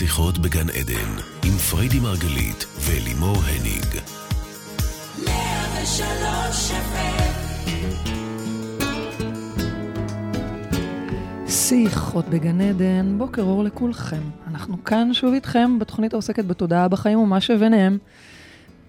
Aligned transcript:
שיחות 0.00 0.38
בגן 0.38 0.68
עדן, 0.70 1.10
עם 1.44 1.52
פריידי 1.52 2.00
מרגלית 2.00 2.66
ולימור 2.80 3.36
הניג. 3.36 4.00
שיחות 11.48 12.28
בגן 12.28 12.60
עדן, 12.60 13.14
בוקר 13.18 13.42
אור 13.42 13.64
לכולכם. 13.64 14.20
אנחנו 14.46 14.84
כאן 14.84 15.14
שוב 15.14 15.34
איתכם 15.34 15.78
בתוכנית 15.78 16.12
העוסקת 16.12 16.44
בתודעה 16.44 16.88
בחיים 16.88 17.18
ומה 17.18 17.40
שביניהם. 17.40 17.98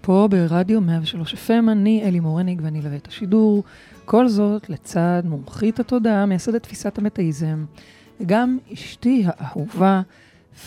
פה 0.00 0.28
ברדיו 0.30 0.80
103 0.80 1.34
FM, 1.34 1.70
אני 1.72 2.02
אלי 2.04 2.20
מורניג 2.20 2.60
ואני 2.64 2.80
אלווה 2.80 2.96
את 2.96 3.06
השידור. 3.06 3.64
כל 4.04 4.28
זאת 4.28 4.70
לצד 4.70 5.22
מומחית 5.24 5.80
התודעה, 5.80 6.26
מייסדת 6.26 6.62
תפיסת 6.62 6.98
המטאיזם, 6.98 7.64
וגם 8.20 8.58
אשתי 8.72 9.24
האהובה, 9.26 10.02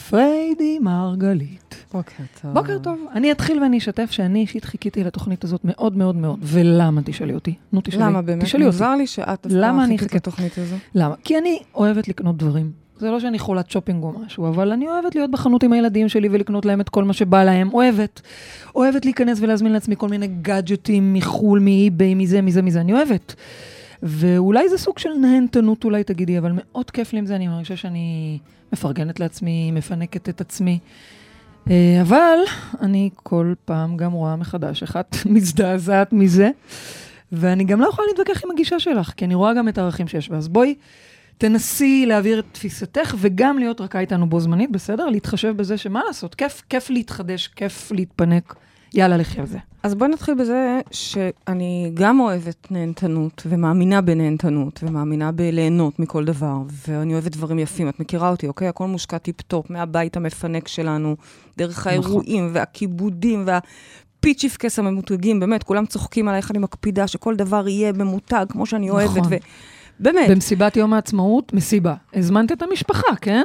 פריידי 0.09 0.80
מרגלית. 0.80 1.85
בוקר 1.94 2.23
טוב. 2.41 2.53
בוקר 2.53 2.77
טוב. 2.80 2.99
אני 3.13 3.31
אתחיל 3.31 3.63
ואני 3.63 3.77
אשתף 3.77 4.11
שאני 4.11 4.39
אישית 4.39 4.66
חיכיתי 4.66 5.03
לתוכנית 5.03 5.44
הזאת 5.44 5.61
מאוד 5.63 5.98
מאוד 5.98 6.16
מאוד. 6.16 6.39
ולמה, 6.41 7.02
תשאלי 7.05 7.34
אותי. 7.34 7.53
נו, 7.73 7.81
תשאלי. 7.84 8.03
למה 8.03 8.21
באמת? 8.21 8.44
תשאלי 8.44 8.66
אותי. 8.66 8.75
מוזר 8.75 8.95
לי 8.95 9.08
שאת 9.08 9.48
דווקא 9.48 9.88
חיכית? 9.88 10.13
לתוכנית 10.16 10.58
הזו. 10.58 10.75
למה? 10.95 11.16
כי 11.23 11.38
אני 11.38 11.59
אוהבת 11.75 12.08
לקנות 12.08 12.38
דברים. 12.38 12.71
זה 12.98 13.11
לא 13.11 13.20
שאני 13.20 13.39
חולת 13.39 13.71
שופינג 13.71 14.03
או 14.03 14.13
משהו, 14.25 14.48
אבל 14.48 14.71
אני 14.71 14.88
אוהבת 14.88 15.16
להיות 15.16 15.31
בחנות 15.31 15.63
עם 15.63 15.73
הילדים 15.73 16.09
שלי 16.09 16.30
ולקנות 16.31 16.66
להם 16.66 16.81
את 16.81 16.89
כל 16.89 17.03
מה 17.03 17.13
שבא 17.13 17.44
להם. 17.44 17.73
אוהבת. 17.73 18.22
אוהבת 18.75 19.05
להיכנס 19.05 19.39
ולהזמין 19.41 19.72
לעצמי 19.72 19.95
כל 19.97 20.09
מיני 20.09 20.27
גאדג'טים 20.27 21.13
מחו"ל, 21.13 21.59
מ 21.59 21.69
eBay, 21.69 22.14
מזה, 22.16 22.41
מזה, 22.41 22.61
מזה. 22.61 22.81
אני 22.81 22.94
אוהבת. 22.94 23.36
ואולי 24.08 24.70
זה 24.70 24.77
סוג 24.77 25.00
של 25.00 25.09
נהנתנות, 25.14 25.84
אולי 25.84 26.04
תגידי, 26.04 26.38
אבל 26.38 26.52
מאוד 26.55 26.91
כיף 26.91 27.14
לי 27.14 27.20
עם 27.20 27.26
זה, 27.26 27.36
אני 27.36 27.48
מרגישה 27.48 27.76
שאני 27.76 28.38
מפרגנת 28.73 29.20
לעצמי, 29.20 29.72
מפנקת 29.72 30.30
את 30.30 30.41
עצמי. 30.41 30.80
אה, 31.70 32.00
אבל 32.02 32.38
אני 32.81 33.09
כל 33.16 33.53
פעם 33.66 33.98
גם 33.98 34.11
רואה 34.11 34.36
מחדש 34.36 34.81
איך 34.81 34.98
את 34.98 35.16
מזדעזעת 35.36 36.14
מזה, 36.14 36.50
ואני 37.31 37.64
גם 37.64 37.81
לא 37.81 37.88
יכולה 37.88 38.08
להתווכח 38.08 38.44
עם 38.44 38.52
הגישה 38.52 38.80
שלך, 38.80 39.14
כי 39.17 39.26
אני 39.26 39.36
רואה 39.36 39.53
גם 39.53 39.70
את 39.70 39.78
הערכים 39.78 40.08
שיש 40.08 40.30
בה. 40.30 40.38
אז 40.38 40.48
בואי, 40.48 40.76
תנסי 41.38 42.06
להעביר 42.06 42.39
את 42.39 42.45
תפיסתך 42.52 43.16
וגם 43.17 43.58
להיות 43.58 43.81
רכה 43.81 44.00
איתנו 44.00 44.30
בו 44.30 44.39
זמנית, 44.39 44.72
בסדר? 44.72 45.06
להתחשב 45.06 45.58
בזה 45.58 45.78
שמה 45.78 46.02
לעשות, 46.08 46.36
כיף, 46.36 46.64
כיף 46.70 46.89
להתחדש, 46.89 47.48
כיף 47.48 47.92
להתפנק. 47.92 48.56
יאללה, 48.96 49.18
לכי 49.18 49.40
על 49.40 49.46
זה. 49.46 49.58
אז 49.84 49.96
בואי 49.96 50.10
נתחיל 50.10 50.34
בזה 50.34 50.80
שאני 50.92 51.92
גם 51.94 52.20
אוהבת 52.20 52.72
נהנתנות, 52.72 53.44
ומאמינה 53.50 54.02
בנהנתנות, 54.02 54.80
ומאמינה 54.84 55.32
בליהנות 55.32 56.00
מכל 56.00 56.26
דבר, 56.26 56.58
ואני 56.88 57.14
אוהבת 57.14 57.32
דברים 57.32 57.60
יפים. 57.60 57.90
את 57.90 58.00
מכירה 58.00 58.30
אותי, 58.30 58.48
אוקיי? 58.48 58.68
הכל 58.68 58.88
מושקע 58.88 59.18
tip-top, 59.17 59.70
מהבית 59.70 60.18
המפנק 60.18 60.68
שלנו, 60.68 61.16
דרך 61.58 61.88
האירועים, 61.88 62.50
והכיבודים, 62.54 63.46
והפיצ'יפקעס 63.48 64.80
הממותגים, 64.80 65.40
באמת, 65.40 65.64
כולם 65.64 65.86
צוחקים 65.86 66.28
עלייך, 66.28 66.52
אני 66.52 66.60
מקפידה 66.60 67.08
שכל 67.08 67.36
דבר 67.36 67.68
יהיה 67.68 67.92
ממותג, 67.92 68.46
כמו 68.50 68.66
שאני 68.66 68.90
אוהבת, 68.90 69.18
נכון. 69.18 69.34
ו... 69.34 69.36
באמת. 70.00 70.30
במסיבת 70.30 70.78
יום 70.78 70.94
העצמאות, 70.94 71.54
מסיבה. 71.54 71.96
הזמנת 72.14 72.52
את 72.52 72.62
המשפחה, 72.62 73.16
כן? 73.22 73.44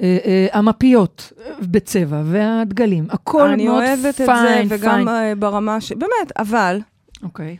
אה, 0.00 0.18
אה, 0.24 0.46
המפיות 0.52 1.32
בצבע 1.60 2.22
והדגלים, 2.24 3.06
הכל 3.10 3.48
אני 3.48 3.64
מאוד 3.64 3.82
אוהבת 3.82 4.20
את 4.20 4.26
פיין, 4.26 4.68
זה, 4.68 4.74
וגם 4.74 5.04
פיין. 5.04 5.08
אה, 5.08 5.34
ברמה 5.34 5.80
ש... 5.80 5.92
באמת, 5.92 6.32
אבל 6.38 6.80
אוקיי. 7.22 7.56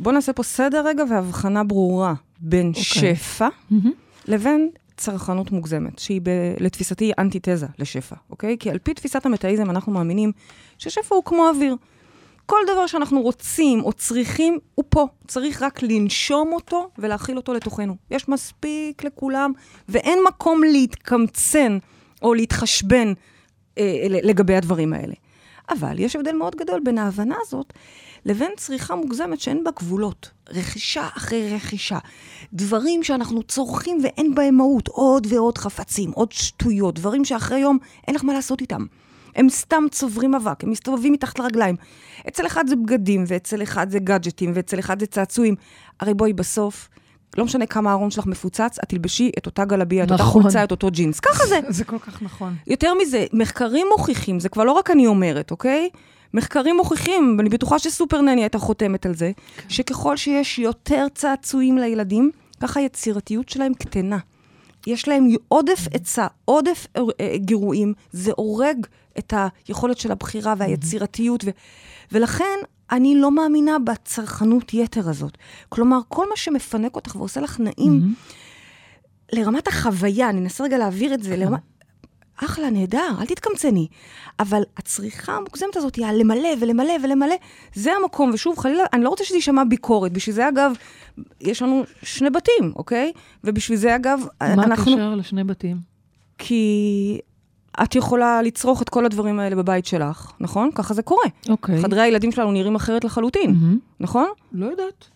בואו 0.00 0.14
נעשה 0.14 0.32
פה 0.32 0.42
סדר 0.42 0.86
רגע 0.86 1.04
והבחנה 1.10 1.64
ברורה 1.64 2.14
בין 2.40 2.68
אוקיי. 2.68 2.82
שפע 3.16 3.48
מהמם. 3.70 3.92
לבין 4.28 4.70
צרכנות 4.96 5.50
מוגזמת, 5.50 5.98
שהיא 5.98 6.20
ב... 6.22 6.28
לתפיסתי 6.60 7.12
אנטיתזה 7.18 7.66
לשפע, 7.78 8.16
אוקיי? 8.30 8.56
כי 8.58 8.70
על 8.70 8.78
פי 8.78 8.94
תפיסת 8.94 9.26
המטאיזם 9.26 9.70
אנחנו 9.70 9.92
מאמינים 9.92 10.32
ששפע 10.78 11.14
הוא 11.14 11.24
כמו 11.24 11.48
אוויר. 11.48 11.76
כל 12.46 12.60
דבר 12.72 12.86
שאנחנו 12.86 13.20
רוצים 13.20 13.80
או 13.80 13.92
צריכים, 13.92 14.58
הוא 14.74 14.84
פה. 14.88 15.06
צריך 15.28 15.62
רק 15.62 15.82
לנשום 15.82 16.52
אותו 16.52 16.90
ולהכיל 16.98 17.36
אותו 17.36 17.54
לתוכנו. 17.54 17.96
יש 18.10 18.28
מספיק 18.28 19.04
לכולם, 19.04 19.52
ואין 19.88 20.18
מקום 20.28 20.62
להתקמצן 20.62 21.78
או 22.22 22.34
להתחשבן 22.34 23.12
אה, 23.78 24.06
לגבי 24.08 24.56
הדברים 24.56 24.92
האלה. 24.92 25.14
אבל 25.70 25.98
יש 25.98 26.16
הבדל 26.16 26.32
מאוד 26.32 26.56
גדול 26.56 26.80
בין 26.84 26.98
ההבנה 26.98 27.36
הזאת 27.40 27.72
לבין 28.24 28.50
צריכה 28.56 28.94
מוגזמת 28.94 29.40
שאין 29.40 29.64
בה 29.64 29.70
גבולות. 29.70 30.30
רכישה 30.48 31.08
אחרי 31.16 31.54
רכישה. 31.54 31.98
דברים 32.52 33.02
שאנחנו 33.02 33.42
צורכים 33.42 33.98
ואין 34.02 34.34
בהם 34.34 34.54
מהות. 34.54 34.88
עוד 34.88 35.26
ועוד 35.30 35.58
חפצים, 35.58 36.10
עוד 36.10 36.32
שטויות, 36.32 36.94
דברים 36.94 37.24
שאחרי 37.24 37.58
יום 37.58 37.78
אין 38.08 38.14
לך 38.14 38.24
מה 38.24 38.32
לעשות 38.32 38.60
איתם. 38.60 38.86
הם 39.36 39.48
סתם 39.48 39.84
צוברים 39.90 40.34
אבק, 40.34 40.64
הם 40.64 40.70
מסתובבים 40.70 41.12
מתחת 41.12 41.38
לרגליים. 41.38 41.76
אצל 42.28 42.46
אחד 42.46 42.64
זה 42.66 42.76
בגדים, 42.76 43.24
ואצל 43.26 43.62
אחד 43.62 43.90
זה 43.90 43.98
גאדג'טים, 43.98 44.52
ואצל 44.54 44.78
אחד 44.78 45.00
זה 45.00 45.06
צעצועים. 45.06 45.54
הרי 46.00 46.14
בואי, 46.14 46.32
בסוף, 46.32 46.88
לא 47.38 47.44
משנה 47.44 47.66
כמה 47.66 47.90
הארון 47.90 48.10
שלך 48.10 48.26
מפוצץ, 48.26 48.78
את 48.84 48.88
תלבשי 48.88 49.30
את 49.38 49.46
אותה 49.46 49.64
גלביה, 49.64 50.04
את 50.04 50.10
אותה 50.10 50.22
נכון. 50.22 50.42
חולצה, 50.42 50.64
את 50.64 50.70
אותו 50.70 50.90
ג'ינס. 50.90 51.20
ככה 51.20 51.46
זה. 51.46 51.60
זה 51.78 51.84
כל 51.84 51.98
כך 51.98 52.22
נכון. 52.22 52.54
יותר 52.66 52.94
מזה, 52.94 53.26
מחקרים 53.32 53.86
מוכיחים, 53.92 54.40
זה 54.40 54.48
כבר 54.48 54.64
לא 54.64 54.72
רק 54.72 54.90
אני 54.90 55.06
אומרת, 55.06 55.50
אוקיי? 55.50 55.88
מחקרים 56.34 56.76
מוכיחים, 56.76 57.34
ואני 57.38 57.48
בטוחה 57.48 57.78
שסופר 57.78 58.20
נני 58.20 58.42
הייתה 58.42 58.58
חותמת 58.58 59.06
על 59.06 59.14
זה, 59.14 59.32
שככל 59.68 60.16
שיש 60.16 60.58
יותר 60.58 61.06
צעצועים 61.14 61.78
לילדים, 61.78 62.30
ככה 62.60 62.80
היצירתיות 62.80 63.48
שלהם 63.48 63.74
קטנה. 63.74 64.18
יש 64.86 65.08
להם 65.08 65.28
עודף 65.48 65.88
עצה, 65.92 66.26
עודף 66.44 66.86
אה, 66.96 67.36
גירויים, 67.36 67.92
זה 68.12 68.32
הורג 68.36 68.86
את 69.18 69.34
היכולת 69.66 69.98
של 69.98 70.12
הבחירה 70.12 70.54
והיצירתיות, 70.58 71.44
ו- 71.44 71.50
ולכן 72.12 72.58
אני 72.90 73.14
לא 73.14 73.30
מאמינה 73.30 73.78
בצרכנות 73.78 74.74
יתר 74.74 75.08
הזאת. 75.08 75.38
כלומר, 75.68 75.98
כל 76.08 76.28
מה 76.28 76.36
שמפנק 76.36 76.96
אותך 76.96 77.16
ועושה 77.16 77.40
לך 77.40 77.60
נעים, 77.60 78.14
לרמת 79.32 79.68
החוויה, 79.68 80.30
אני 80.30 80.40
אנסה 80.40 80.64
רגע 80.64 80.78
להעביר 80.78 81.14
את 81.14 81.22
זה, 81.22 81.36
לרמת... 81.36 81.60
אחלה, 82.36 82.70
נהדר, 82.70 83.14
אל 83.20 83.26
תתקמצני. 83.26 83.86
אבל 84.40 84.62
הצריכה 84.76 85.32
המוגזמת 85.32 85.76
הזאת 85.76 85.94
היא 85.94 86.06
הלמלא 86.06 86.48
ולמלא 86.60 86.92
ולמלא, 87.02 87.34
זה 87.74 87.92
המקום. 87.92 88.30
ושוב, 88.34 88.58
חלילה, 88.58 88.84
אני 88.92 89.04
לא 89.04 89.08
רוצה 89.08 89.24
שזה 89.24 89.36
יישמע 89.36 89.64
ביקורת. 89.64 90.12
בשביל 90.12 90.34
זה, 90.34 90.48
אגב, 90.48 90.72
יש 91.40 91.62
לנו 91.62 91.84
שני 92.02 92.30
בתים, 92.30 92.72
אוקיי? 92.76 93.12
ובשביל 93.44 93.78
זה, 93.78 93.96
אגב, 93.96 94.20
מה 94.40 94.64
אנחנו... 94.64 94.92
הקשר 94.92 95.14
לשני 95.14 95.44
בתים? 95.44 95.76
כי 96.38 97.20
את 97.82 97.94
יכולה 97.94 98.42
לצרוך 98.42 98.82
את 98.82 98.88
כל 98.88 99.06
הדברים 99.06 99.40
האלה 99.40 99.56
בבית 99.56 99.86
שלך, 99.86 100.32
נכון? 100.40 100.70
ככה 100.74 100.94
זה 100.94 101.02
קורה. 101.02 101.26
אוקיי. 101.48 101.82
חדרי 101.82 102.00
הילדים 102.00 102.32
שלנו 102.32 102.52
נראים 102.52 102.74
אחרת 102.74 103.04
לחלוטין, 103.04 103.50
מהמם. 103.50 103.78
נכון? 104.00 104.28
לא 104.52 104.66
יודעת. 104.66 105.06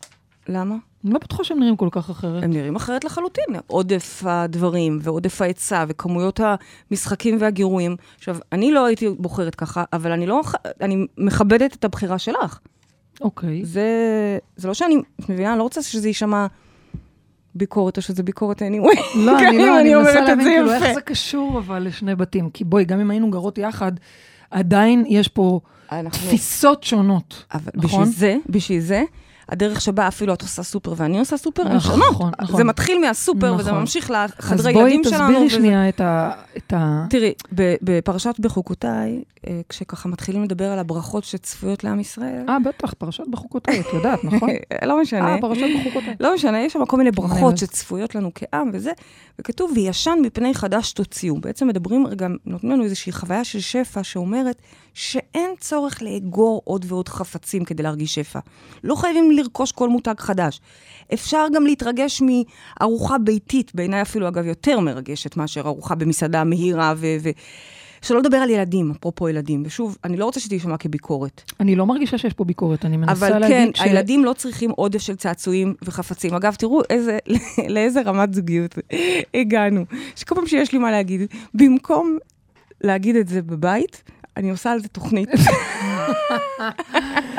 למה? 0.48 0.76
אני 1.04 1.12
לא 1.12 1.18
בטוחה 1.18 1.44
שהם 1.44 1.60
נראים 1.60 1.76
כל 1.76 1.88
כך 1.90 2.10
אחרת. 2.10 2.42
הם 2.42 2.50
נראים 2.50 2.76
אחרת 2.76 3.04
לחלוטין. 3.04 3.44
עודף 3.66 4.22
הדברים 4.26 4.98
ועודף 5.02 5.42
ההיצע 5.42 5.84
וכמויות 5.88 6.40
המשחקים 6.90 7.36
והגירויים. 7.40 7.96
עכשיו, 8.16 8.36
אני 8.52 8.72
לא 8.72 8.86
הייתי 8.86 9.08
בוחרת 9.08 9.54
ככה, 9.54 9.84
אבל 9.92 10.12
אני 10.12 10.26
לא... 10.26 10.42
אני 10.80 11.06
מכבדת 11.18 11.74
את 11.74 11.84
הבחירה 11.84 12.18
שלך. 12.18 12.58
אוקיי. 13.20 13.64
זה, 13.64 13.88
זה 14.56 14.68
לא 14.68 14.74
שאני, 14.74 14.96
את 15.20 15.28
מבינה? 15.28 15.50
אני 15.50 15.58
לא 15.58 15.62
רוצה 15.62 15.82
שזה 15.82 16.08
יישמע 16.08 16.46
ביקורת 17.54 17.96
או 17.96 18.02
שזה 18.02 18.22
ביקורת 18.22 18.62
anyway. 18.62 19.00
לא, 19.26 19.38
אני 19.38 19.50
אם 19.50 19.58
לא, 19.58 19.80
אני 19.80 19.94
מנסה 19.94 20.20
להבין 20.20 20.44
כאילו. 20.44 20.72
איך 20.72 20.94
זה 20.94 21.00
קשור 21.00 21.58
אבל 21.58 21.82
לשני 21.82 22.14
בתים. 22.14 22.50
כי 22.50 22.64
בואי, 22.64 22.84
גם 22.84 23.00
אם 23.00 23.10
היינו 23.10 23.30
גרות 23.30 23.58
יחד, 23.58 23.92
עדיין 24.50 25.04
יש 25.08 25.28
פה 25.28 25.60
אנחנו... 25.92 26.28
תפיסות 26.28 26.84
שונות. 26.84 27.44
אבל 27.54 27.72
נכון? 27.74 28.04
בשביל 28.04 28.18
זה, 28.18 28.36
בשביל 28.48 28.80
זה, 28.80 29.02
הדרך 29.48 29.80
שבה 29.80 30.08
אפילו 30.08 30.34
את 30.34 30.42
עושה 30.42 30.62
סופר 30.62 30.94
ואני 30.96 31.18
עושה 31.18 31.36
סופר, 31.36 31.62
הן 31.62 31.76
נכון, 31.76 31.94
שונות. 31.94 32.10
נכון, 32.10 32.32
נכון. 32.40 32.56
זה 32.56 32.64
מתחיל 32.64 32.98
מהסופר 33.00 33.54
וזה 33.58 33.70
נכון. 33.70 33.80
ממשיך 33.80 34.10
אז 34.10 34.30
לחדרי 34.38 34.72
בואי 34.72 34.84
ילדים 34.84 35.04
שלנו. 35.04 35.24
תסבירי 35.24 35.46
וזה- 35.46 35.54
שנייה 35.56 35.88
את 35.88 36.00
ה... 36.00 36.30
את 36.56 36.72
ה... 36.72 37.06
תראי, 37.10 37.32
בפרשת 37.82 38.34
בחוקותיי, 38.40 39.22
אה, 39.46 39.60
כשככה 39.68 40.08
מתחילים 40.08 40.44
לדבר 40.44 40.72
על 40.72 40.78
הברכות 40.78 41.24
שצפויות 41.24 41.84
לעם 41.84 42.00
ישראל, 42.00 42.44
אה, 42.48 42.56
בטח, 42.58 42.94
פרשת 42.98 43.24
בחוקותיי, 43.30 43.80
את 43.80 43.86
יודעת, 43.94 44.24
נכון? 44.24 44.48
לא 44.88 45.00
משנה. 45.00 45.34
אה, 45.34 45.40
פרשת 45.40 45.66
בחוקותיי. 45.80 46.14
לא 46.20 46.34
משנה, 46.34 46.60
יש 46.60 46.72
שם 46.72 46.86
כל 46.86 46.96
מיני 46.96 47.10
ברכות. 47.10 47.58
שצפויות 47.58 48.14
לנו 48.14 48.30
כעם 48.34 48.70
וזה, 48.72 48.90
וכתוב, 49.38 49.72
וישן 49.74 50.18
מפני 50.22 50.54
חדש 50.54 50.92
תוציאו. 50.92 51.40
בעצם 51.40 51.68
מדברים, 51.68 52.06
רגע, 52.06 52.26
נותנים 52.46 52.72
לנו 52.72 52.84
איזושהי 52.84 53.12
חוויה 53.12 53.44
של 53.44 53.60
שפע 53.60 54.02
שאומרת 54.02 54.62
שאין 54.98 55.50
צורך 55.60 56.02
לאגור 56.02 56.62
עוד 56.64 56.84
ועוד 56.88 57.08
חפצים 57.08 57.64
כדי 57.64 57.82
להרגיש 57.82 58.14
שפע. 58.14 58.38
לא 58.84 58.94
חייבים 58.94 59.30
לרכוש 59.30 59.72
כל 59.72 59.88
מותג 59.88 60.14
חדש. 60.18 60.60
אפשר 61.14 61.46
גם 61.54 61.66
להתרגש 61.66 62.22
מארוחה 62.22 63.18
ביתית, 63.18 63.74
בעיניי 63.74 64.02
אפילו, 64.02 64.28
אגב, 64.28 64.46
יותר 64.46 64.80
מרגשת 64.80 65.36
מאשר 65.36 65.60
ארוחה 65.60 65.94
במסעדה 65.94 66.44
מהירה 66.44 66.94
ו... 66.96 67.06
ו... 67.20 67.28
שלא 68.02 68.18
לדבר 68.18 68.36
על 68.36 68.50
ילדים, 68.50 68.90
אפרופו 68.90 69.28
ילדים. 69.28 69.62
ושוב, 69.66 69.98
אני 70.04 70.16
לא 70.16 70.24
רוצה 70.24 70.40
שזה 70.40 70.54
יישמע 70.54 70.76
כביקורת. 70.76 71.52
אני 71.60 71.76
לא 71.76 71.86
מרגישה 71.86 72.18
שיש 72.18 72.32
פה 72.32 72.44
ביקורת, 72.44 72.84
אני 72.84 72.96
מנסה 72.96 73.12
אבל 73.12 73.38
להגיד 73.38 73.56
כן, 73.56 73.70
ש... 73.74 73.80
הילדים 73.80 74.24
לא 74.24 74.32
צריכים 74.32 74.70
עודף 74.70 74.98
של 74.98 75.16
צעצועים 75.16 75.74
וחפצים. 75.82 76.34
אגב, 76.34 76.54
תראו 76.54 76.80
איזה, 76.90 77.18
לאיזה 77.74 78.02
רמת 78.02 78.34
זוגיות 78.34 78.74
הגענו. 79.34 79.84
שכל 80.16 80.34
פעם 80.34 80.46
שיש 80.46 80.72
לי 80.72 80.78
מה 80.78 80.90
להגיד, 80.90 81.20
במקום 81.54 82.18
להגיד 82.80 83.16
את 83.16 83.28
זה 83.28 83.42
בבית, 83.42 84.02
אני 84.38 84.50
עושה 84.50 84.72
על 84.72 84.80
זה 84.80 84.88
תוכנית. 84.88 85.28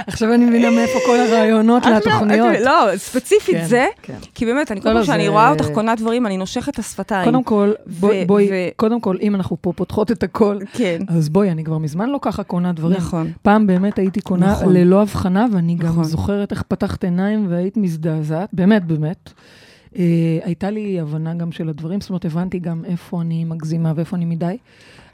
עכשיו 0.07 0.33
אני 0.33 0.45
מבינה 0.45 0.69
מאיפה 0.69 0.99
כל 1.05 1.17
הרעיונות 1.19 1.85
לתוכניות. 1.85 2.55
את- 2.55 2.65
לא, 2.65 2.97
ספציפית 2.97 3.55
כן, 3.55 3.65
זה, 3.65 3.85
כן. 4.01 4.17
כי 4.35 4.45
באמת, 4.45 4.71
אני 4.71 4.81
כל 4.81 4.93
פעם 4.93 5.03
שאני 5.03 5.27
רואה 5.27 5.49
אותך 5.49 5.67
קונה 5.73 5.95
דברים, 5.95 6.25
אני 6.25 6.37
נושכת 6.37 6.73
את 6.73 6.79
השפתיים. 6.79 7.25
קודם 7.25 7.43
כל, 7.43 7.71
בואי, 8.27 8.49
קודם 8.75 9.01
כל, 9.01 9.17
אם 9.21 9.35
אנחנו 9.35 9.57
פה 9.61 9.73
פותחות 9.75 10.11
את 10.11 10.23
הכל, 10.23 10.57
כן, 10.73 11.01
אז 11.07 11.29
בואי, 11.29 11.51
אני 11.51 11.63
כבר 11.63 11.77
מזמן 11.77 12.09
לא 12.09 12.19
ככה 12.21 12.43
קונה 12.43 12.71
דברים. 12.73 12.97
נכון. 12.97 13.31
פעם 13.41 13.67
באמת 13.67 13.99
הייתי 13.99 14.21
קונה 14.21 14.51
נכון. 14.51 14.73
ללא 14.73 15.01
הבחנה, 15.01 15.45
ואני 15.53 15.75
גם 15.75 15.87
נכון. 15.89 16.03
זוכרת 16.03 16.51
איך 16.51 16.61
פתחת 16.67 17.03
עיניים 17.03 17.45
והיית 17.49 17.77
מזדעזעת, 17.77 18.49
באמת, 18.53 18.85
באמת. 18.85 19.29
אה, 19.97 20.03
הייתה 20.43 20.69
לי 20.69 20.99
הבנה 20.99 21.33
גם 21.33 21.51
של 21.51 21.69
הדברים, 21.69 22.01
זאת 22.01 22.09
אומרת, 22.09 22.25
הבנתי 22.25 22.59
גם 22.59 22.85
איפה 22.85 23.21
אני 23.21 23.43
מגזימה 23.45 23.93
ואיפה 23.95 24.15
אני 24.15 24.25
מדי, 24.25 24.57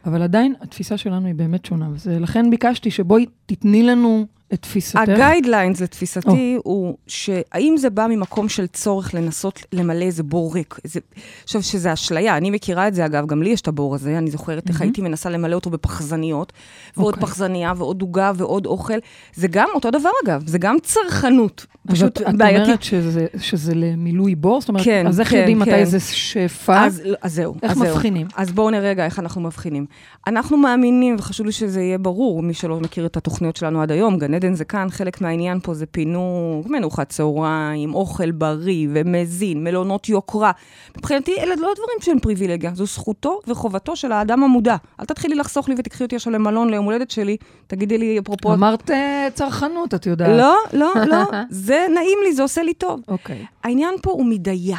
אבל 0.06 0.22
עדיין 0.22 0.54
התפיסה 0.62 0.98
שלנו 0.98 1.28
היא 1.28 1.36
באמת 1.36 1.66
שונה, 1.66 1.90
ולכן 2.06 2.50
ביקשתי 2.50 2.92
שבואי 2.92 3.25
תתני 3.46 3.84
לנו 3.84 4.25
את 4.53 4.62
תפיסתך. 4.62 5.00
הגיידליינס 5.00 5.81
לתפיסתי 5.81 6.57
הוא 6.63 6.97
שהאם 7.07 7.75
זה 7.77 7.89
בא 7.89 8.07
ממקום 8.09 8.50
של 8.50 8.68
צורך 8.68 9.13
לנסות 9.13 9.59
למלא 9.74 10.03
איזה 10.03 10.24
בור 10.24 10.53
ריק. 10.53 10.80
איזה... 10.83 11.00
עכשיו, 11.44 11.63
שזה 11.63 11.94
אשליה, 11.94 12.38
אני 12.38 12.50
מכירה 12.50 12.88
את 12.88 12.94
זה 12.94 13.06
אגב, 13.06 13.27
גם 13.27 13.44
לי 13.44 13.50
יש 13.50 13.62
את 13.62 13.68
הבור 13.68 13.95
הזה, 13.95 14.18
אני 14.18 14.31
זוכרת 14.31 14.68
איך 14.68 14.75
מהמם. 14.75 14.89
הייתי 14.89 15.01
מנסה 15.01 15.30
למלא 15.30 15.56
אותו 15.56 15.69
בפחזניות, 15.69 16.53
ועוד 16.97 17.13
אוקיי. 17.13 17.27
פחזניה 17.27 17.74
ועוד 17.77 18.01
עוגה 18.01 18.31
ועוד 18.36 18.65
אוכל. 18.65 18.97
זה 19.33 19.47
גם 19.47 19.68
אותו 19.75 19.92
דבר 19.92 20.09
אגב, 20.25 20.47
זה 20.47 20.57
גם 20.57 20.77
צרכנות, 20.83 21.65
פשוט 21.88 22.21
את, 22.21 22.27
את 22.30 22.36
בעייתית. 22.38 22.65
אומרת 22.65 22.83
שזה, 22.83 23.25
שזה 23.38 23.75
למילוי 23.75 24.36
בור? 24.36 24.62
זאת 24.62 24.69
אומרת, 24.69 24.86
כן, 24.86 25.07
אז 25.07 25.19
איך 25.19 25.30
כן, 25.30 25.38
יודעים 25.38 25.65
כן. 25.65 25.71
מתי 25.71 25.86
זה 25.86 26.00
שפע? 26.00 26.86
אז, 26.86 27.01
אז 27.21 27.33
זהו, 27.33 27.56
איך 27.63 27.71
אז 27.71 27.77
זהו. 27.77 27.95
מבחינים? 27.95 28.27
אז 28.36 28.51
בואו 28.51 28.69
נראה 28.69 28.89
רגע 28.89 29.06
איך 29.06 29.19
אנחנו 29.19 29.42
מבחינים. 29.42 29.86
אנחנו 30.27 30.57
מאמינים, 30.57 31.15
וחשוב 31.19 31.45
לי 31.45 31.51
שזה 31.51 31.81
יהיה 31.81 31.97
ברור, 31.97 32.44
מי 32.44 32.53
שלא 32.53 32.80
מכיר 32.80 33.06
את 33.06 33.18
התוכניות 33.18 33.56
שלנו 33.56 33.81
עד 33.81 33.92
היום, 33.92 34.18
גן 34.18 34.33
עדן 34.36 34.54
זה 34.54 34.66
כאן, 34.66 34.88
חלק 34.90 35.22
מהעניין 35.22 35.60
פה 35.60 35.74
זה 35.74 35.86
פינוק, 35.86 36.68
מנוחת 36.68 37.10
צהריים, 37.10 37.96
אוכל 37.96 38.32
בריא 38.32 38.88
ומזין, 38.94 39.64
מלונות 39.64 40.10
יוקרה. 40.10 40.52
מבחינתי, 40.98 41.36
אלה 41.40 41.56
לא 41.56 41.74
דברים 41.76 41.98
שהם 42.02 42.20
פריבילגיה, 42.20 42.72
זו 42.74 42.86
זכותו 42.86 43.40
וחובתו 43.48 43.96
של 43.96 44.12
האדם 44.12 44.44
המודע. 44.44 44.76
אל 45.00 45.06
תתחילי 45.06 45.36
לחסוך 45.36 45.70
לי 45.70 45.76
ותקחי 45.78 46.04
אותי 46.04 46.16
עכשיו 46.16 46.34
למלון 46.34 46.70
ליום 46.70 46.86
הולדת 46.86 47.12
שלי, 47.12 47.38
תגידי 47.68 47.98
לי 47.98 48.20
אפרופו... 48.20 48.54
אמרת 48.54 48.92
אה, 48.92 49.28
צרכנות, 49.34 49.94
את 49.94 50.06
יודעת. 50.06 50.38
לא, 50.38 50.56
לא, 50.74 50.94
לא, 51.12 51.24
זה 51.50 51.86
נעים 51.94 52.18
לי, 52.24 52.34
זה 52.34 52.42
עושה 52.42 52.64
לי 52.64 52.74
טוב. 52.74 53.02
אוקיי. 53.08 53.46
העניין 53.64 53.96
פה 54.02 54.12
הוא 54.12 54.26
מדיה. 54.26 54.78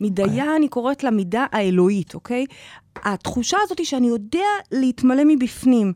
מדיה, 0.00 0.56
אני 0.56 0.68
קוראת 0.68 1.04
לה 1.04 1.10
מידה 1.10 1.46
האלוהית, 1.52 2.14
אוקיי? 2.14 2.46
התחושה 3.04 3.58
הזאת 3.62 3.78
היא 3.78 3.86
שאני 3.86 4.06
יודע 4.06 4.46
להתמלא 4.72 5.22
מבפנים. 5.26 5.92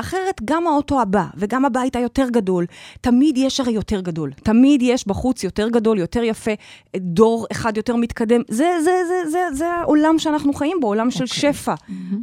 אחרת 0.00 0.40
גם 0.44 0.66
האוטו 0.66 1.00
הבא 1.00 1.24
וגם 1.36 1.64
הבית 1.64 1.96
היותר 1.96 2.28
גדול, 2.30 2.66
תמיד 3.00 3.38
יש 3.38 3.60
הרי 3.60 3.72
יותר 3.72 4.00
גדול. 4.00 4.32
תמיד 4.42 4.82
יש 4.82 5.06
בחוץ 5.06 5.44
יותר 5.44 5.68
גדול, 5.68 5.98
יותר 5.98 6.22
יפה, 6.22 6.50
דור 6.96 7.46
אחד 7.52 7.76
יותר 7.76 7.96
מתקדם. 7.96 8.40
זה, 8.48 8.70
זה, 8.84 8.90
זה, 9.08 9.30
זה, 9.30 9.38
זה 9.52 9.66
העולם 9.66 10.18
שאנחנו 10.18 10.52
חיים 10.52 10.76
בו, 10.80 10.86
עולם 10.86 11.10
של 11.10 11.24
אוקיי. 11.24 11.52
שפע, 11.52 11.74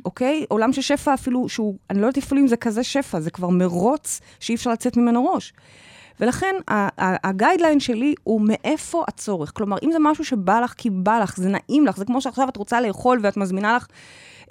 אוקיי? 0.06 0.46
עולם 0.50 0.74
של 0.74 0.82
שפע 0.82 1.14
אפילו, 1.14 1.50
שהוא, 1.50 1.75
אני 1.90 2.02
לא 2.02 2.08
יודעת 2.08 2.24
אפילו 2.24 2.42
אם 2.42 2.48
זה 2.48 2.58
כזה 2.58 2.84
שפע, 2.84 3.20
זה 3.20 3.32
כבר 3.32 3.50
מרוץ 3.50 4.22
שאי 4.40 4.56
אפשר 4.56 4.72
לצאת 4.72 4.98
ממנו 4.98 5.25
ראש. 5.25 5.54
ולכן 6.19 6.56
הגיידליין 6.98 7.80
שלי 7.80 8.16
הוא 8.24 8.42
מאיפה 8.42 9.04
הצורך. 9.07 9.51
כלומר, 9.56 9.77
אם 9.83 9.89
זה 9.92 9.98
משהו 10.01 10.25
שבא 10.25 10.60
לך 10.60 10.74
כי 10.77 10.89
בא 10.89 11.19
לך, 11.19 11.38
זה 11.38 11.50
נעים 11.50 11.86
לך, 11.86 11.98
זה 11.98 12.06
כמו 12.06 12.21
שעכשיו 12.21 12.50
את 12.50 12.57
רוצה 12.57 12.81
לאכול 12.81 13.19
ואת 13.24 13.38
מזמינה 13.38 13.75
לך 13.75 13.88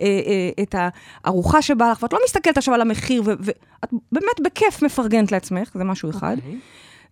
אה, 0.00 0.06
אה, 0.06 0.62
את 0.62 0.74
הארוחה 1.24 1.62
שבא 1.62 1.90
לך, 1.90 2.02
ואת 2.02 2.12
לא 2.12 2.18
מסתכלת 2.24 2.58
עכשיו 2.58 2.74
על 2.74 2.80
המחיר, 2.80 3.22
ואת 3.24 3.90
באמת 4.12 4.40
בכיף 4.44 4.82
מפרגנת 4.82 5.32
לעצמך, 5.32 5.70
זה 5.74 5.84
משהו 5.84 6.10
אחד. 6.10 6.36
אוקיי. 6.36 6.58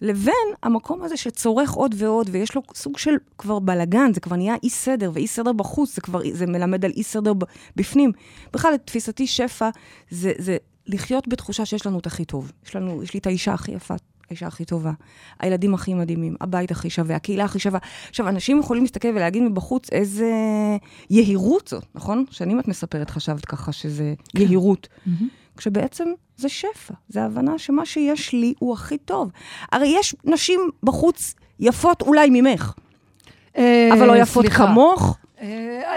לבין 0.00 0.55
המקום 0.62 1.02
הזה 1.02 1.17
שצורך 1.17 1.73
עוד 1.73 1.94
ועוד, 1.99 2.29
ויש 2.32 2.55
לו 2.55 2.62
סוג 2.75 2.99
של 2.99 3.14
כבר 3.38 3.59
בלאגן, 3.59 4.12
זה 4.14 4.20
כבר 4.20 4.37
נהיה 4.37 4.55
אי 4.62 4.70
סדר, 4.70 5.11
ואי 5.14 5.26
סדר 5.26 5.52
בחוץ, 5.52 5.94
זה 5.94 6.00
כבר, 6.00 6.20
זה 6.32 6.47
מלמד 6.47 6.85
על 6.85 6.91
אי 6.97 7.02
סדר 7.02 7.32
בפנים. 7.76 8.12
בכלל, 8.52 8.73
לתפיסתי 8.73 9.26
שפע, 9.26 9.70
זה, 10.11 10.32
זה 10.38 10.56
לחיות 10.87 11.29
בתחושה 11.29 11.64
שיש 11.64 11.87
לנו 11.87 11.99
את 11.99 12.06
הכי 12.06 12.25
טוב. 12.25 12.52
יש 12.67 12.76
לנו, 12.76 13.02
יש 13.02 13.14
לי 13.14 13.20
את 13.20 13.26
האישה 13.26 13.52
הכי 13.52 13.73
יפה, 13.73 13.94
האישה 14.31 14.46
הכי 14.46 14.64
טובה, 14.64 14.93
הילדים 15.40 15.75
הכי 15.75 15.94
מדהימים, 15.94 16.37
הבית 16.40 16.70
הכי 16.70 16.90
שווה, 16.90 17.17
הקהילה 17.17 17.44
הכי 17.44 17.58
שווה. 17.58 17.78
עכשיו, 18.08 18.28
אנשים 18.28 18.61
יכולים 18.61 18.82
להסתכל 18.82 19.08
ולהגיד 19.08 19.43
מבחוץ 19.43 19.93
איזה 19.93 20.31
יהירות 21.11 21.69
זאת, 21.69 21.84
נכון? 21.94 22.25
שנים 22.31 22.61
את 22.61 22.69
מספרת, 22.69 23.11
חשבת 23.11 23.44
ככה 23.44 23.73
שזה 23.73 24.14
כן. 24.28 24.40
יהירות. 24.43 24.88
מהמם. 25.06 25.28
כשבעצם 25.56 26.08
זה 26.37 26.49
שפע, 26.49 26.94
זה 27.08 27.25
הבנה 27.25 27.58
שמה 27.58 27.87
שיש 27.87 28.32
לי 28.32 28.55
הוא 28.58 28.73
הכי 28.73 28.99
טוב. 28.99 29.31
הרי 29.73 29.94
יש 29.99 30.14
נשים 30.25 30.61
בחוץ 30.82 31.34
יפות 31.61 32.02
אולי 32.02 32.28
ממך, 32.31 32.73
אה, 33.56 33.88
אבל 33.93 34.06
לא 34.06 34.17
יפות 34.17 34.44
סליחה. 34.44 34.67
כמוך, 34.67 35.17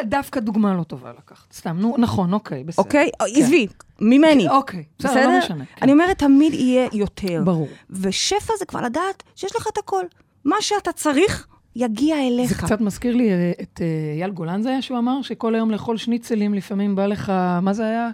דווקא 0.04 0.40
דוגמה 0.40 0.74
לא 0.74 0.84
טובה 0.84 1.12
לקחת. 1.18 1.54
סתם, 1.54 1.78
נו, 1.80 1.96
נכון, 1.98 2.34
אוקיי, 2.34 2.64
בסדר. 2.64 2.84
אוקיי? 2.84 3.10
כן. 3.20 3.26
עזבי, 3.42 3.68
ממני. 4.02 4.50
אוקיי, 4.50 4.84
בסדר? 5.00 5.28
לא 5.28 5.40
משנה. 5.40 5.66
כן. 5.66 5.82
אני 5.82 5.92
אומרת, 5.92 6.18
תמיד 6.18 6.54
יהיה 6.54 6.88
יותר. 6.94 7.42
ברור. 7.46 7.68
ושפע 7.90 8.54
זה 8.60 8.66
כבר 8.66 8.82
לדעת 8.82 9.24
שיש 9.36 9.56
לך 9.56 9.68
את 9.74 9.78
הכל. 9.78 10.04
מה 10.46 10.56
שאתה 10.62 10.92
צריך, 10.92 11.48
יגיע 11.76 12.28
אליך. 12.28 12.50
זה 12.50 12.56
קצת 12.56 12.82
מזכיר 12.82 13.16
לי 13.16 13.32
אה, 13.32 13.52
את 13.62 13.82
אה, 13.82 14.14
אייל 14.16 14.32
גולן 14.32 14.62
זה 14.62 14.70
היה 14.70 14.82
שהוא 14.82 14.98
אמר, 14.98 15.22
שכל 15.22 15.56
היום 15.56 15.72
לאכול 15.72 15.98
שניצלים, 15.98 16.54
לפעמים 16.54 16.96
בא 16.96 17.06
לך, 17.06 17.30
מה 17.62 17.74
זה 17.74 17.84
היה? 17.84 18.10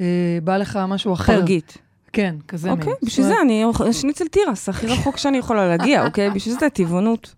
אה, 0.00 0.38
בא 0.44 0.56
לך 0.56 0.78
משהו 0.88 1.12
אחר. 1.12 1.40
פרגית. 1.40 1.78
כן, 2.14 2.34
כזה 2.48 2.70
מין. 2.70 2.78
אוקיי, 2.78 2.92
בשביל 3.02 3.26
זה 3.26 3.34
אני 3.42 3.64
שניצל 3.92 4.28
תירס, 4.28 4.68
הכי 4.68 4.86
רחוק 4.86 5.16
שאני 5.16 5.38
יכולה 5.38 5.68
להגיע, 5.68 6.04
אוקיי? 6.06 6.30
בשביל 6.30 6.54
זה 6.60 6.70
טבעונות. 6.70 7.34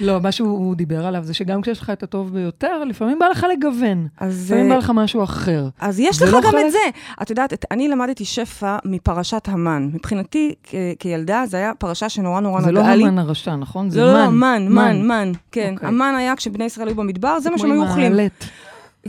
לא, 0.00 0.20
מה 0.20 0.32
שהוא 0.32 0.74
דיבר 0.74 1.06
עליו 1.06 1.24
זה 1.24 1.34
שגם 1.34 1.62
כשיש 1.62 1.80
לך 1.80 1.90
את 1.90 2.02
הטוב 2.02 2.32
ביותר, 2.32 2.84
לפעמים 2.84 3.18
בא 3.18 3.28
לך 3.28 3.46
לגוון. 3.52 4.06
אז... 4.20 4.44
לפעמים 4.44 4.72
אה, 4.72 4.76
בא 4.76 4.78
לך 4.78 4.92
משהו 4.94 5.24
אחר. 5.24 5.68
אז 5.80 6.00
יש 6.00 6.16
זה 6.16 6.24
לך 6.24 6.32
לא 6.32 6.40
גם 6.40 6.58
את 6.66 6.72
זה. 6.72 6.78
את 7.22 7.30
יודעת, 7.30 7.64
אני 7.70 7.88
למדתי 7.88 8.24
שפע 8.24 8.76
מפרשת 8.84 9.48
המן. 9.48 9.90
מבחינתי, 9.92 10.54
כילדה, 10.98 11.44
זה 11.46 11.56
היה 11.56 11.72
פרשה 11.78 12.08
שנורא 12.08 12.40
נורא 12.40 12.60
זה 12.60 12.72
לא 12.72 12.80
נגעה 12.80 12.96
לי. 12.96 13.02
המן 13.04 13.18
הרשע, 13.18 13.56
נכון? 13.56 13.90
זה 13.90 14.00
לא, 14.00 14.12
לא, 14.12 14.30
מן. 14.30 14.66
מן, 14.68 14.68
מן, 14.68 15.06
מן, 15.06 15.32
כן. 15.52 15.72
אוקיי. 15.74 15.88
המן 15.88 16.14
היה 16.18 16.36
כשבני 16.36 16.64
ישראל 16.64 16.88
היו 16.88 16.96
במדבר, 16.96 17.40
זה 17.40 17.50
מה 17.50 17.58
שהם 17.58 17.72
היו 17.72 17.82
אוכלים. 17.82 18.16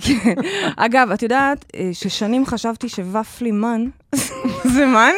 כן. 0.02 0.34
אגב, 0.78 1.12
את 1.12 1.24
יודעת 1.24 1.66
אה, 1.76 1.90
ששנים 1.94 2.46
חשבתי 2.46 2.90
שוופלי 2.90 3.52
מן, 3.52 3.86
זה 4.76 4.86
מן? 4.86 5.12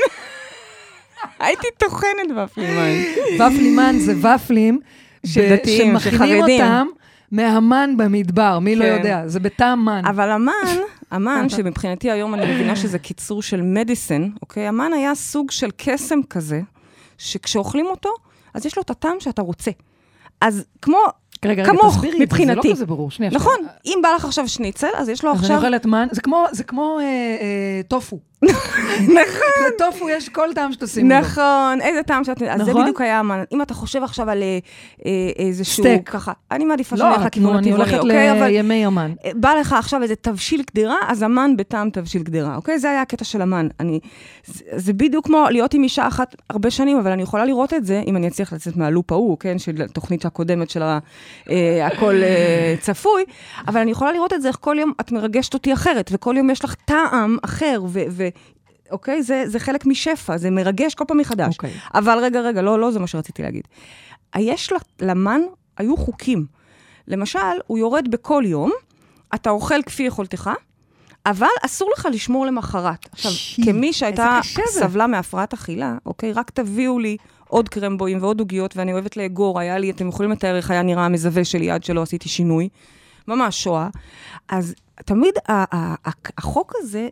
הייתי 1.39 1.67
טוחנת 1.77 2.31
ופלי 2.43 2.67
מן. 2.67 3.03
ופלי 3.35 3.69
מן 3.75 3.95
זה 3.99 4.13
ופלים 4.35 4.79
של 5.25 5.41
ב- 5.41 5.53
דתיים, 5.53 5.99
של 5.99 6.11
שמכינים. 6.11 6.41
אותם 6.41 6.87
מהמן 7.31 7.97
במדבר, 7.97 8.59
מי 8.59 8.75
לא 8.75 8.85
כן. 8.85 8.95
יודע, 8.97 9.27
זה 9.27 9.39
בטעם 9.39 9.85
מן. 9.85 10.01
אבל 10.05 10.29
המן, 10.31 10.51
המן, 11.11 11.49
שמבחינתי 11.55 12.11
היום 12.11 12.33
אני 12.33 12.53
מבינה 12.53 12.75
שזה 12.75 12.99
קיצור 12.99 13.41
של 13.41 13.61
מדיסן, 13.61 14.29
אוקיי? 14.41 14.67
המן 14.67 14.93
היה 14.93 15.15
סוג 15.15 15.51
של 15.51 15.69
קסם 15.77 16.19
כזה, 16.29 16.61
שכשאוכלים 17.17 17.85
אותו, 17.85 18.09
אז 18.53 18.65
יש 18.65 18.77
לו 18.77 18.83
את 18.83 18.89
הטעם 18.89 19.19
שאתה 19.19 19.41
רוצה. 19.41 19.71
אז 20.41 20.65
כמו, 20.81 20.97
רגע, 21.45 21.63
רגע, 21.63 21.71
כמוך, 21.71 21.95
תסבירי 21.95 22.13
את 22.13 22.17
זה, 22.17 22.23
מבחינתי. 22.23 22.67
לא 22.67 22.73
כזה 22.73 22.85
ברור. 22.85 23.11
שנייה, 23.11 23.31
נכון, 23.31 23.53
שנייה. 23.57 23.73
אם 23.85 23.99
בא 24.03 24.09
לך 24.15 24.25
עכשיו 24.25 24.47
שניצל, 24.47 24.87
אז 24.97 25.09
יש 25.09 25.23
לו 25.23 25.31
אז 25.31 25.37
אני 25.37 25.43
עכשיו... 25.43 25.57
אוכלת 25.57 25.85
מן, 25.85 26.07
זה 26.11 26.21
כמו, 26.21 26.45
זה 26.51 26.63
כמו 26.63 26.97
אה, 26.99 27.03
אה, 27.03 27.81
טופו. 27.87 28.19
נכון. 29.19 29.67
לטופו 29.67 30.09
יש 30.09 30.29
כל 30.29 30.47
טעם 30.55 30.71
שתשימו 30.71 31.09
לו. 31.09 31.19
נכון, 31.19 31.81
איזה 31.81 32.03
טעם 32.03 32.23
שאת... 32.23 32.41
אז 32.41 32.61
זה 32.61 32.71
נכון? 32.71 32.81
בדיוק 32.81 33.01
היה 33.01 33.19
המן. 33.19 33.43
אם 33.51 33.61
אתה 33.61 33.73
חושב 33.73 34.03
עכשיו 34.03 34.29
על 34.29 34.43
אה, 34.43 34.59
אה, 35.05 35.11
איזשהו... 35.45 35.83
סטייק. 35.83 36.09
ככה, 36.09 36.31
אני 36.51 36.65
מעדיפה 36.65 36.95
לא, 36.95 37.05
שנלך 37.05 37.19
נו, 37.19 37.25
לכיוון 37.25 37.55
אני 37.55 37.71
הטבעוני, 37.71 37.83
הולכת 37.83 38.03
אוקיי? 38.03 38.31
אבל 38.31 38.47
לימי 38.47 38.85
המן. 38.85 39.13
אה, 39.25 39.31
בא 39.35 39.53
לך 39.53 39.73
עכשיו 39.73 40.03
איזה 40.03 40.15
תבשיל 40.15 40.63
קדירה, 40.63 40.95
אז 41.07 41.21
המן 41.21 41.57
בטעם 41.57 41.89
תבשיל 41.89 42.23
קדירה, 42.23 42.55
אוקיי? 42.55 42.79
זה 42.79 42.89
היה 42.89 43.01
הקטע 43.01 43.25
של 43.25 43.41
המן. 43.41 43.67
אני, 43.79 43.99
זה, 44.75 44.93
בדיוק 44.93 45.25
כמו 45.25 45.45
להיות 45.49 45.73
עם 45.73 45.83
אישה 45.83 46.07
אחת 46.07 46.35
הרבה 46.49 46.71
שנים, 46.71 46.97
אבל 46.97 47.11
אני 47.11 47.23
יכולה 47.23 47.45
לראות 47.45 47.73
את 47.73 47.85
זה, 47.85 48.01
אם 48.07 48.17
אני 48.17 48.27
אצליח 48.27 48.53
לצאת 48.53 48.77
מהלופ 48.77 49.11
ההוא, 49.11 49.37
כן? 49.39 49.59
של 49.59 49.81
התוכנית 49.81 50.25
הקודמת 50.25 50.69
של 50.69 50.81
הכל 51.83 52.21
צפוי, 52.79 53.23
אבל 53.67 53.81
אני 53.81 53.91
יכולה 53.91 54.11
לראות 54.11 54.33
את 54.33 54.41
זה, 54.41 54.47
איך 54.47 54.57
כל 54.61 54.75
יום 54.79 54.93
את 55.01 55.11
מרגשת 55.11 55.53
אותי 55.53 55.73
אחרת, 55.73 56.09
וכל 56.13 56.35
יום 56.37 56.49
יש 56.49 56.63
לך 56.63 56.75
טעם 56.85 57.37
אחר, 57.43 57.81
ו... 57.87 57.99
ו 58.09 58.27
אוקיי? 58.91 59.23
זה, 59.23 59.43
זה 59.47 59.59
חלק 59.59 59.85
משפע, 59.85 60.37
זה 60.37 60.49
מרגש 60.49 60.95
כל 60.95 61.03
פעם 61.07 61.17
מחדש. 61.17 61.55
אוקיי. 61.55 61.73
אבל 61.93 62.17
רגע, 62.21 62.41
רגע, 62.41 62.61
לא, 62.61 62.79
לא 62.79 62.91
זה 62.91 62.99
מה 62.99 63.07
שרציתי 63.07 63.41
להגיד. 63.41 63.67
יש 64.37 64.73
למן, 65.01 65.41
היו 65.77 65.97
חוקים. 65.97 66.45
למשל, 67.07 67.39
הוא 67.67 67.77
יורד 67.77 68.11
בכל 68.11 68.43
יום, 68.45 68.71
אתה 69.35 69.49
אוכל 69.49 69.81
כפי 69.81 70.03
יכולתך, 70.03 70.49
אבל 71.25 71.47
אסור 71.65 71.91
לך 71.97 72.07
לשמור 72.11 72.45
למחרת. 72.45 73.09
עכשיו, 73.11 73.31
שי, 73.31 73.65
כמי 73.65 73.93
שהייתה. 73.93 74.39
סבלה 74.67 75.07
מהפרעת 75.07 75.53
אכילה, 75.53 75.97
אוקיי? 76.05 76.31
רק 76.31 76.49
תביאו 76.49 76.99
לי 76.99 77.17
עוד 77.47 77.69
קרמבואים 77.69 78.17
ועוד 78.21 78.39
עוגיות, 78.39 78.77
ואני 78.77 78.93
אוהבת 78.93 79.17
לאגור, 79.17 79.59
היה 79.59 79.77
לי, 79.77 79.91
אתם 79.91 80.07
יכולים 80.07 80.31
לתאר 80.31 80.55
איך 80.55 80.71
היה 80.71 80.81
נראה 80.81 81.05
המזווה 81.05 81.45
שלי 81.45 81.71
עד 81.71 81.83
שלא 81.83 82.01
עשיתי 82.01 82.29
שינוי. 82.29 82.69
ממש 83.27 83.63
שואה. 83.63 83.89
אז 84.49 84.75
תמיד 85.05 85.33
החוק 86.37 86.73
הזה, 86.77 87.09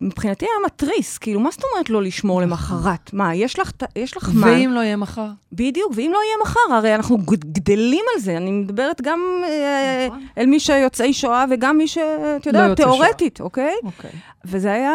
מבחינתי 0.00 0.44
היה 0.44 0.66
מתריס, 0.66 1.18
כאילו, 1.18 1.40
מה 1.40 1.50
זאת 1.50 1.62
אומרת 1.72 1.90
לא 1.90 2.02
לשמור 2.02 2.40
למחרת? 2.42 3.12
מה, 3.12 3.34
יש 3.34 3.58
לך, 3.58 3.70
יש 3.96 4.16
לך 4.16 4.30
מה? 4.34 4.46
ואם 4.46 4.70
לא 4.74 4.80
יהיה 4.80 4.96
מחר? 4.96 5.26
בדיוק, 5.52 5.92
ואם 5.96 6.10
לא 6.14 6.18
יהיה 6.26 6.36
מחר, 6.42 6.74
הרי 6.74 6.94
אנחנו 6.94 7.18
גד- 7.18 7.52
גדלים 7.52 8.04
על 8.14 8.20
זה. 8.20 8.36
אני 8.36 8.50
מדברת 8.50 9.00
גם 9.02 9.20
אה, 9.44 10.06
נכון. 10.08 10.26
אל 10.38 10.46
מי 10.46 10.60
שיוצאי 10.60 11.12
שואה 11.12 11.44
וגם 11.50 11.76
מי 11.78 11.88
שאת 11.88 12.02
לא 12.46 12.58
יודעת, 12.58 12.64
שואה. 12.66 12.74
תיאורטית, 12.76 13.40
אוקיי? 13.40 13.74
אוקיי. 13.84 14.10
וזה 14.44 14.72
היה, 14.72 14.92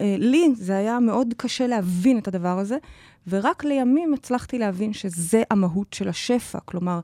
אה, 0.00 0.16
לי, 0.18 0.50
זה 0.54 0.76
היה 0.76 1.00
מאוד 1.00 1.34
קשה 1.36 1.66
להבין 1.66 2.18
את 2.18 2.28
הדבר 2.28 2.58
הזה, 2.58 2.76
ורק 3.28 3.64
לימים 3.64 4.14
הצלחתי 4.14 4.58
להבין 4.58 4.92
שזה 4.92 5.42
המהות 5.50 5.92
של 5.92 6.08
השפע. 6.08 6.58
כלומר, 6.64 7.00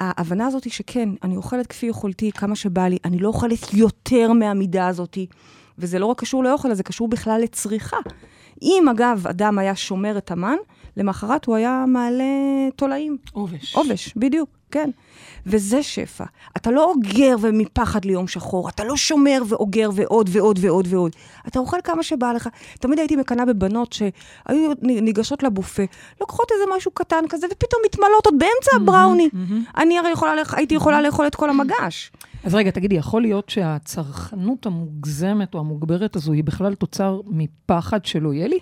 ההבנה 0.00 0.46
הזאת 0.46 0.64
היא 0.64 0.72
שכן, 0.72 1.08
אני 1.22 1.36
אוכלת 1.36 1.66
כפי 1.66 1.86
יכולתי, 1.86 2.32
כמה 2.32 2.56
שבא 2.56 2.88
לי, 2.88 2.98
אני 3.04 3.18
לא 3.18 3.28
אוכלת 3.28 3.74
יותר 3.74 4.32
מהמידה 4.32 4.86
הזאת, 4.86 5.18
וזה 5.82 5.98
לא 5.98 6.06
רק 6.06 6.20
קשור 6.20 6.44
לאוכל, 6.44 6.74
זה 6.74 6.82
קשור 6.82 7.08
בכלל 7.08 7.40
לצריכה. 7.40 7.96
אם, 8.62 8.84
אגב, 8.90 9.26
אדם 9.26 9.58
היה 9.58 9.76
שומר 9.76 10.18
את 10.18 10.30
המן, 10.30 10.56
למחרת 10.96 11.44
הוא 11.44 11.56
היה 11.56 11.84
מעלה 11.88 12.24
תולעים. 12.76 13.16
עובש. 13.32 13.76
עובש, 13.76 14.12
בדיוק, 14.16 14.48
כן. 14.70 14.90
וזה 15.46 15.82
שפע. 15.82 16.24
אתה 16.56 16.70
לא 16.70 16.84
אוגר 16.84 17.36
ומפחד 17.40 18.04
ליום 18.04 18.28
שחור, 18.28 18.68
אתה 18.68 18.84
לא 18.84 18.96
שומר 18.96 19.42
ואוגר 19.48 19.90
ועוד 19.94 20.30
ועוד 20.32 20.58
ועוד 20.62 20.86
ועוד. 20.90 21.12
אתה 21.48 21.58
אוכל 21.58 21.76
כמה 21.84 22.02
שבא 22.02 22.32
לך. 22.32 22.48
תמיד 22.80 22.98
הייתי 22.98 23.16
מקנאה 23.16 23.44
בבנות 23.44 23.92
שהיו 23.92 24.72
ניגשות 24.82 25.42
לבופה, 25.42 25.82
לוקחות 26.20 26.48
איזה 26.52 26.64
משהו 26.76 26.90
קטן 26.90 27.24
כזה, 27.28 27.46
ופתאום 27.52 27.82
מתמלאות 27.86 28.26
עוד 28.26 28.34
באמצע 28.38 28.76
הבראוני. 28.76 29.28
אני 29.76 29.98
הרי 29.98 30.10
יכולה, 30.10 30.32
הייתי 30.52 30.74
יכולה 30.74 31.02
לאכול 31.02 31.26
את 31.26 31.34
כל 31.34 31.50
המגש. 31.50 32.12
אז 32.44 32.54
רגע, 32.54 32.70
תגידי, 32.70 32.94
יכול 32.94 33.22
להיות 33.22 33.48
שהצרכנות 33.48 34.66
המוגזמת 34.66 35.54
או 35.54 35.60
המוגברת 35.60 36.16
הזו 36.16 36.32
היא 36.32 36.44
בכלל 36.44 36.74
תוצר 36.74 37.20
מפחד 37.26 38.04
שלא 38.04 38.34
יהיה 38.34 38.48
לי? 38.48 38.58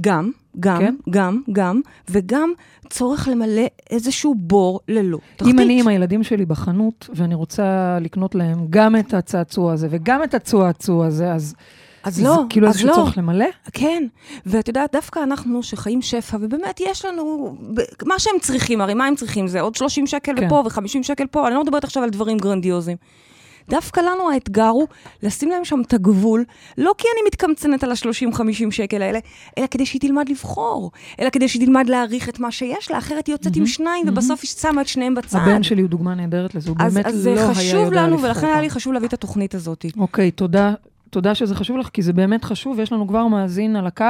גם, 0.00 0.30
גם, 0.60 0.78
כן? 0.78 0.94
גם, 1.10 1.42
גם, 1.52 1.80
וגם 2.10 2.52
צורך 2.90 3.28
למלא 3.28 3.66
איזשהו 3.90 4.34
בור 4.34 4.80
ללא 4.88 5.18
תחתית. 5.36 5.54
אם 5.54 5.60
אני 5.60 5.80
עם 5.80 5.88
הילדים 5.88 6.22
שלי 6.22 6.46
בחנות, 6.46 7.10
ואני 7.14 7.34
רוצה 7.34 7.98
לקנות 8.00 8.34
להם 8.34 8.66
גם 8.70 8.96
את 8.96 9.14
הצעצוע 9.14 9.72
הזה 9.72 9.88
וגם 9.90 10.22
את 10.22 10.34
הצועצוע 10.34 11.06
הזה, 11.06 11.32
אז... 11.32 11.54
אז 12.02 12.22
לא, 12.22 12.34
זה 12.34 12.40
כאילו 12.50 12.68
אז 12.68 12.72
איזשהו 12.72 12.88
לא. 12.88 12.94
צורך 12.94 13.18
למלא? 13.18 13.46
כן, 13.72 14.04
ואת 14.46 14.68
יודעת, 14.68 14.92
דווקא 14.92 15.20
אנחנו 15.22 15.62
שחיים 15.62 16.02
שפע, 16.02 16.36
ובאמת 16.40 16.80
יש 16.80 17.04
לנו, 17.04 17.56
מה 18.04 18.18
שהם 18.18 18.34
צריכים, 18.40 18.80
הרי 18.80 18.94
מה 18.94 19.06
הם 19.06 19.14
צריכים? 19.14 19.48
זה 19.48 19.60
עוד 19.60 19.74
30 19.74 20.06
שקל 20.06 20.32
כן. 20.36 20.46
ופה 20.46 20.54
ו-50 20.54 21.02
שקל 21.02 21.26
פה, 21.26 21.46
אני 21.46 21.54
לא 21.54 21.62
מדברת 21.62 21.84
עכשיו 21.84 22.02
על 22.02 22.10
דברים 22.10 22.38
גרנדיוזיים. 22.38 22.96
דווקא 23.68 24.00
לנו 24.00 24.30
האתגר 24.30 24.68
הוא 24.68 24.86
לשים 25.22 25.50
להם 25.50 25.64
שם 25.64 25.80
את 25.86 25.94
הגבול, 25.94 26.44
לא 26.78 26.94
כי 26.98 27.08
אני 27.14 27.26
מתקמצנת 27.26 27.84
על 27.84 27.90
ה-30-50 27.90 28.70
שקל 28.70 29.02
האלה, 29.02 29.18
אלא 29.58 29.66
כדי 29.66 29.86
שהיא 29.86 30.00
תלמד 30.00 30.28
לבחור, 30.28 30.90
אלא 31.20 31.30
כדי 31.30 31.48
שהיא 31.48 31.66
תלמד 31.66 31.88
להעריך 31.88 32.28
את 32.28 32.40
מה 32.40 32.50
שיש 32.50 32.90
לה, 32.90 32.98
אחרת 32.98 33.26
היא 33.26 33.34
יוצאת 33.34 33.56
עם 33.56 33.66
שניים, 33.66 34.08
ובסוף 34.08 34.40
היא 34.42 34.48
שמה 34.48 34.80
את 34.80 34.88
שניהם 34.88 35.14
בצד. 35.14 35.38
הבן 35.38 35.62
שלי 35.62 35.82
הוא 35.82 35.90
דוגמה 35.90 36.14
נהדרת 36.14 36.54
לזה, 36.54 36.70
הוא 36.70 36.76
אז, 36.80 36.94
באמת 36.94 37.06
אז 37.06 37.14
לא 37.14 37.20
זה 37.20 37.30
היה 37.30 37.40
יודע 37.40 37.54
חשוב 37.54 37.92
לנו, 37.92 38.14
לבחור 38.14 38.28
ולכן 38.28 38.46
היה. 38.46 38.60
לי 38.60 38.70
חשוב 38.70 38.92
להביא 38.92 39.08
את 39.08 39.12
התוכנית 39.12 39.54
הזאת. 39.54 39.86
אוקיי, 39.96 40.30
תודה. 40.30 40.74
תודה 41.10 41.34
שזה 41.34 41.54
חשוב 41.54 41.76
לך, 41.76 41.88
כי 41.88 42.02
זה 42.02 42.12
באמת 42.12 42.44
חשוב, 42.44 42.80
יש 42.80 42.92
לנו 42.92 43.08
כבר 43.08 43.26
מאזין 43.26 43.76
על 43.76 43.86
הקו. 43.86 44.04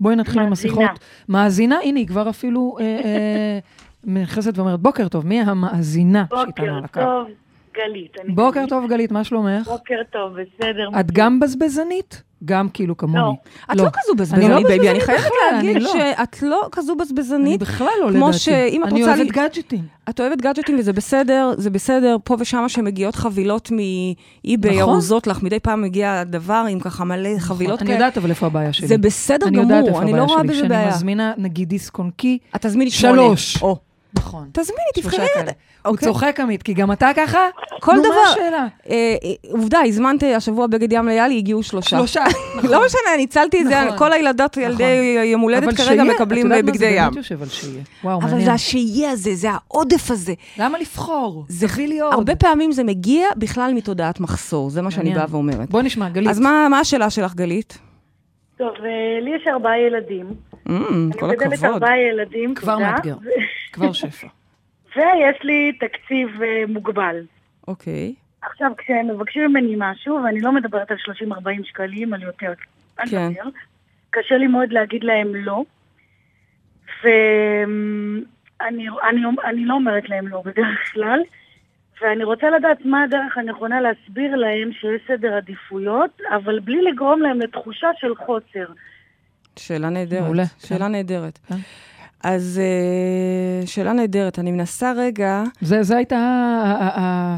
בואי 0.00 0.16
נתחיל 0.16 0.42
עם 0.42 0.48
מאזינה. 0.48 0.74
השיחות. 0.74 0.98
מאזינה, 1.28 1.78
הנה, 1.84 1.98
היא 1.98 2.06
כבר 2.06 2.30
אפילו 2.30 2.76
אה, 2.80 2.84
אה, 2.84 3.58
נכנסת 4.22 4.58
ואומרת, 4.58 4.80
בוקר 4.80 5.08
טוב, 5.08 5.26
מי 5.26 5.40
המאזינה 5.40 6.24
שאיתנו 6.30 6.64
על 6.64 6.80
בוקר 6.80 6.84
הקו? 6.84 7.00
טוב, 7.00 7.26
גלית. 7.74 8.12
אני 8.24 8.34
בוקר 8.34 8.58
גלית. 8.60 8.68
טוב, 8.70 8.86
גלית, 8.88 9.12
מה 9.12 9.24
שלומך? 9.24 9.66
בוקר 9.68 9.94
טוב, 10.12 10.32
בסדר. 10.32 11.00
את 11.00 11.10
גם 11.12 11.40
בזבזנית? 11.40 12.22
גם 12.44 12.68
כאילו 12.68 12.96
כמוני. 12.96 13.18
לא. 13.18 13.32
את 13.72 13.76
לא, 13.76 13.82
כזו 13.92 14.12
אני 14.34 14.48
לא 14.48 14.58
בזבזנית, 14.58 14.66
בייבי, 14.66 14.88
אני 14.90 14.98
בזבזנית 14.98 15.02
חייבת 15.02 15.20
בכלל, 15.24 15.58
אני 15.58 15.66
להגיד 15.66 15.82
לא. 15.82 15.92
שאת 15.92 16.42
לא 16.42 16.68
כזו 16.72 16.92
אני 16.92 17.00
בזבזנית. 17.00 17.60
בכלל 17.60 17.86
לא 18.00 18.06
לדעתי. 18.10 18.18
כמו 18.18 18.32
שאם 18.32 18.82
את 18.84 18.88
אני 18.92 19.00
רוצה 19.00 19.12
אוהבת 19.14 19.26
לי- 19.26 19.32
גאדג'טים. 19.32 19.80
את 20.08 20.20
אוהבת 20.20 20.40
גאדג'טים 20.40 20.76
וזה 20.78 20.92
בסדר, 20.92 21.50
זה 21.56 21.70
בסדר, 21.70 22.16
פה 22.24 22.36
ושם 22.38 22.64
שמגיעות 22.68 23.14
חבילות 23.14 23.70
מאי-ביי, 23.70 24.70
נכון. 24.76 24.82
ארוזות 24.92 25.26
לך, 25.26 25.42
מדי 25.42 25.60
פעם 25.60 25.82
מגיע 25.82 26.24
דבר 26.24 26.64
עם 26.70 26.80
ככה 26.80 27.04
מלא 27.04 27.38
חבילות 27.38 27.80
אני 27.80 27.86
כאלה. 27.86 27.98
יודעת 27.98 28.18
אבל 28.18 28.30
איפה 28.30 28.46
הבעיה 28.46 28.72
שלי. 28.72 28.86
זה 28.86 28.98
בסדר 28.98 29.46
אני 29.48 29.56
יודעת 29.58 29.70
גמור, 29.78 29.88
איפה 29.88 30.02
אני 30.02 30.12
לא 30.12 30.16
הבעיה 30.16 30.28
רואה 30.28 30.38
שלי. 30.38 30.48
בזה 30.48 30.56
כשאני 30.58 30.68
בעיה. 30.68 30.88
מזמינה, 30.88 31.32
נגיד 31.38 31.68
דיסק 31.68 31.98
און 31.98 32.10
קי, 32.16 32.38
את 32.56 32.66
תזמיני 32.66 32.90
שמונה. 32.90 33.14
שלוש. 33.22 33.62
נכון. 34.14 34.48
תזמיני, 34.52 34.82
תבחרי. 34.94 35.26
כאלה. 35.34 35.50
הוא 35.84 35.92
אוקיי. 35.92 36.08
צוחק 36.08 36.40
עמית, 36.40 36.62
כי 36.62 36.72
גם 36.74 36.92
אתה 36.92 37.10
ככה? 37.16 37.38
כל 37.80 37.94
נו, 37.96 38.02
דבר. 38.02 38.08
מה 38.24 38.30
השאלה? 38.32 38.66
אה, 38.90 38.94
אה, 39.24 39.50
עובדה, 39.50 39.80
הזמנתי 39.86 40.34
השבוע 40.34 40.66
בגד 40.66 40.92
ים 40.92 41.08
ליאלי, 41.08 41.38
הגיעו 41.38 41.62
שלושה. 41.62 41.88
שלושה. 41.96 42.24
לא 42.70 42.84
משנה, 42.86 43.16
ניצלתי 43.16 43.60
את 43.62 43.66
זה, 43.66 43.84
נכון. 43.84 43.98
כל 43.98 44.12
הילדות, 44.12 44.56
ילדי 44.56 44.84
יום 45.24 45.40
הולדת 45.40 45.62
אבל 45.62 45.72
כרגע 45.74 45.84
שיהיה, 45.88 46.04
מקבלים 46.04 46.46
את 46.46 46.50
יודעת 46.50 46.64
מה, 46.64 46.72
בגדי 46.72 46.78
זה 46.78 46.86
ים. 46.86 47.04
באמת 47.04 47.16
יושב 47.16 47.42
על 47.42 47.48
שיהיה. 47.48 47.82
וואו, 48.04 48.18
אבל 48.18 48.26
מעניין. 48.26 48.44
זה 48.44 48.52
השיהיה 48.52 49.10
הזה, 49.10 49.34
זה 49.34 49.48
העודף 49.50 50.10
הזה. 50.10 50.32
למה 50.58 50.78
לבחור? 50.78 51.44
זה- 51.48 51.66
לי 51.78 52.00
עוד. 52.00 52.12
הרבה 52.14 52.36
פעמים 52.36 52.72
זה 52.72 52.84
מגיע 52.84 53.26
בכלל 53.36 53.72
מתודעת 53.74 54.20
מחסור, 54.20 54.70
זה 54.70 54.82
מה 54.82 54.90
שאני. 54.90 55.14
באה 55.14 55.24
ואומרת. 55.30 55.70
בואי 55.70 55.82
נשמע, 55.82 56.08
גלית. 56.08 56.28
אז 56.30 56.40
מה 56.40 56.66
מה 56.70 56.80
השאלה 56.80 57.10
שלך, 57.10 57.34
גלית? 57.34 57.78
טוב, 58.58 58.68
אה, 58.68 58.84
לי 59.24 59.30
יש 59.36 59.42
ארבעה 59.52 59.72
ילדים. 59.78 60.26
Mm, 60.68 60.72
כל 61.18 61.24
אני 61.24 61.34
מגדלת 61.34 61.52
הכבוד. 61.52 61.64
ארבעה 61.64 61.98
ילדים, 61.98 62.54
כבר 62.54 62.74
תודה. 62.74 62.90
מאתגר. 62.90 63.16
כבר 63.72 63.92
שפע. 63.92 64.26
ויש 64.96 65.36
לי 65.42 65.72
תקציב 65.80 66.42
אה, 66.42 66.64
מוגבל. 66.68 67.16
אוקיי. 67.68 68.14
עכשיו, 68.42 68.72
כשהם 68.78 69.08
מבקשים 69.08 69.50
ממני 69.50 69.74
משהו, 69.78 70.20
ואני 70.24 70.40
לא 70.40 70.52
מדברת 70.52 70.90
על 70.90 70.96
30-40 70.96 71.64
שקלים, 71.64 72.14
על 72.14 72.22
יותר, 72.22 72.52
כן. 72.96 73.32
תדבר, 73.32 73.48
קשה 74.10 74.36
לי 74.36 74.46
מאוד 74.46 74.72
להגיד 74.72 75.04
להם 75.04 75.34
לא. 75.34 75.62
ואני 77.02 78.88
אני, 79.08 79.24
אני 79.44 79.64
לא 79.64 79.74
אומרת 79.74 80.08
להם 80.08 80.28
לא 80.28 80.42
בדרך 80.44 80.92
כלל, 80.92 81.20
ואני 82.00 82.24
רוצה 82.24 82.50
לדעת 82.50 82.84
מה 82.84 83.02
הדרך 83.02 83.38
הנכונה 83.38 83.80
להסביר 83.80 84.36
להם 84.36 84.72
שיש 84.72 85.02
סדר 85.08 85.36
עדיפויות, 85.36 86.20
אבל 86.36 86.60
בלי 86.60 86.82
לגרום 86.82 87.20
להם 87.20 87.40
לתחושה 87.40 87.88
של 88.00 88.14
חוסר. 88.14 88.66
שאלה 89.56 89.88
נהדרת. 89.88 90.22
מעולה, 90.22 90.44
שאלה 90.66 90.86
כן. 90.86 90.92
נהדרת. 90.92 91.38
כן. 91.48 91.56
אז 92.22 92.60
אה, 92.62 93.66
שאלה 93.66 93.92
נהדרת. 93.92 94.38
אני 94.38 94.50
מנסה 94.50 94.92
רגע... 94.96 95.42
זה 95.60 95.82
זה 95.82 95.96
הייתה... 95.96 97.36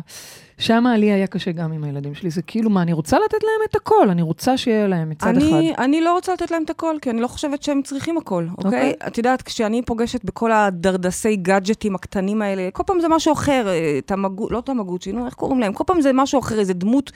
שמה 0.58 0.96
לי 0.96 1.12
היה 1.12 1.26
קשה 1.26 1.52
גם 1.52 1.72
עם 1.72 1.84
הילדים 1.84 2.14
שלי. 2.14 2.30
זה 2.30 2.42
כאילו, 2.42 2.70
מה, 2.70 2.82
אני 2.82 2.92
רוצה 2.92 3.18
לתת 3.24 3.42
להם 3.42 3.68
את 3.70 3.76
הכל, 3.76 4.10
אני 4.10 4.22
רוצה 4.22 4.56
שיהיה 4.56 4.86
להם 4.86 5.10
מצד 5.10 5.36
אחד. 5.36 5.46
אני, 5.46 5.74
אני 5.78 6.00
לא 6.00 6.12
רוצה 6.12 6.32
לתת 6.32 6.50
להם 6.50 6.62
את 6.64 6.70
הכל, 6.70 6.96
כי 7.02 7.10
אני 7.10 7.20
לא 7.20 7.28
חושבת 7.28 7.62
שהם 7.62 7.82
צריכים 7.82 8.16
הכל, 8.18 8.46
אוקיי? 8.50 8.66
אוקיי. 8.66 8.92
את 9.06 9.18
יודעת, 9.18 9.42
כשאני 9.42 9.82
פוגשת 9.82 10.24
בכל 10.24 10.52
הדרדסי 10.52 11.36
גאדג'טים 11.36 11.94
הקטנים 11.94 12.42
האלה, 12.42 12.68
כל 12.72 12.82
פעם 12.86 13.00
זה 13.00 13.08
משהו 13.08 13.32
אחר, 13.32 13.68
אה, 13.68 13.98
תמגו, 14.06 14.50
לא 14.50 14.60
תמגוצ'י, 14.60 15.12
נו, 15.12 15.26
איך 15.26 15.34
קוראים 15.34 15.60
להם? 15.60 15.72
כל 15.72 15.84
פעם 15.86 16.00
זה 16.00 16.10
משהו 16.12 16.40
אחר, 16.40 16.58
איזה 16.58 16.74
דמות 16.74 17.12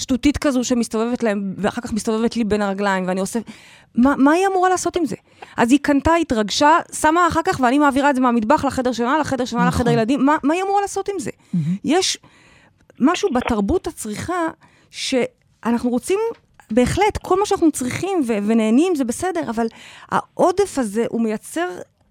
שטותית 0.00 0.38
כזו 0.38 0.64
שמסתובבת 0.64 1.22
להם, 1.22 1.54
ואחר 1.56 1.82
כך 1.82 1.92
מסתובבת 1.92 2.36
לי 2.36 2.44
בין 2.44 2.62
הרגליים, 2.62 3.08
ואני 3.08 3.20
עושה... 3.20 3.38
מה, 3.94 4.14
מה 4.18 4.32
היא 4.32 4.46
אמורה 4.46 4.68
לעשות 4.68 4.96
עם 4.96 5.04
זה? 5.04 5.16
אז 5.56 5.70
היא 5.70 5.78
קנתה, 5.82 6.14
התרגשה, 6.14 6.78
שמה 7.00 7.28
אחר 7.28 7.40
כך, 7.44 7.60
ואני 7.60 7.78
מעבירה 7.78 8.10
את 8.10 8.14
זה 8.14 8.20
מהמטבח 8.20 8.64
לחדר 8.64 8.92
שלה, 8.92 9.18
לחדר 9.18 9.44
שלה, 9.44 9.58
נכון. 9.66 9.68
לחדר 9.68 9.90
ילדים, 9.90 10.26
מה, 10.26 10.36
מה 10.42 10.54
היא 10.54 10.62
אמורה 10.62 10.80
לעשות 10.80 11.08
עם 11.08 11.18
זה? 11.18 11.30
יש 11.84 12.18
משהו 13.00 13.28
בתרבות 13.32 13.86
הצריכה, 13.86 14.46
שאנחנו 14.90 15.90
רוצים, 15.90 16.18
בהחלט, 16.70 17.18
כל 17.22 17.40
מה 17.40 17.46
שאנחנו 17.46 17.72
צריכים 17.72 18.22
ו- 18.26 18.38
ונהנים 18.46 18.94
זה 18.94 19.04
בסדר, 19.04 19.50
אבל 19.50 19.66
העודף 20.08 20.78
הזה, 20.78 21.04
הוא 21.08 21.20
מייצר 21.20 21.68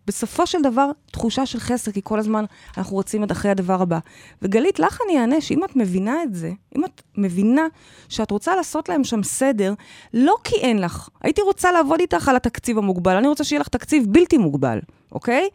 בסופו 0.09 0.47
של 0.47 0.61
דבר 0.61 0.91
תחושה 1.11 1.45
של 1.45 1.59
חסר, 1.59 1.91
כי 1.91 2.01
כל 2.03 2.19
הזמן 2.19 2.45
אנחנו 2.77 2.95
רוצים 2.95 3.23
את 3.23 3.31
אחרי 3.31 3.51
הדבר 3.51 3.81
הבא. 3.81 3.99
וגלית, 4.41 4.79
לך 4.79 4.99
אני 5.05 5.19
אענה 5.19 5.41
שאם 5.41 5.63
את 5.63 5.75
מבינה 5.75 6.23
את 6.23 6.35
זה, 6.35 6.51
אם 6.77 6.85
את 6.85 7.01
מבינה 7.17 7.67
שאת 8.09 8.31
רוצה 8.31 8.55
לעשות 8.55 8.89
להם 8.89 9.03
שם 9.03 9.23
סדר, 9.23 9.73
לא 10.13 10.35
כי 10.43 10.55
אין 10.55 10.81
לך. 10.81 11.09
הייתי 11.21 11.41
רוצה 11.41 11.71
לעבוד 11.71 11.99
איתך 11.99 12.27
על 12.27 12.35
התקציב 12.35 12.77
המוגבל, 12.77 13.15
אני 13.15 13.27
רוצה 13.27 13.43
שיהיה 13.43 13.59
לך 13.59 13.67
תקציב 13.67 14.05
בלתי 14.09 14.37
מוגבל, 14.37 14.79
אוקיי? 15.11 15.49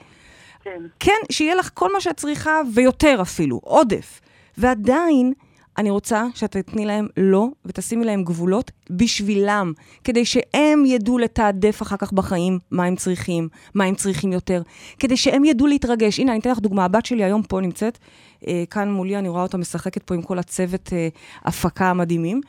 כן. 0.63 0.83
כן, 1.01 1.21
שיהיה 1.33 1.55
לך 1.55 1.71
כל 1.75 1.93
מה 1.93 2.01
שאת 2.01 2.17
צריכה, 2.17 2.61
ויותר 2.75 3.19
אפילו, 3.23 3.61
עודף. 3.65 4.21
ועדיין, 4.59 5.33
אני 5.79 5.91
רוצה 5.91 6.27
שאת 6.35 6.51
תתני 6.51 6.85
להם 6.87 7.07
לא, 7.17 7.49
ותשימי 7.67 8.05
להם 8.05 8.25
גבולות 8.25 8.71
בשבילם, 8.91 9.73
כדי 10.05 10.25
שהם 10.25 10.85
ידעו 10.87 11.19
לתעדף 11.19 11.83
אחר 11.83 11.97
כך 11.97 12.13
בחיים 12.13 12.59
מה 12.71 12.85
הם 12.85 12.97
צריכים, 12.97 13.49
מה 13.75 13.85
הם 13.85 13.95
צריכים 13.95 14.33
יותר, 14.33 14.63
כדי 14.99 15.17
שהם 15.17 15.45
ידעו 15.45 15.67
להתרגש. 15.67 16.21
הנה, 16.21 16.33
אני 16.33 16.41
אתן 16.41 16.51
לך 16.51 16.59
דוגמה, 16.59 16.85
הבת 16.85 17.07
שלי 17.07 17.25
היום 17.25 17.43
פה 17.43 17.61
נמצאת, 17.61 17.99
אה, 18.47 18.65
כאן 18.71 18.93
מולי, 18.93 19.17
אני 19.17 19.29
רואה 19.29 19.43
אותה 19.43 19.59
משחקת 19.59 20.03
פה 20.03 20.15
עם 20.15 20.23
כל 20.23 20.39
הצוות 20.39 20.93
אה, 20.93 21.09
הפקה 21.45 21.91
המדהימים, 21.91 22.41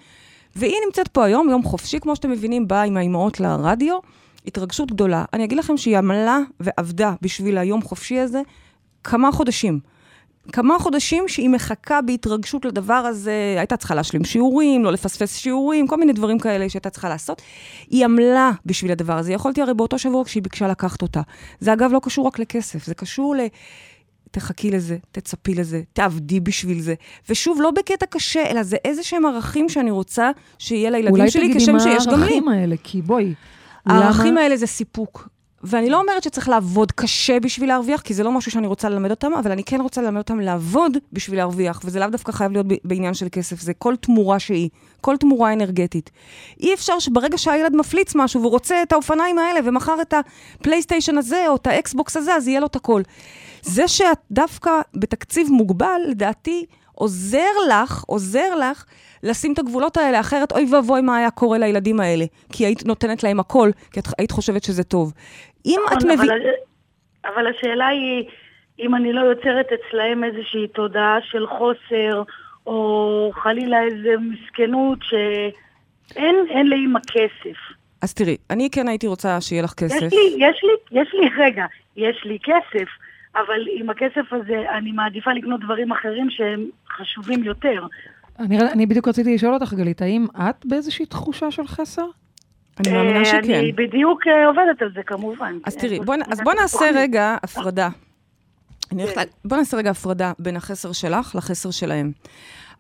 והיא 0.56 0.76
נמצאת 0.86 1.08
פה 1.08 1.26
היום, 1.26 1.50
יום 1.50 1.64
חופשי, 1.64 2.00
כמו 2.00 2.16
שאתם 2.16 2.32
מבינים, 2.32 2.68
באה 2.68 2.84
עם 2.84 2.98
האימהות 2.98 3.40
לרדיו, 3.40 3.98
התרגשות 4.48 4.92
גדולה. 4.92 5.26
אני 5.34 5.44
אגיד 5.44 5.58
לכם 5.58 5.78
שהיא 5.78 5.98
עמלה 5.98 6.40
ועבדה 6.60 7.14
בשביל 7.22 7.58
היום 7.58 7.82
חופשי 7.82 8.20
הזה 8.20 8.42
כמה 9.04 9.32
חודשים. 9.32 9.95
כמה 10.52 10.80
חודשים 10.80 11.28
שהיא 11.28 11.50
מחכה 11.50 12.02
בהתרגשות 12.02 12.66
לדבר 12.66 12.94
הזה, 12.94 13.56
הייתה 13.58 13.78
צריכה 13.78 13.96
להשלים 13.96 14.26
שיעורים, 14.26 14.84
לא 14.84 14.92
לפספס 14.92 15.38
שיעורים, 15.38 15.88
כל 15.88 15.98
מיני 15.98 16.14
דברים 16.14 16.40
כאלה 16.40 16.70
שהייתה 16.70 16.90
צריכה 16.90 17.10
לעשות. 17.10 17.42
היא 17.90 18.06
עמלה 18.06 18.52
בשביל 18.66 18.92
הדבר 18.92 19.18
הזה. 19.18 19.34
יכולתי 19.34 19.62
הרי 19.62 19.74
באותו 19.74 20.00
שבוע 20.00 20.26
כשהיא 20.26 20.44
ביקשה 20.44 20.68
לקחת 20.68 21.02
אותה. 21.02 21.22
זה 21.60 21.74
אגב 21.74 21.92
לא 21.94 22.00
קשור 22.04 22.28
רק 22.28 22.40
לכסף, 22.40 22.86
זה 22.86 22.96
קשור 22.96 23.36
ל... 23.36 23.40
תחכי 24.32 24.72
לזה, 24.72 24.98
תצפי 25.12 25.56
לזה, 25.56 25.82
תעבדי 25.94 26.40
בשביל 26.40 26.82
זה. 26.82 26.94
ושוב, 27.30 27.62
לא 27.62 27.72
בקטע 27.72 28.06
קשה, 28.06 28.44
אלא 28.50 28.64
זה 28.64 28.78
איזה 28.86 29.04
שהם 29.04 29.26
ערכים 29.26 29.70
שאני 29.70 29.92
רוצה 29.92 30.32
שיהיה 30.60 30.90
לילדים 30.90 31.30
שלי, 31.30 31.54
כשם 31.56 31.80
שיש 31.80 32.08
גם 32.08 32.14
לי. 32.14 32.16
אולי 32.16 32.26
תגידי 32.26 32.40
מה 32.40 32.50
הערכים 32.50 32.50
האלה, 32.50 32.76
כי 32.84 33.02
בואי. 33.02 33.34
הערכים 33.86 34.32
למה... 34.32 34.42
האלה 34.42 34.58
זה 34.58 34.68
סיפוק. 34.68 35.30
ואני 35.64 35.90
לא 35.90 36.02
אומרת 36.02 36.24
שצריך 36.24 36.50
לעבוד 36.50 36.92
קשה 36.92 37.40
בשביל 37.40 37.70
להרוויח, 37.70 38.02
כי 38.02 38.14
זה 38.14 38.24
לא 38.24 38.32
משהו 38.32 38.52
שאני 38.52 38.68
רוצה 38.68 38.90
ללמד 38.90 39.12
אותם, 39.12 39.34
אבל 39.34 39.52
אני 39.52 39.64
כן 39.64 39.82
רוצה 39.82 40.02
ללמד 40.02 40.18
אותם 40.18 40.40
לעבוד 40.40 40.98
בשביל 41.14 41.38
להרוויח, 41.40 41.82
וזה 41.86 42.00
לאו 42.00 42.10
דווקא 42.10 42.32
חייב 42.32 42.52
להיות 42.52 42.66
בעניין 42.84 43.14
של 43.14 43.28
כסף, 43.32 43.62
זה 43.62 43.74
כל 43.74 43.96
תמורה 43.96 44.40
שהיא, 44.40 44.70
כל 45.02 45.18
תמורה 45.18 45.54
אנרגטית. 45.54 46.12
אי 46.60 46.74
אפשר 46.74 47.00
שברגע 47.00 47.38
שהילד 47.38 47.76
מפליץ 47.76 48.12
משהו 48.16 48.42
והוא 48.42 48.52
רוצה 48.52 48.84
את 48.84 48.92
האופניים 48.92 49.40
האלה, 49.40 49.60
ומחר 49.64 50.02
את 50.02 50.14
הפלייסטיישן 50.14 51.18
הזה, 51.18 51.48
או 51.48 51.56
את 51.56 51.68
ה 51.68 51.78
Xbox 51.78 52.18
הזה, 52.18 52.36
אז 52.36 52.48
יהיה 52.48 52.60
לו 52.60 52.66
את 52.66 52.76
הכל. 52.76 53.02
זה 53.62 53.88
שאת 53.88 54.20
דווקא 54.32 54.72
בתקציב 54.94 55.48
מוגבל, 55.52 56.02
לדעתי, 56.08 56.66
עוזר 56.94 57.52
לך, 57.70 58.04
עוזר 58.08 58.56
לך 58.56 58.86
לשים 59.26 59.54
את 59.54 59.60
הגבולות 59.60 59.98
האלה, 59.98 60.20
אחרת 60.20 60.52
אוי 60.52 60.66
ואבוי 60.72 61.02
מה 61.02 61.18
היה 61.18 61.32
קורה 61.32 61.58
לילדים 61.58 62.00
האלה. 62.00 62.26
כי 62.54 62.66
היית 62.66 62.86
נותנת 62.86 63.24
להם 63.24 63.40
הכל, 63.40 63.70
כי 63.92 64.00
את, 64.00 64.06
היית 64.18 64.32
חושבת 64.32 64.64
שזה 64.64 64.84
טוב. 64.84 65.14
אם 65.66 65.80
את 65.88 65.98
נכון, 65.98 66.12
מביאה... 66.12 66.36
אבל, 66.36 66.42
אבל 67.26 67.48
השאלה 67.48 67.88
היא, 67.88 68.24
אם 68.80 68.96
אני 68.96 69.14
לא 69.14 69.22
יוצרת 69.22 69.66
אצלהם 69.74 70.24
איזושהי 70.24 70.68
תודעה 70.68 71.18
של 71.32 71.48
חוסר, 71.48 72.24
או 72.68 73.32
חלילה 73.34 73.84
איזו 73.84 74.10
מסכנות 74.20 75.00
שאין 75.02 76.36
אין 76.50 76.68
לאמא 76.68 77.00
כסף. 77.00 77.58
אז 78.02 78.14
תראי, 78.14 78.38
אני 78.50 78.70
כן 78.72 78.88
הייתי 78.88 79.08
רוצה 79.08 79.42
שיהיה 79.42 79.64
לך 79.64 79.74
כסף. 79.74 80.06
יש 80.06 80.14
לי, 80.14 80.36
יש 80.38 80.64
לי, 80.64 81.02
יש 81.02 81.14
לי, 81.14 81.30
רגע, 81.46 81.66
יש 81.96 82.22
לי 82.26 82.38
כסף, 82.44 82.88
אבל 83.36 83.68
עם 83.72 83.90
הכסף 83.90 84.34
הזה 84.34 84.72
אני 84.78 84.92
מעדיפה 84.92 85.34
לקנות 85.34 85.60
דברים 85.60 85.92
אחרים 85.92 86.30
שהם 86.30 86.66
חשובים 86.90 87.44
יותר. 87.44 87.86
אני, 88.40 88.60
אני 88.60 88.86
בדיוק 88.86 89.08
רציתי 89.08 89.36
לשאול 89.36 89.54
אותך, 89.54 89.74
גלית, 89.74 90.02
האם 90.02 90.26
את 90.40 90.66
באיזושהי 90.66 91.06
תחושה 91.06 91.52
של 91.52 91.68
חסר? 91.68 92.06
אני 92.80 92.94
מאמינה 92.94 93.20
אה, 93.20 93.26
שכן. 93.26 93.54
אני 93.54 93.72
בדיוק 93.72 94.28
אה, 94.28 94.48
עובדת 94.48 94.82
על 94.82 94.92
זה 94.96 95.02
כמובן. 95.06 95.58
אז 95.66 95.76
כן, 95.76 95.82
תראי, 95.82 96.00
בוא, 96.00 96.16
נ- 96.16 96.32
אז 96.32 96.42
בוא 96.44 96.54
נעשה. 96.54 96.86
רגע 96.96 97.36
הפרדה. 97.44 97.90
אני 98.92 99.04
הולכת 99.04 99.18
כן. 99.18 99.24
בוא 99.46 99.58
נעשה 99.58 99.78
רגע 99.78 99.90
הפרדה 99.90 100.32
בין 100.40 100.56
החסר 100.56 100.92
שלך 100.92 101.36
לחסר 101.36 101.72
שלהם. 101.72 102.12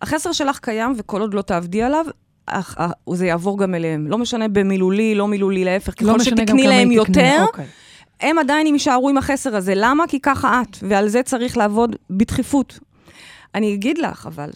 החסר 0.02 0.32
שלך 0.32 0.60
קיים, 0.60 0.94
וכל 0.98 1.22
עוד 1.22 1.34
לא 1.34 1.42
תעבדי 1.42 1.84
עליו, 1.84 2.06
אך, 2.46 2.76
אך, 2.78 2.92
זה 3.14 3.28
יעבור 3.28 3.60
גם 3.60 3.76
אליהם. 3.76 4.08
לא 4.08 4.18
משנה 4.18 4.48
במילולי, 4.48 5.16
לא 5.16 5.28
מילולי, 5.28 5.64
להפך, 5.66 5.94
לא 6.02 6.14
ככל 6.14 6.20
שתקני 6.20 6.68
להם 6.68 6.92
יותר, 6.92 7.38
אוקיי. 7.42 7.66
הם 8.22 8.40
עדיין 8.40 8.68
יישארו 8.68 9.10
עם 9.10 9.18
החסר 9.18 9.56
הזה. 9.56 9.74
למה? 9.76 10.08
כי 10.08 10.20
ככה 10.20 10.62
את, 10.62 10.78
ועל 10.82 11.08
זה 11.08 11.24
צריך 11.24 11.58
לעבוד 11.58 11.96
בדחיפות. 12.10 12.80
אני 13.56 13.74
אגיד 13.74 13.98
לך, 13.98 14.26
אבל, 14.26 14.50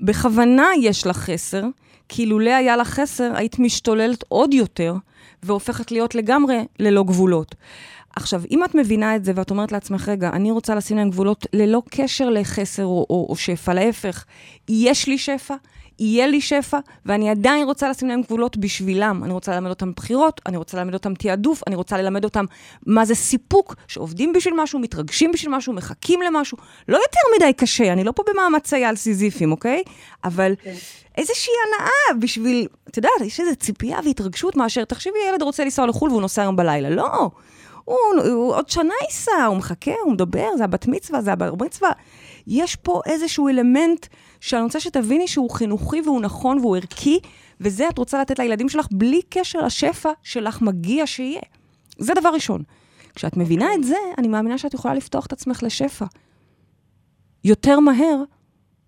שבכוונה 0.00 0.68
יש 0.82 1.06
לך 1.06 1.16
חסר, 1.16 1.64
כי 2.08 2.26
לולא 2.26 2.50
היה 2.50 2.76
לך 2.76 2.88
חסר, 2.88 3.32
היית 3.34 3.58
משתוללת 3.58 4.24
עוד 4.28 4.54
יותר, 4.54 4.94
והופכת 5.42 5.92
להיות 5.92 6.14
לגמרי 6.14 6.64
ללא 6.78 7.02
גבולות. 7.02 7.54
עכשיו, 8.16 8.42
אם 8.50 8.64
את 8.64 8.74
מבינה 8.74 9.16
את 9.16 9.24
זה 9.24 9.32
ואת 9.34 9.50
אומרת 9.50 9.72
לעצמך, 9.72 10.08
רגע, 10.08 10.30
אני 10.32 10.50
רוצה 10.50 10.74
לשים 10.74 10.96
להם 10.96 11.10
גבולות 11.10 11.46
ללא 11.52 11.82
קשר 11.90 12.30
לחסר 12.30 12.84
או, 12.84 13.06
או, 13.10 13.26
או 13.28 13.36
שפע, 13.36 13.74
להפך, 13.74 14.24
יש 14.68 15.06
לי 15.06 15.18
שפע, 15.18 15.54
יהיה 15.98 16.26
לי 16.26 16.40
שפע, 16.40 16.78
ואני 17.06 17.30
עדיין 17.30 17.66
רוצה 17.66 17.88
לשים 17.88 18.08
להם 18.08 18.22
גבולות 18.22 18.56
בשבילם. 18.56 19.24
אני 19.24 19.32
רוצה 19.32 19.54
ללמד 19.54 19.68
אותם 19.68 19.92
בחירות, 19.92 20.40
אני 20.46 20.56
רוצה 20.56 20.76
ללמד 20.76 20.94
אותם 20.94 21.14
תעדוף, 21.14 21.62
אני 21.66 21.76
רוצה 21.76 21.96
ללמד 21.96 22.24
אותם 22.24 22.44
מה 22.86 23.04
זה 23.04 23.14
סיפוק, 23.14 23.74
שעובדים 23.88 24.32
בשביל 24.32 24.54
משהו, 24.56 24.78
מתרגשים 24.78 25.32
בשביל 25.32 25.54
משהו, 25.54 25.72
מחכים 25.72 26.22
למשהו. 26.22 26.58
לא 26.88 26.96
יותר 26.96 27.20
מדי 27.36 27.52
קשה, 27.52 27.92
אני 27.92 28.04
לא 28.04 28.12
פה 28.12 28.22
במאמצי 28.32 28.84
על 28.84 28.96
סיזיפים, 28.96 29.52
אוקיי? 29.52 29.82
אבל 30.24 30.54
איזושהי 31.16 31.52
הנאה 31.66 32.20
בשביל, 32.20 32.66
את 32.88 32.96
יודעת, 32.96 33.20
יש 33.20 33.40
איזו 33.40 33.56
ציפייה 33.56 33.98
והתרגשות 34.04 34.56
מאשר, 34.56 34.84
תחשבי, 34.84 35.18
ילד 35.28 35.42
רוצה 35.42 35.64
לנסוע 35.64 35.86
לחו"ל 35.86 36.10
והוא 36.10 36.20
נוסע 36.20 36.42
היום 36.42 36.56
בלילה. 36.56 36.90
לא. 36.90 37.30
הוא, 37.86 37.96
הוא 38.32 38.54
עוד 38.54 38.68
שנה 38.68 38.94
ייסע, 39.08 39.44
הוא 39.44 39.56
מחכה, 39.56 39.92
הוא 40.04 40.12
מדבר, 40.12 40.48
זה 40.58 40.64
הבת 40.64 40.86
מצווה, 40.86 41.22
זה 41.22 41.32
הבר 41.32 41.54
מצווה. 41.54 41.90
יש 42.46 42.76
פה 42.76 43.00
איזשהו 43.06 43.48
אלמנט 43.48 44.06
שאני 44.40 44.62
רוצה 44.62 44.80
שתביני 44.80 45.28
שהוא 45.28 45.50
חינוכי 45.50 46.00
והוא 46.00 46.20
נכון 46.20 46.58
והוא 46.58 46.76
ערכי, 46.76 47.20
וזה 47.60 47.88
את 47.88 47.98
רוצה 47.98 48.20
לתת 48.20 48.38
לילדים 48.38 48.68
שלך 48.68 48.86
בלי 48.90 49.22
קשר 49.28 49.58
לשפע 49.58 50.10
שלך 50.22 50.62
מגיע 50.62 51.06
שיהיה. 51.06 51.40
זה 51.98 52.14
דבר 52.14 52.28
ראשון. 52.28 52.62
כשאת 53.14 53.36
מבינה 53.36 53.74
את 53.74 53.84
זה, 53.84 53.96
אני 54.18 54.28
מאמינה 54.28 54.58
שאת 54.58 54.74
יכולה 54.74 54.94
לפתוח 54.94 55.26
את 55.26 55.32
עצמך 55.32 55.62
לשפע. 55.62 56.04
יותר 57.44 57.80
מהר 57.80 58.22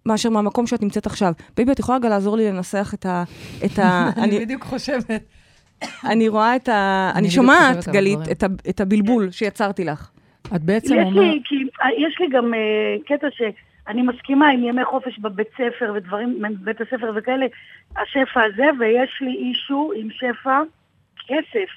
מאשר 0.06 0.30
מהמקום 0.30 0.66
שאת 0.66 0.82
נמצאת 0.82 1.06
עכשיו. 1.06 1.32
baby, 1.56 1.72
את 1.72 1.78
יכולה 1.78 1.98
רגע 1.98 2.08
לעזור 2.08 2.36
לי 2.36 2.52
לנסח 2.52 2.90
את 2.94 3.06
ה... 3.06 3.24
את 3.64 3.78
ה 3.78 4.10
אני 4.22 4.40
בדיוק 4.40 4.64
חושבת. 4.64 5.22
אני 6.04 6.28
רואה 6.28 6.56
את 6.56 6.68
ה... 6.68 7.10
אני 7.14 7.20
אני 7.20 7.30
שומעת, 7.30 7.88
גלית. 7.88 8.18
את 8.70 8.80
הבלבול 8.80 9.30
שיצרתי 9.30 9.84
לך. 9.84 10.10
את 10.56 10.62
בעצם 10.62 10.94
יש 10.94 11.06
אומרת... 11.06 11.14
לי, 11.24 11.40
כי, 11.44 11.54
יש 12.06 12.16
לי 12.20 12.26
גם 12.28 12.52
uh, 12.54 13.02
קטע 13.06 13.26
שאני 13.30 14.02
מסכימה 14.02 14.48
עם 14.48 14.64
ימי 14.64 14.84
חופש 14.84 15.18
בבית 15.18 15.46
ספר 15.54 15.92
ודברים, 15.96 16.42
בבית 16.60 16.80
הספר 16.80 17.12
וכאלה, 17.16 17.46
השפע 17.96 18.40
הזה, 18.44 18.64
ויש 18.78 19.18
לי 19.20 19.30
אישו 19.36 19.92
עם 19.96 20.08
שפע 20.10 20.60
כסף. 21.26 21.70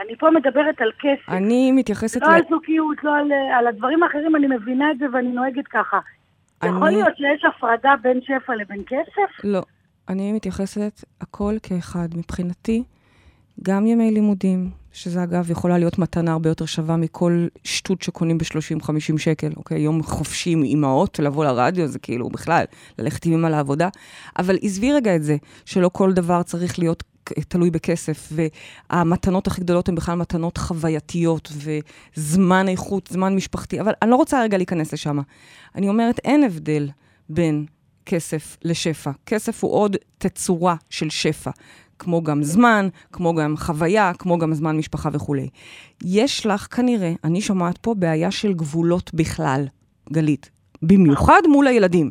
אני 0.00 0.16
פה 0.16 0.30
מדברת 0.30 0.80
על 0.80 0.90
כסף. 0.98 1.28
אני 1.28 1.72
מתייחסת 1.72 2.22
לא 2.22 2.26
על 2.34 2.40
זוגיות, 2.50 3.04
לא 3.04 3.16
על, 3.16 3.32
על 3.58 3.66
הדברים 3.66 4.02
האחרים, 4.02 4.36
אני 4.36 4.46
מבינה 4.46 4.90
את 4.90 4.98
זה 4.98 5.06
ואני 5.12 5.28
נוהגת 5.28 5.66
ככה. 5.66 5.98
יכול 6.64 6.86
אני- 6.86 6.96
להיות 6.96 7.16
שיש 7.16 7.44
הפרדה 7.44 7.94
בין 8.02 8.20
שפע 8.22 8.54
לבין 8.54 8.82
כסף? 8.86 9.44
לא. 9.44 9.62
אני 10.08 10.32
מתייחסת 10.32 11.04
הכל 11.20 11.54
כאחד. 11.62 12.08
מבחינתי, 12.16 12.82
גם 13.62 13.86
ימי 13.86 14.10
לימודים, 14.10 14.70
שזה 14.92 15.22
אגב 15.22 15.50
יכולה 15.50 15.78
להיות 15.78 15.98
מתנה 15.98 16.32
הרבה 16.32 16.48
יותר 16.48 16.66
שווה 16.66 16.96
מכל 16.96 17.46
שטות 17.64 18.02
שקונים 18.02 18.38
ב-30-50 18.38 19.18
שקל, 19.18 19.52
אוקיי? 19.56 19.80
יום 19.80 20.02
חופשי 20.02 20.50
עם 20.50 20.62
אימהות, 20.62 21.18
לבוא 21.18 21.44
לרדיו, 21.44 21.86
זה 21.86 21.98
כאילו 21.98 22.28
בכלל, 22.28 22.64
ללכת 22.98 23.26
עם 23.26 23.32
אימא 23.32 23.46
לעבודה. 23.46 23.88
אבל 24.38 24.58
עזבי 24.62 24.92
רגע 24.92 25.16
את 25.16 25.22
זה, 25.22 25.36
שלא 25.64 25.90
כל 25.92 26.12
דבר 26.12 26.42
צריך 26.42 26.78
להיות 26.78 27.02
תלוי 27.48 27.70
בכסף, 27.70 28.32
והמתנות 28.90 29.46
הכי 29.46 29.60
גדולות 29.60 29.88
הן 29.88 29.94
בכלל 29.94 30.18
מתנות 30.18 30.58
חווייתיות, 30.58 31.52
וזמן 32.16 32.68
איכות, 32.68 33.08
זמן 33.12 33.36
משפחתי, 33.36 33.80
אבל 33.80 33.92
אני 34.02 34.10
לא 34.10 34.16
רוצה 34.16 34.42
רגע 34.42 34.56
להיכנס 34.56 34.92
לשם. 34.92 35.18
אני 35.74 35.88
אומרת, 35.88 36.18
אין 36.18 36.44
הבדל 36.44 36.90
בין 37.28 37.66
כסף 38.06 38.56
לשפע. 38.62 39.10
כסף 39.26 39.64
הוא 39.64 39.72
עוד 39.72 39.96
תצורה 40.18 40.76
של 40.90 41.10
שפע. 41.10 41.50
כמו 42.04 42.22
גם 42.22 42.42
זמן, 42.42 42.88
כמו 43.12 43.34
גם 43.34 43.56
חוויה, 43.56 44.12
כמו 44.18 44.38
גם 44.38 44.54
זמן 44.54 44.76
משפחה 44.76 45.08
וכולי. 45.12 45.48
יש 46.04 46.46
לך 46.46 46.66
כנראה, 46.76 47.12
אני 47.24 47.40
שומעת 47.40 47.78
פה 47.78 47.94
בעיה 47.94 48.30
של 48.30 48.52
גבולות 48.52 49.14
בכלל, 49.14 49.66
גלית. 50.12 50.50
במיוחד 50.82 51.40
מול 51.48 51.66
הילדים. 51.66 52.10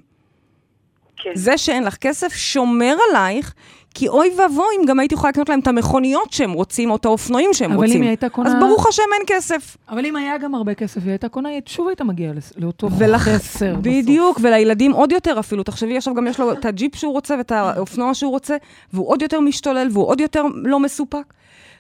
כן. 1.18 1.30
זה 1.36 1.58
שאין 1.58 1.84
לך 1.84 1.98
כסף 1.98 2.34
שומר 2.34 2.96
עלייך, 3.10 3.54
כי 3.94 4.08
אוי 4.08 4.30
ואבוי 4.38 4.66
אם 4.82 4.86
גם 4.86 5.00
הייתי 5.00 5.16
יכולה 5.16 5.30
לקנות 5.30 5.50
להם 5.50 5.60
את 5.60 5.68
המכוניות 5.68 6.32
שהם 6.34 6.52
רוצים, 6.52 6.92
או 6.92 6.96
את 6.96 7.06
האופנועים 7.06 7.50
שהם 7.54 7.72
אבל 7.72 7.80
רוצים. 7.80 7.98
אם 7.98 8.02
היא 8.02 8.10
הייתה 8.10 8.30
קונה... 8.30 8.50
אז 8.50 8.56
ברוך 8.60 8.88
השם 8.88 9.04
אין 9.14 9.22
כסף. 9.28 9.78
אבל 9.90 10.06
אם 10.06 10.16
היה 10.16 10.38
גם 10.38 10.56
הרבה 10.56 10.74
כסף, 10.74 11.02
היא 11.04 11.10
הייתה 11.10 11.30
קונה, 11.30 11.50
היא 11.50 11.62
שוב 11.66 11.88
הייתה 11.88 12.04
מגיעה 12.04 12.34
לאותו 12.58 12.90
ולך- 12.98 13.22
חסר. 13.22 13.72
בסוף. 13.74 13.82
בדיוק, 13.86 14.40
ולילדים 14.44 14.92
עוד 14.92 15.12
יותר 15.12 15.40
אפילו. 15.40 15.64
תחשבי, 15.64 15.98
עכשיו 15.98 16.14
גם 16.14 16.28
יש 16.28 16.40
לו 16.40 16.52
את 16.54 16.66
הג'יפ 16.66 16.96
שהוא 16.96 17.14
רוצה 17.14 17.36
ואת 17.38 17.52
האופנוע 17.52 18.14
שהוא 18.14 18.32
רוצה, 18.32 18.56
והוא 18.94 19.10
עוד 19.10 19.22
יותר 19.22 19.40
משתולל 19.40 19.88
והוא 19.92 20.08
עוד 20.08 20.20
יותר 20.22 20.44
לא 20.56 20.80
מסופק. 20.80 21.34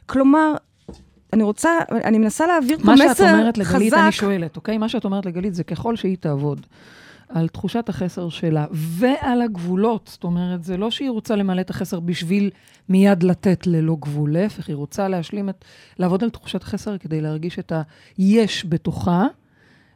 כלומר, 0.05 0.53
אני 1.33 1.43
רוצה, 1.43 1.69
אני 1.91 2.17
מנסה 2.17 2.47
להעביר 2.47 2.77
פה 2.77 2.85
מה 2.85 2.93
מסר 2.93 3.05
חזק. 3.09 3.17
שאת 3.17 3.33
אומרת 3.33 3.57
לגלית, 3.57 3.93
אני 3.93 4.11
שואלת, 4.11 4.55
אוקיי? 4.55 4.77
מה 4.77 4.89
שאת 4.89 5.05
אומרת 5.05 5.25
לגלית 5.25 5.53
זה 5.55 5.63
ככל 5.63 5.95
שהיא 5.95 6.17
תעבוד 6.19 6.65
על 7.29 7.47
תחושת 7.47 7.89
החסר 7.89 8.29
שלה 8.29 8.65
ועל 8.71 9.41
הגבולות, 9.41 10.09
זאת 10.13 10.23
אומרת, 10.23 10.63
זה 10.63 10.77
לא 10.77 10.91
שהיא 10.91 11.09
רוצה 11.09 11.35
למלא 11.35 11.61
את 11.61 11.69
החסר 11.69 11.99
בשביל 11.99 12.49
מיד 12.89 13.23
לתת 13.23 13.67
ללא 13.67 13.95
גבול, 13.99 14.33
להפך, 14.33 14.67
היא 14.67 14.75
רוצה 14.75 15.07
להשלים 15.07 15.49
את, 15.49 15.65
לעבוד 15.99 16.23
על 16.23 16.29
תחושת 16.29 16.63
החסר 16.63 16.97
כדי 16.97 17.21
להרגיש 17.21 17.59
את 17.59 17.73
היש 18.17 18.65
בתוכה, 18.69 19.25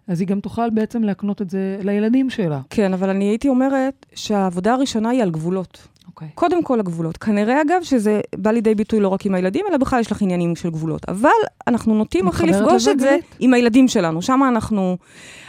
אז 0.07 0.19
היא 0.19 0.27
גם 0.27 0.39
תוכל 0.39 0.69
בעצם 0.69 1.03
להקנות 1.03 1.41
את 1.41 1.49
זה 1.49 1.79
לילדים 1.83 2.29
שלה. 2.29 2.61
כן, 2.69 2.93
אבל 2.93 3.09
אני 3.09 3.25
הייתי 3.25 3.49
אומרת 3.49 4.05
שהעבודה 4.15 4.73
הראשונה 4.73 5.09
היא 5.09 5.23
על 5.23 5.31
גבולות. 5.31 5.87
אוקיי. 6.17 6.29
קודם 6.35 6.63
כל 6.63 6.79
הגבולות. 6.79 7.17
כנראה, 7.17 7.61
אגב, 7.61 7.83
שזה 7.83 8.21
בא 8.35 8.51
לידי 8.51 8.75
ביטוי 8.75 8.99
לא 8.99 9.07
רק 9.07 9.25
עם 9.25 9.35
הילדים, 9.35 9.65
אלא 9.69 9.77
בכלל 9.77 9.99
יש 9.99 10.11
לך 10.11 10.21
עניינים 10.21 10.55
של 10.55 10.69
גבולות. 10.69 11.09
אבל 11.09 11.29
אנחנו 11.67 11.95
נוטים 11.95 12.27
הכי 12.27 12.47
לפגוש 12.47 12.87
את 12.87 12.99
זה 12.99 13.07
גלית? 13.09 13.25
עם 13.39 13.53
הילדים 13.53 13.87
שלנו. 13.87 14.21
שם 14.21 14.41
אנחנו, 14.47 14.97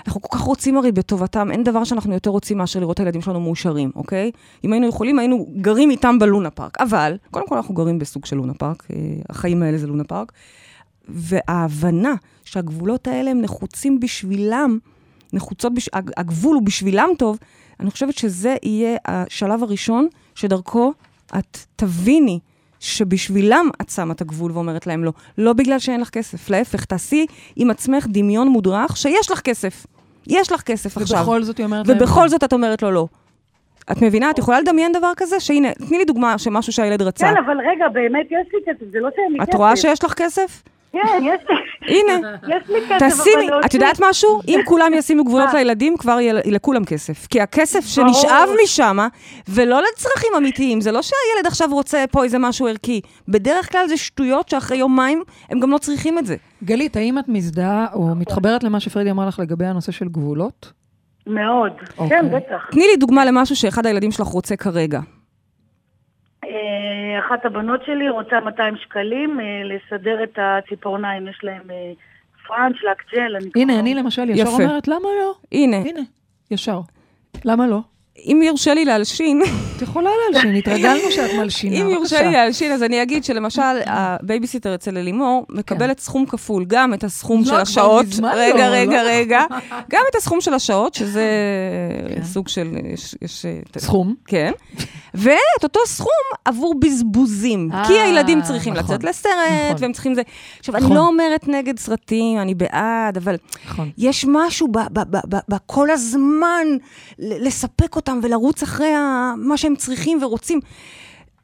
אנחנו 0.07 0.23
כל 0.23 0.39
כך 0.39 0.43
רוצים 0.43 0.77
הרי 0.79 0.93
בטובתם, 0.93 1.51
אין 1.51 1.65
דבר 1.65 1.85
שאנחנו 1.85 2.15
יותר 2.15 2.31
רוצים 2.31 2.59
מאשר 2.59 2.81
לראות 2.81 2.95
את 2.95 3.01
הילדים 3.01 3.21
שלנו 3.23 3.41
מאושרים, 3.41 3.91
אוקיי? 3.97 4.31
אם 4.65 4.73
היינו 4.73 4.87
יכולים, 4.89 5.19
היינו 5.19 5.47
גרים 5.61 5.91
איתם 5.91 6.19
בלונה 6.19 6.51
פארק. 6.51 6.81
אבל, 6.81 7.17
קודם 7.31 7.49
כל 7.49 7.57
אנחנו 7.57 7.75
גרים 7.75 7.99
בסוג 7.99 8.27
של 8.27 8.37
לונה 8.37 8.55
פארק, 8.55 8.87
אה, 8.91 8.97
החיים 9.31 9.63
האלה 9.63 9.79
זה 9.79 9.87
לונה 9.87 10.05
פארק. 10.05 10.33
וההבנה 11.09 12.15
שהגבולות 12.45 13.09
האלה 13.09 13.31
הם 13.31 13.41
נחוצים 13.41 14.01
בשבילם, 14.01 14.79
נחוצות, 15.33 15.75
בש... 15.75 15.91
הג- 15.93 16.11
הגבול 16.17 16.55
הוא 16.55 16.63
בשבילם 16.63 17.09
טוב, 17.19 17.39
אני 17.81 17.91
חושבת 17.91 18.19
שזה 18.19 18.57
יהיה 18.63 18.97
השלב 19.05 19.63
הראשון 19.63 20.09
שדרכו 20.39 20.93
את 21.39 21.59
תביני 21.77 22.39
שבשבילם 22.81 23.71
את 23.81 23.89
שמה 23.91 24.13
את 24.13 24.21
הגבול 24.21 24.53
ואומרת 24.53 24.87
להם 24.87 25.05
לא. 25.05 25.13
לא 25.39 25.53
בגלל 25.53 25.79
שאין 25.79 26.01
לך 26.01 26.11
כסף, 26.11 26.51
להפך, 26.51 26.85
תעשי 26.85 27.27
עם 27.57 27.71
עצמך 27.71 28.07
דמיון 28.09 28.49
מודרך 28.49 28.97
שיש 28.97 29.31
לך 29.31 29.41
כסף. 29.41 29.87
יש 30.27 30.53
לך 30.53 30.63
כסף 30.63 30.97
עכשיו. 30.97 31.19
ובכל 31.19 31.43
זאת 31.43 31.59
היא 31.59 31.67
אומרת 31.67 31.89
להם... 31.89 31.97
ובכל 31.97 32.29
זאת 32.29 32.45
את 32.45 32.53
אומרת 32.53 32.83
לו 32.83 32.91
לא. 32.91 33.07
את 33.93 34.03
מבינה? 34.03 34.31
את 34.31 34.39
יכולה 34.39 34.61
לדמיין 34.61 34.93
דבר 34.93 35.13
כזה? 35.17 35.41
שהנה, 35.41 35.69
תני 35.89 35.99
לי 35.99 36.05
דוגמה 36.05 36.39
של 36.39 36.51
משהו 36.51 36.73
שהילד 36.73 37.03
רצה. 37.03 37.27
כן, 37.27 37.37
אבל 37.47 37.57
רגע, 37.71 37.89
באמת 37.89 38.27
יש 38.27 38.49
לי 38.55 38.61
כסף, 38.67 38.93
זה 38.93 38.99
לא 39.01 39.09
שאין 39.17 39.33
לי 39.33 39.39
כסף. 39.39 39.49
את 39.49 39.55
רואה 39.55 39.77
שיש 39.77 40.05
לך 40.05 40.15
כסף? 40.15 40.63
כן, 40.93 40.99
יש 41.23 41.41
לי... 41.51 41.57
הנה. 41.99 42.29
יש 42.49 42.71
לי 42.71 42.79
כסף, 42.89 43.21
תשימי, 43.21 43.49
אבל 43.49 43.61
את 43.67 43.75
יודעת 43.75 44.01
משהו? 44.09 44.41
אם 44.49 44.61
כולם 44.65 44.95
ישימו 44.95 45.25
גבולות 45.25 45.55
לילדים, 45.55 45.97
כבר 45.97 46.21
יהיה 46.21 46.33
לכולם 46.45 46.85
כסף. 46.85 47.27
כי 47.27 47.41
הכסף 47.41 47.87
שנשאב 47.87 48.49
משם, 48.65 48.99
ולא 49.49 49.83
לצרכים 49.83 50.31
אמיתיים, 50.37 50.81
זה 50.81 50.93
לא 50.93 51.03
שהילד 51.03 51.47
עכשיו 51.47 51.69
רוצה 51.73 52.05
פה 52.11 52.25
איזה 52.25 52.39
משהו 52.39 52.67
ערכי. 52.67 53.01
בדרך 53.29 53.73
כלל 53.73 53.89
זה 53.89 53.97
שטויות 53.97 54.49
שאחרי 54.49 54.77
יומיים 54.77 55.23
הם 55.51 55.61
גם 55.61 55.71
לא 55.71 55.79
צריכים 55.79 56.19
את 56.19 56.27
זה. 56.27 56.37
גלית, 56.65 56.97
האם 56.97 57.19
את 57.19 57.29
מזדהה 57.29 57.87
או 57.95 58.15
מתחברת 58.15 58.65
למה 58.65 58.81
שפרדי 58.81 59.11
אמר 59.11 59.29
לך 59.29 59.39
לגבי 59.39 59.67
הנושא 59.67 59.93
של 59.93 60.09
גבולות? 60.09 60.73
מאוד. 61.27 61.73
אוקיי. 61.99 62.21
כן, 62.21 62.37
בטח. 62.37 62.67
תני 62.71 62.87
לי 62.87 62.97
דוגמה 62.97 63.25
למשהו 63.25 63.57
שאחד 63.57 63.87
הילדים 63.87 64.11
שלך 64.11 64.27
רוצה 64.27 64.57
כרגע. 64.57 65.01
אה, 66.49 67.19
אחת 67.27 67.45
הבנות 67.45 67.81
שלי 67.85 68.09
רוצה 68.09 68.41
200 68.41 68.77
שקלים 68.77 69.41
אה, 69.41 69.63
לסדר 69.65 70.23
את 70.23 70.39
הציפורניים, 70.43 71.29
יש 71.29 71.41
להם 71.43 71.71
אה, 71.71 71.93
French, 72.47 72.77
לק 72.91 73.03
ג'ל, 73.15 73.37
אני 73.37 73.51
הנה, 73.57 73.81
אני 73.81 73.95
למשל 73.95 74.31
ישר. 74.31 74.51
אומרת, 74.51 74.89
למה 74.89 75.09
לא? 75.21 75.35
הנה, 75.53 75.77
הנה, 75.77 76.01
ישר. 76.51 76.81
למה 77.45 77.67
לא? 77.67 77.81
אם 78.27 78.43
יורשה 78.45 78.75
לי 78.75 78.85
להלשין, 78.85 79.43
את 79.77 79.83
יכולה 79.83 80.11
להלשין, 80.33 80.55
התרגלנו 80.55 81.11
שאת 81.11 81.31
מלשינה. 81.39 81.77
אם 81.77 81.91
יורשה. 81.91 82.23
לי 82.23 82.33
להלשין, 82.33 82.73
אז 82.73 82.83
אני 82.83 83.03
אגיד 83.03 83.25
שלמשל, 83.25 83.63
הבייביסיטר 83.87 84.75
אצל 84.75 84.97
אלימור 84.97 85.47
מקבלת 85.49 86.01
סכום 86.01 86.27
כפול, 86.27 86.65
גם 86.65 86.95
את 86.95 87.05
הסכום 87.05 87.45
של 87.45 87.55
השעות, 87.55 88.07
רגע, 88.35 88.71
לא, 88.71 88.75
רגע, 88.75 89.03
לא. 89.03 89.09
רגע, 89.09 89.41
גם 89.93 90.03
את 90.11 90.17
הסכום 90.17 90.41
של 90.41 90.55
השעות, 90.55 90.95
שזה 90.95 91.25
כן. 92.15 92.25
סוג 92.25 92.49
של, 92.49 92.69
יש, 93.23 93.47
סכום. 93.79 94.15
כן, 94.27 94.53
ואת 95.15 95.63
אותו 95.63 95.81
סכום 95.87 96.09
עבור 96.45 96.75
בזבוזים, 96.81 97.71
אה, 97.73 97.85
כי 97.87 97.93
הילדים 97.93 98.43
צריכים 98.43 98.75
נכון, 98.75 98.95
לצאת 98.95 99.05
לסרט, 99.05 99.33
נכון. 99.65 99.77
והם 99.83 99.93
צריכים 99.93 100.15
זה. 100.15 100.23
עכשיו, 100.59 100.77
אני 100.77 100.85
נכון. 100.85 100.97
לא 100.97 101.07
אומרת 101.07 101.49
נגד 101.49 101.79
סרטים, 101.79 102.39
אני 102.39 102.55
בעד, 102.55 103.17
אבל. 103.17 103.37
יש 103.99 104.25
משהו 104.29 104.69
בכל 105.49 105.91
הזמן 105.91 106.67
לספק 107.19 107.97
אותם 107.97 108.08
ולרוץ 108.23 108.63
אחרי 108.63 108.95
ה- 108.95 109.33
מה 109.37 109.57
שהם 109.57 109.77
צריכים 109.77 110.23
ורוצים. 110.23 110.61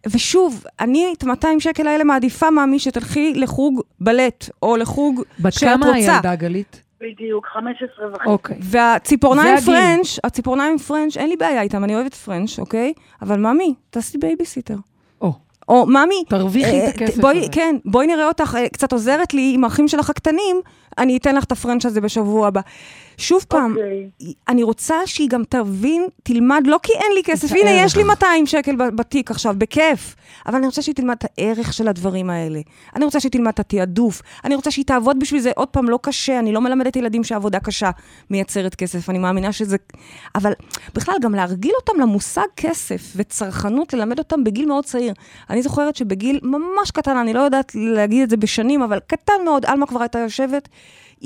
ושוב, 0.07 0.65
אני 0.81 1.15
את 1.19 1.25
200 1.25 1.61
שקל 1.61 1.87
האלה 1.87 2.05
מעדיפה 2.05 2.51
מאמי 2.51 2.79
שתלכי 2.79 3.33
לחוג 3.35 3.81
בלט, 4.01 4.49
או 4.63 4.77
לחוג 4.77 5.23
בת 5.41 5.53
שאת 5.53 5.69
כמה 5.69 5.87
רוצה. 5.87 5.99
הילדה, 6.13 6.35
גלית? 6.35 6.81
בדיוק, 7.01 7.47
15 7.47 8.07
וחצי. 8.13 8.25
אוקיי. 8.27 8.57
והציפורניים. 8.61 9.57
French, 9.61 10.19
הציפורניים 10.25 10.79
French, 10.79 11.17
אין 11.17 11.29
לי 11.29 11.37
בעיה 11.37 11.63
איתם, 11.63 11.85
אני 11.85 11.95
אוהבת 11.95 12.15
French, 12.15 12.59
אוקיי? 12.59 12.93
אבל 13.23 13.39
מאמי, 13.41 13.75
תעשי 13.91 14.19
בייביסיטר. 14.19 14.77
או, 15.21 15.33
או 15.69 15.87
מאמי, 15.87 16.25
תרוויחי 16.29 16.81
אה, 16.81 16.89
את 16.89 16.95
הכסף 16.95 17.19
בואי, 17.21 17.39
הזה. 17.39 17.49
כן, 17.53 17.77
בואי 17.85 18.07
נראה 18.07 18.29
אותך 18.29 18.57
אה, 18.59 18.69
קצת 18.69 18.93
עוזרת 18.93 19.35
לי 19.35 19.53
עם 19.55 19.65
האחים 19.65 19.89
שלך 19.89 20.11
הקטנים, 20.11 20.57
אני 20.99 21.17
אתן 21.17 21.35
לך 21.37 21.45
את 21.45 21.53
ה 21.53 21.58
French 21.58 21.87
הזה 21.87 22.01
בשבוע 22.01 22.47
הבא. 22.47 22.61
שוב 23.19 23.45
פעם, 23.49 23.71
אוקיי. 23.71 24.11
אני 24.49 24.63
רוצה 24.63 24.95
שהיא 25.07 25.29
גם 25.29 25.43
תבין, 25.49 26.07
תלמד, 26.23 26.63
לא 26.67 26.81
כי 26.83 26.93
אין 26.93 27.13
לי 27.15 27.23
כסף, 27.25 27.53
הנה, 27.53 27.71
הערך. 27.71 27.87
יש 27.87 27.97
לי 27.97 28.03
200 28.03 28.47
שקל 28.47 28.77
בתיק 28.77 29.31
עכשיו, 29.31 29.55
בכיף. 29.59 30.17
אבל 30.47 30.55
אני 30.57 30.67
רוצה 30.67 30.83
שהיא 30.83 30.95
תלמד 30.95 31.17
את 31.19 31.25
הערך 31.39 31.73
של 31.73 31.89
הדברים 31.89 32.31
האלה. 32.31 32.61
אני 32.97 33.05
רוצה 33.05 33.21
שהיא 33.21 33.33
תלמד 33.33 33.49
את 33.49 33.61
התעדוף. 33.61 34.23
אני 34.45 34.55
רוצה 34.55 34.71
שהיא 34.71 34.85
תעבוד 34.85 35.19
בשביל 35.19 35.41
זה, 35.41 35.51
עוד 35.57 35.69
פעם, 35.69 35.89
לא 35.89 35.99
קשה. 36.03 36.39
אני 36.39 36.53
לא 36.53 36.61
מלמדת 36.61 36.97
ילדים 36.97 37.25
שעבודה 37.25 37.61
קשה 37.61 37.91
מייצרת 38.31 38.75
כסף, 38.75 39.11
אני 39.11 39.19
מאמינה 39.19 39.53
שזה... 39.53 39.77
אבל 40.35 40.53
בכלל, 40.95 41.15
גם 41.21 41.35
להרגיל 41.35 41.73
אותם 41.81 42.01
למושג 42.01 42.47
כסף 42.57 43.13
וצרכנות, 43.17 43.93
ללמד 43.93 44.19
אותם 44.19 44.45
בגיל 44.45 44.67
מאוד 44.67 44.85
צעיר. 44.85 45.15
אני 45.51 45.63
זוכרת 45.63 45.97
שבגיל 45.97 46.41
ממש 46.43 46.91
קטן, 46.91 47.17
אני 47.17 47.33
לא 47.33 47.41
יודעת 47.41 47.73
להגיד 47.75 48.23
את 48.23 48.31
זה 48.31 48.37
בשנים, 48.37 48.83
אבל 48.83 48.99
קטן 49.07 49.45
מאוד, 49.45 49.65
עלמה 49.67 49.87
כבר 49.87 50.01
הייתה 50.01 50.19
יושבת 50.19 50.69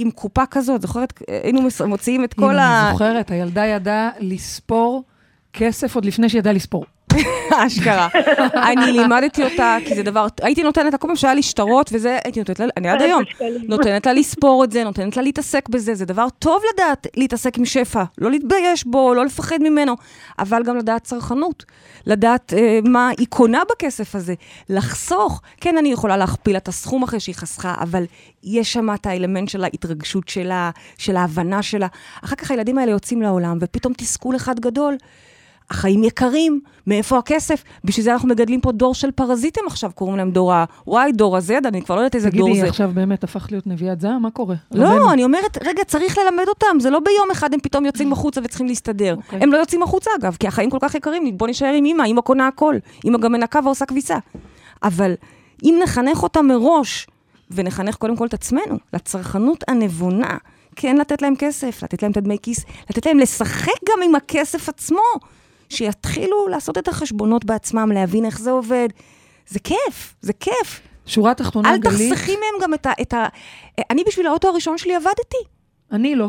עם 0.00 0.10
קופה 0.10 0.46
כזאת, 0.46 0.82
זוכרת? 0.82 1.22
היינו 1.42 1.60
מוציאים 1.86 2.24
את 2.24 2.34
כל 2.34 2.58
ה... 2.58 2.82
אני 2.82 2.92
זוכרת, 2.92 3.30
הילדה 3.30 3.66
ידעה 3.66 4.10
לספור 4.20 5.04
כסף 5.52 5.94
עוד 5.94 6.04
לפני 6.04 6.28
שידעה 6.28 6.52
לספור. 6.52 6.84
אשכרה. 7.66 8.08
אני 8.54 8.92
לימדתי 8.92 9.44
אותה, 9.44 9.76
כי 9.86 9.94
זה 9.94 10.02
דבר, 10.02 10.26
הייתי 10.42 10.62
נותנת 10.62 10.92
לה, 10.92 10.98
כל 10.98 11.06
פעם 11.06 11.16
שהיה 11.16 11.34
לי 11.34 11.42
שטרות 11.42 11.90
וזה, 11.92 12.18
הייתי 12.24 12.40
נותנת 12.40 12.60
לה, 12.60 12.66
אני 12.76 12.88
עד 12.88 13.02
היום. 13.02 13.22
נותנת 13.68 14.06
לה 14.06 14.12
לספור 14.12 14.64
את 14.64 14.72
זה, 14.72 14.84
נותנת 14.84 15.16
לה 15.16 15.22
להתעסק 15.22 15.68
בזה, 15.68 15.94
זה 15.94 16.04
דבר 16.04 16.26
טוב 16.38 16.62
לדעת 16.74 17.06
להתעסק 17.16 17.58
עם 17.58 17.64
שפע, 17.64 18.02
לא 18.18 18.30
להתבייש 18.30 18.84
בו, 18.86 19.14
לא 19.14 19.24
לפחד 19.24 19.58
ממנו, 19.60 19.96
אבל 20.38 20.62
גם 20.62 20.76
לדעת 20.76 21.04
צרכנות, 21.04 21.64
לדעת 22.06 22.52
אה, 22.56 22.78
מה 22.84 23.10
היא 23.18 23.26
קונה 23.28 23.62
בכסף 23.70 24.14
הזה, 24.14 24.34
לחסוך. 24.68 25.42
כן, 25.60 25.78
אני 25.78 25.92
יכולה 25.92 26.16
להכפיל 26.16 26.52
לה 26.52 26.58
את 26.58 26.68
הסכום 26.68 27.02
אחרי 27.02 27.20
שהיא 27.20 27.34
חסכה, 27.34 27.74
אבל 27.80 28.04
יש 28.44 28.72
שם 28.72 28.94
את 28.94 29.06
האלמנט 29.06 29.48
של 29.48 29.64
ההתרגשות 29.64 30.28
שלה, 30.28 30.70
של 30.98 31.16
ההבנה 31.16 31.62
שלה. 31.62 31.86
אחר 32.24 32.36
כך 32.36 32.50
הילדים 32.50 32.78
האלה 32.78 32.92
יוצאים 32.92 33.22
לעולם, 33.22 33.58
ופתאום 33.60 33.92
תסכול 33.92 34.36
אחד 34.36 34.60
גדול. 34.60 34.96
החיים 35.70 36.04
יקרים, 36.04 36.60
מאיפה 36.86 37.18
הכסף? 37.18 37.64
בשביל 37.84 38.04
זה 38.04 38.12
אנחנו 38.12 38.28
מגדלים 38.28 38.60
פה 38.60 38.72
דור 38.72 38.94
של 38.94 39.10
פרזיטים 39.10 39.64
עכשיו, 39.66 39.90
קוראים 39.94 40.16
להם 40.16 40.30
דור 40.30 40.52
ה-Y, 40.52 41.12
דור 41.14 41.36
ה-Z, 41.36 41.52
אני 41.64 41.82
כבר 41.82 41.94
לא 41.94 42.00
יודעת 42.00 42.14
איזה 42.14 42.30
דור 42.30 42.48
תגידי, 42.48 42.60
זה. 42.60 42.68
עכשיו 42.68 42.90
באמת 42.94 43.24
הפך 43.24 43.46
להיות 43.50 43.66
נביאת 43.66 44.00
זעם? 44.00 44.22
מה 44.22 44.30
קורה? 44.30 44.54
רבנו. 44.74 44.98
לא, 44.98 45.12
אני 45.12 45.24
אומרת, 45.24 45.58
רגע, 45.64 45.84
צריך 45.84 46.18
ללמד 46.18 46.44
אותם, 46.48 46.80
זה 46.80 46.90
לא 46.90 47.00
ביום 47.00 47.30
אחד 47.32 47.54
הם 47.54 47.60
פתאום 47.60 47.84
יוצאים 47.84 48.12
החוצה 48.12 48.40
וצריכים 48.44 48.66
להסתדר. 48.66 49.14
אוקיי. 49.16 49.38
הם 49.42 49.52
לא 49.52 49.58
יוצאים 49.58 49.82
החוצה, 49.82 50.10
אגב, 50.20 50.36
כי 50.40 50.46
החיים 50.46 50.70
כל 50.70 50.78
כך 50.80 50.94
יקרים, 50.94 51.38
בוא 51.38 51.46
נישאר 51.46 51.72
עם 51.74 51.84
אמא, 51.84 52.02
אמא 52.02 52.20
קונה 52.20 52.46
הכל, 52.46 52.76
אמא 53.04 53.18
גם 53.18 53.32
מנקה 53.32 53.60
ועושה 53.64 53.86
כביסה. 53.86 54.16
אבל 54.82 55.14
אם 55.64 55.78
נחנך 55.82 56.22
אותם 56.22 56.46
מראש, 56.46 57.06
ונחנך 57.50 57.96
קודם 57.96 58.16
כל 58.16 58.26
את 58.26 58.34
עצמנו, 58.34 58.78
לצרכנות 58.92 59.64
הנבונה, 59.68 60.36
כן 60.76 60.96
לתת 60.96 61.22
להם 61.22 61.34
כסף, 61.38 61.82
לתת 61.82 62.02
להם 62.02 62.12
את 62.12 62.16
הדמי 62.16 62.36
כיס, 62.42 62.64
לתת 62.90 63.06
להם 63.06 63.18
לשחק 63.18 63.72
גם 63.88 64.02
עם 64.04 64.14
הכסף 64.14 64.68
עצמו, 64.68 65.00
שיתחילו 65.68 66.48
לעשות 66.48 66.78
את 66.78 66.88
החשבונות 66.88 67.44
בעצמם, 67.44 67.92
להבין 67.94 68.24
איך 68.24 68.38
זה 68.40 68.50
עובד. 68.50 68.88
זה 69.48 69.58
כיף, 69.58 70.14
זה 70.20 70.32
כיף. 70.32 70.80
שורה 71.06 71.34
תחתונה, 71.34 71.70
אל 71.72 71.78
גלית, 71.78 72.12
תחסכי 72.12 72.32
מהם 72.32 72.62
גם 72.62 72.74
את 72.74 72.86
ה, 72.86 72.92
את 73.02 73.12
ה... 73.14 73.26
אני 73.90 74.02
בשביל 74.06 74.26
האוטו 74.26 74.48
הראשון 74.48 74.78
שלי 74.78 74.94
עבדתי, 74.94 75.36
אני 75.92 76.14
לא. 76.14 76.28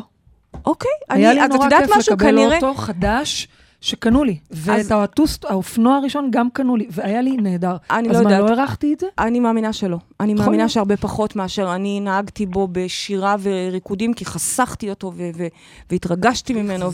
אוקיי? 0.65 0.91
היה 1.10 1.30
אני, 1.32 1.39
לי 1.39 1.45
אז 1.45 1.49
את 1.49 1.54
נורא 1.54 1.65
יודעת 1.65 1.86
כיף 1.86 1.97
משהו? 1.97 2.13
לקבל 2.13 2.32
כנראה... 2.32 2.56
אוטו 2.56 2.73
חדש 2.73 3.47
שקנו 3.82 4.23
לי. 4.23 4.38
ואת 4.52 4.80
אז- 4.80 4.91
האוטוס, 4.91 5.39
האופנוע 5.49 5.95
הראשון 5.95 6.30
גם 6.32 6.49
קנו 6.54 6.75
לי, 6.75 6.88
והיה 6.91 7.21
לי 7.21 7.38
נהדר. 7.38 7.75
אני 7.91 8.08
לא 8.08 8.13
אז 8.13 8.21
מה, 8.21 8.32
יודעת. 8.32 8.49
לא 8.49 8.56
הערכתי 8.56 8.93
את 8.93 8.99
זה? 8.99 9.08
אני 9.19 9.39
מאמינה 9.39 9.73
שלא. 9.73 9.97
אני 10.19 10.34
יכול 10.34 10.45
מאמינה. 10.45 10.69
שהרבה 10.69 10.97
פחות 10.97 11.36
מאשר 11.36 11.75
אני 11.75 11.99
נהגתי 11.99 12.45
בו 12.45 12.67
בשירה 12.71 13.36
וריקודים, 13.41 14.13
כי 14.13 14.25
חסכתי 14.25 14.89
אותו 14.89 15.12
ו- 15.15 15.30
ו- 15.38 15.47
והתרגשתי 15.89 16.54
ממנו. 16.54 16.91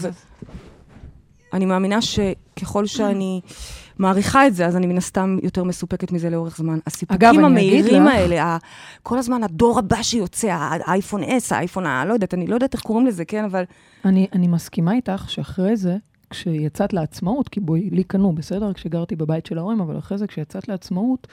אני 1.55 1.65
מאמינה 1.65 1.99
שככל 2.01 2.85
שאני 2.85 3.41
מעריכה 3.99 4.47
את 4.47 4.55
זה, 4.55 4.65
אז 4.65 4.75
אני 4.75 4.87
מן 4.87 4.97
הסתם 4.97 5.37
יותר 5.43 5.63
מסופקת 5.63 6.11
מזה 6.11 6.29
לאורך 6.29 6.57
זמן. 6.57 6.79
הסיפוקים 6.87 7.45
המהירים 7.45 8.07
האלה, 8.07 8.57
כל 9.03 9.17
הזמן 9.17 9.43
הדור 9.43 9.79
הבא 9.79 10.01
שיוצא, 10.01 10.47
האייפון 10.85 11.23
S, 11.23 11.51
האייפון 11.51 11.85
ה... 11.85 12.05
לא 12.05 12.13
יודעת, 12.13 12.33
אני 12.33 12.47
לא 12.47 12.55
יודעת 12.55 12.73
איך 12.73 12.81
קוראים 12.81 13.07
לזה, 13.07 13.25
כן? 13.25 13.43
אבל 13.45 13.63
אני, 14.05 14.27
אני 14.33 14.47
מסכימה 14.47 14.93
איתך 14.93 15.25
שאחרי 15.27 15.77
זה, 15.77 15.97
כשיצאת 16.29 16.93
לעצמאות, 16.93 17.49
כי 17.49 17.59
בואי, 17.59 17.89
לי 17.89 18.03
קנו, 18.03 18.35
בסדר? 18.35 18.73
כשגרתי 18.73 19.15
בבית 19.15 19.45
של 19.45 19.57
ההורים, 19.57 19.79
אבל 19.79 19.97
אחרי 19.97 20.17
זה, 20.17 20.27
כשיצאת 20.27 20.67
לעצמאות, 20.67 21.27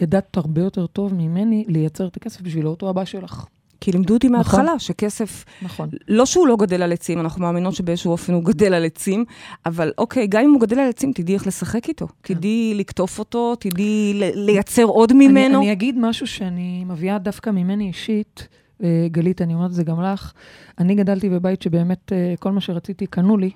ידעת 0.00 0.36
הרבה 0.36 0.60
יותר 0.60 0.86
טוב 0.86 1.14
ממני 1.14 1.64
לייצר 1.68 2.06
את 2.06 2.16
הכסף 2.16 2.40
בשביל 2.40 2.66
האוטו 2.66 2.88
הבא 2.88 3.04
שלך. 3.04 3.44
כי 3.80 3.92
לימדו 3.92 4.14
אותי 4.14 4.28
נכון. 4.28 4.36
מההתחלה 4.36 4.78
שכסף, 4.78 5.44
נכון. 5.62 5.88
לא 6.08 6.26
שהוא 6.26 6.48
לא 6.48 6.56
גדל 6.56 6.82
על 6.82 6.92
עצים, 6.92 7.20
אנחנו 7.20 7.42
מאמינות 7.42 7.74
שבאיזשהו 7.74 8.12
אופן 8.12 8.32
הוא 8.32 8.44
גדל 8.44 8.74
על 8.74 8.84
עצים, 8.84 9.24
אבל 9.66 9.92
אוקיי, 9.98 10.26
גם 10.26 10.42
אם 10.42 10.50
הוא 10.50 10.60
גדל 10.60 10.78
על 10.78 10.88
עצים, 10.88 11.12
תדעי 11.12 11.34
איך 11.34 11.46
לשחק 11.46 11.88
איתו. 11.88 12.06
כן. 12.22 12.34
תדעי 12.34 12.74
לקטוף 12.76 13.18
אותו, 13.18 13.54
תדעי 13.54 14.12
לייצר 14.34 14.84
עוד 14.84 15.10
אני, 15.10 15.28
ממנו. 15.28 15.58
אני 15.58 15.72
אגיד 15.72 15.98
משהו 15.98 16.26
שאני 16.26 16.84
מביאה 16.84 17.18
דווקא 17.18 17.50
ממני 17.50 17.88
אישית, 17.88 18.48
אה, 18.82 19.06
גלית, 19.10 19.42
אני 19.42 19.54
אומרת 19.54 19.70
את 19.70 19.74
זה 19.74 19.84
גם 19.84 20.02
לך. 20.02 20.32
אני 20.78 20.94
גדלתי 20.94 21.28
בבית 21.28 21.62
שבאמת 21.62 22.12
אה, 22.12 22.34
כל 22.38 22.52
מה 22.52 22.60
שרציתי 22.60 23.06
קנו 23.06 23.36
לי, 23.36 23.50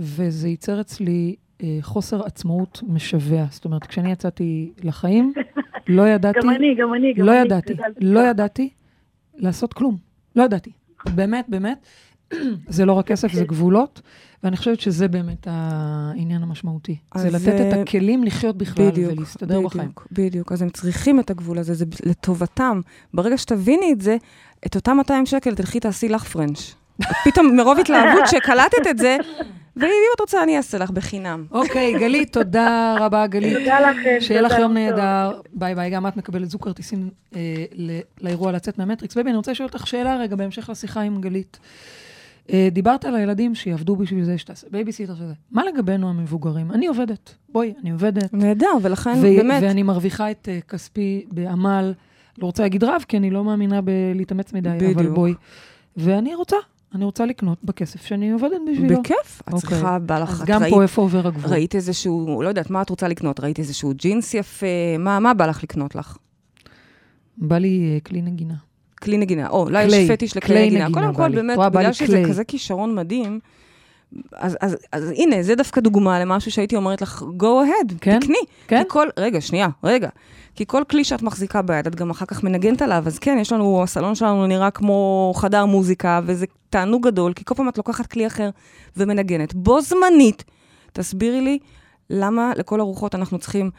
וזה 0.00 0.48
ייצר 0.48 0.80
אצלי 0.80 1.34
אה, 1.62 1.78
חוסר 1.80 2.22
עצמאות 2.22 2.82
משווע. 2.88 3.44
זאת 3.50 3.64
אומרת, 3.64 3.86
כשאני 3.86 4.12
יצאתי 4.12 4.72
לחיים, 4.84 5.32
לא 5.88 6.08
ידעתי, 6.08 6.38
גם 6.42 6.50
אני, 6.50 6.74
גם 6.74 6.94
אני, 6.94 7.14
גם 7.14 7.26
לא 7.26 7.32
אני. 7.32 7.40
ידעתי, 7.40 7.74
גדלתי 7.74 8.04
לא. 8.04 8.20
ידעתי 8.20 8.68
לעשות 9.38 9.74
כלום. 9.74 9.96
לא 10.36 10.42
ידעתי. 10.42 10.70
באמת, 11.14 11.44
באמת. 11.48 11.86
זה 12.68 12.84
לא 12.84 12.92
רק 12.92 13.06
כסף, 13.06 13.32
זה 13.32 13.44
גבולות, 13.44 14.00
ואני 14.42 14.56
חושבת 14.56 14.80
שזה 14.80 15.08
באמת 15.08 15.46
העניין 15.50 16.42
המשמעותי. 16.42 16.96
זה 17.16 17.30
לתת 17.30 17.48
את 17.48 17.74
אה, 17.74 17.82
הכלים 17.82 18.24
לחיות 18.24 18.56
בכלל 18.56 18.90
ולהסתדר 18.96 19.60
בחיים. 19.60 19.88
בדיוק, 19.88 20.06
בדיוק. 20.12 20.52
אז 20.52 20.62
הם 20.62 20.70
צריכים 20.70 21.20
את 21.20 21.30
הגבול 21.30 21.58
הזה, 21.58 21.74
זה 21.74 21.84
לטובתם. 22.06 22.80
ברגע 23.14 23.38
שתביני 23.38 23.92
את 23.92 24.00
זה, 24.00 24.16
את 24.66 24.76
אותם 24.76 24.96
200 24.96 25.26
שקל, 25.26 25.54
תלכי 25.54 25.80
תעשי 25.80 26.08
לך 26.08 26.24
פרנץ'. 26.24 26.74
פתאום 27.24 27.56
מרוב 27.56 27.78
התלהבות 27.78 28.26
שקלטת 28.32 28.86
את 28.90 28.98
זה, 28.98 29.16
ואם 29.78 29.88
את 30.16 30.20
רוצה, 30.20 30.42
אני 30.42 30.56
אעשה 30.56 30.78
לך 30.78 30.90
בחינם. 30.90 31.44
אוקיי, 31.50 31.98
גלית, 31.98 32.32
תודה 32.32 32.96
רבה, 33.00 33.26
גלית. 33.26 33.58
תודה 33.58 33.80
לכם. 33.80 34.16
שיהיה 34.20 34.40
לך 34.40 34.54
יום. 34.58 34.72
נהדר. 34.72 35.40
bye 35.52 35.74
bye, 35.74 35.90
גם 35.90 36.06
את 36.06 36.16
מקבלת 36.16 36.50
זוג 36.50 36.62
כרטיסים 36.64 37.10
אה, 37.36 37.40
ל- 37.74 37.98
לאירוע 38.20 38.52
לצאת 38.52 38.78
מהמטריקס. 38.78 39.16
baby, 39.16 39.28
אני 39.28 39.36
רוצה 39.36 39.50
לשאול 39.52 39.68
אותך 39.72 39.86
שאלה 39.86 40.16
רגע, 40.16 40.36
בהמשך 40.36 40.68
לשיחה 40.70 41.00
עם 41.00 41.20
גלית. 41.20 41.58
אה, 42.52 42.68
דיברת 42.72 43.04
על 43.04 43.16
הילדים 43.16 43.54
שיעבדו 43.54 43.96
בשביל 43.96 44.24
זה, 44.24 44.38
שתעשה 44.38 44.66
בייביסיטר 44.70 45.14
שזה. 45.14 45.32
מה 45.50 45.62
לגבינו 45.64 46.08
המבוגרים? 46.10 46.70
אני 46.70 46.86
עובדת. 46.86 47.34
בואי, 47.48 47.74
אני 47.82 47.90
עובדת. 47.90 48.34
נהדר, 48.34 48.66
ולכן 48.82 49.14
ו- 49.18 49.22
באמת, 49.22 49.62
ואני 49.62 49.82
מרוויחה 49.82 50.30
את 50.30 50.48
אה, 50.52 50.58
כספי 50.68 51.26
בעמל, 51.32 51.92
לא 52.38 52.46
רוצה 52.46 52.62
להגיד 52.62 52.84
רב, 52.84 53.04
כי 53.08 53.16
אני 53.16 53.30
לא 53.30 53.44
מאמינה 53.44 53.80
בלהתאמץ 53.80 54.52
מדי, 54.52 54.68
אבל 54.68 54.94
בדיוק. 54.94 55.14
בואי. 55.14 55.34
ואני 55.96 56.34
רוצה, 56.34 56.56
אני 56.94 57.04
רוצה 57.04 57.26
לקנות 57.26 57.58
בכסף 57.64 58.04
שאני 58.06 58.30
עובדת 58.30 58.52
בשבילו. 58.72 59.00
בכיף. 59.02 59.42
את 59.48 59.52
אוקיי. 59.52 59.60
צריכה, 59.60 59.98
בא 59.98 60.18
לך, 60.18 60.30
אז 60.30 60.44
גם 60.46 60.62
ראית- 60.62 60.74
פה 60.74 60.82
איפה 60.82 61.02
עובר 61.02 61.26
הגבול. 61.26 61.50
ראית 61.52 61.74
איזשהו, 61.74 62.42
לא 62.42 62.48
יודעת, 62.48 62.70
מה 62.70 62.82
את 62.82 62.90
רוצה 62.90 63.08
לקנות? 63.08 63.40
ראית 63.40 63.58
איזשהו 63.58 63.92
ג'ינס 63.96 64.34
יפה? 64.34 64.66
מה 64.98 65.18
מה 65.20 65.34
בא 65.34 65.46
לך 65.46 65.62
לקנות 65.62 65.94
לך? 65.94 66.16
בא 67.38 67.58
לי 67.58 67.90
אה, 67.94 68.00
כלי 68.00 68.22
נגינה. 68.22 68.54
כלי 69.02 69.18
נגינה. 69.18 69.48
או, 69.48 69.68
לה 69.70 69.86
כלי, 69.86 69.96
יש 69.96 70.10
פטיש 70.10 70.36
לכלי 70.36 70.56
כלי 70.56 70.66
נגינה. 70.70 70.88
קודם 70.92 71.14
כל. 71.14 71.28
באמת, 71.34 71.58
בגלל 71.58 71.92
שזה. 71.92 72.22
כזה 72.28 72.44
כישרון 72.44 72.94
מדהים, 72.94 73.40
אז, 74.32 74.56
אז, 74.60 74.76
אז 74.92 75.10
הנה, 75.16 75.42
זה 75.42 75.54
דווקא 75.54 75.80
דוגמה 75.80 76.20
למשהו 76.20 76.50
שהייתי 76.50 76.76
אומרת 76.76 77.02
לך, 77.02 77.22
go 77.22 77.44
ahead, 77.44 77.94
כן? 78.00 78.20
תקני. 78.20 78.38
כן? 78.68 78.82
כי 78.82 78.88
כל, 78.88 79.08
רגע, 79.18 79.40
שנייה, 79.40 79.68
רגע. 79.84 80.08
כי 80.54 80.64
כל 80.66 80.82
כלי 80.90 81.04
שאת 81.04 81.22
מחזיקה 81.22 81.62
ביד, 81.62 81.86
את 81.86 81.94
גם 81.94 82.10
אחר 82.10 82.26
כך 82.26 82.44
מנגנת 82.44 82.82
עליו, 82.82 83.02
אז 83.06 83.18
כן, 83.18 83.38
יש 83.40 83.52
לנו, 83.52 83.82
הסלון 83.82 84.14
שלנו 84.14 84.46
נראה 84.46 84.70
כמו 84.70 85.32
חדר 85.36 85.64
מוזיקה, 85.64 86.20
וזה 86.24 86.46
תענוג 86.70 87.06
גדול, 87.06 87.32
כי 87.32 87.44
כל 87.44 87.54
פעם 87.54 87.68
את 87.68 87.78
לוקחת 87.78 88.06
כלי 88.06 88.26
אחר 88.26 88.50
ומנגנת. 88.96 89.54
בו 89.54 89.80
זמנית, 89.80 90.44
תסבירי 90.92 91.40
לי 91.40 91.58
למה 92.10 92.52
לכל 92.56 92.80
הרוחות 92.80 93.14
אנחנו 93.14 93.38
צריכים 93.38 93.70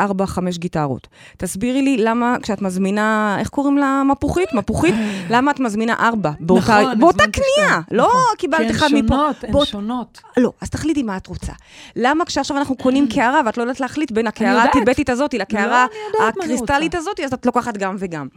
ארבע, 0.00 0.26
חמש 0.26 0.58
גיטרות. 0.58 1.08
תסבירי 1.36 1.82
לי 1.82 1.96
למה 1.96 2.36
כשאת 2.42 2.62
מזמינה, 2.62 3.36
איך 3.38 3.48
קוראים 3.48 3.78
לה? 3.78 4.02
מפוחית? 4.04 4.48
מפוחית? 4.54 4.94
למה 5.30 5.50
את 5.50 5.60
מזמינה 5.60 5.94
ארבע? 6.00 6.30
באותה, 6.40 6.80
נכון, 6.82 6.98
באותה 7.00 7.24
קנייה. 7.32 7.80
לא 7.90 8.06
נכון. 8.08 8.20
קיבלת 8.38 8.60
כי 8.66 8.70
אחד 8.70 8.86
הן 8.90 8.98
מפה. 9.04 9.14
שונות, 9.14 9.44
הן 9.44 9.52
באות- 9.52 9.68
שונות. 9.68 10.20
לא, 10.36 10.52
אז 10.60 10.70
תחליטי 10.70 11.02
מה 11.02 11.16
את 11.16 11.26
רוצה. 11.26 11.52
למה 11.96 12.24
כשעכשיו 12.24 12.56
אנחנו 12.56 12.76
קונים 12.76 13.08
קערה 13.08 13.40
ואת 13.46 13.56
לא 13.56 13.62
יודעת 13.62 13.80
להחליט 13.80 14.12
בין 14.12 14.26
הקערה. 14.26 14.62
הטיבטית 14.64 15.10
הזאת 15.10 15.34
לקערה 15.34 15.86
לא, 16.14 16.28
אני 16.28 16.28
הקריסטלית. 16.44 16.94
הזאת, 16.94 17.20
אז 17.20 17.32
את 17.32 17.46
לוקחת 17.46 17.76
גם 17.76 17.96
וגם. 17.98 18.28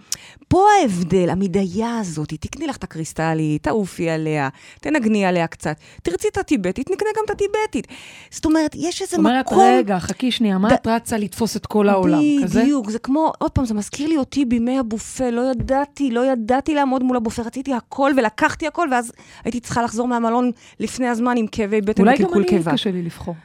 פה 0.47 0.65
ההבדל, 0.81 1.29
המדיה 1.29 1.97
הזאת, 1.99 2.33
תקני 2.33 2.67
לך 2.67 2.75
את 2.77 2.83
הקריסטלית, 2.83 3.63
תעופי 3.63 4.09
עליה, 4.09 4.49
תנגני 4.81 5.25
עליה 5.25 5.47
קצת. 5.47 5.75
תרצי 6.03 6.27
את 6.27 6.37
הטיבטית, 6.37 6.89
נקנה 6.91 7.09
גם 7.17 7.23
את 7.25 7.29
הטיבטית. 7.29 7.87
זאת 8.31 8.45
אומרת, 8.45 8.75
יש 8.75 9.01
איזה 9.01 9.09
זאת 9.11 9.17
אומרת, 9.19 9.45
מקום... 9.45 9.59
רגע, 9.77 9.99
חכי 9.99 10.31
שנייה, 10.31 10.57
מה 10.57 10.73
את 10.73 10.87
רצה 10.87 11.17
לתפוס 11.23 11.57
את 11.57 11.65
כל 11.65 11.89
העולם? 11.89 12.19
כזה? 12.43 12.62
בדיוק, 12.62 12.89
זה 12.89 12.99
כמו, 12.99 13.31
עוד 13.38 13.51
פעם, 13.51 13.65
זה 13.65 13.73
מזכיר 13.73 14.09
לי 14.09 14.17
אותי 14.17 14.45
בימי 14.45 14.79
הבופה, 14.79 15.29
לא 15.29 15.51
ידעתי, 15.51 16.12
לא 16.12 16.25
ידעתי 16.25 16.75
לעמוד 16.75 17.03
מול 17.03 17.17
הבופה, 17.17 17.41
רציתי 17.41 17.73
הכל 17.73 18.12
ולקחתי 18.17 18.67
הכל, 18.67 18.88
ואז 18.91 19.12
הייתי 19.43 19.59
צריכה 19.59 19.81
לחזור 19.83 20.07
מהמלון 20.07 20.51
לפני 20.79 21.07
הזמן 21.07 21.38
עם 21.38 21.47
כאבי 21.47 21.81
בטן 21.81 22.03
אולי 22.03 22.17
גם 22.17 22.23
וקלקול 22.23 22.41
אני 22.41 22.49
קיבה. 22.49 22.71
קשה 22.71 22.91
לי 22.91 23.01
לבחור. 23.01 23.36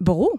ברור. 0.00 0.32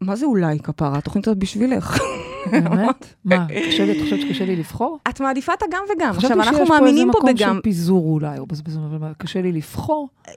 מה 0.00 0.16
זה 0.16 0.26
אולי, 0.26 0.58
כפרה? 0.58 0.98
התוכנית 0.98 1.26
הזאת 1.26 1.38
בשבילך. 1.38 1.98
באמת? 2.50 3.14
מה, 3.24 3.46
קשה 3.68 3.84
לי, 3.84 3.92
את 3.92 4.02
חושבת 4.02 4.20
שקשה 4.20 4.44
לי 4.44 4.56
לבחור? 4.56 4.98
את 5.08 5.20
מעדיפה 5.20 5.54
את 5.54 5.62
הגם 5.62 5.82
וגם. 5.96 6.12
חשבתי 6.12 6.26
עכשיו, 6.26 6.42
אנחנו 6.42 6.58
שיש 6.58 6.68
פה 6.68 6.74
איזה 6.74 6.84
מאמינים 6.84 7.12
פה 7.12 7.18
מקום 7.18 7.34
בגם. 7.34 7.54
של 7.54 7.60
פיזור 7.62 8.04
אולי, 8.04 8.38
או 8.38 8.46
בזבזון, 8.46 8.94
אבל 8.94 9.12
קשה 9.18 9.42
לי 9.42 9.52
לבחור. 9.52 10.08
אה, 10.28 10.34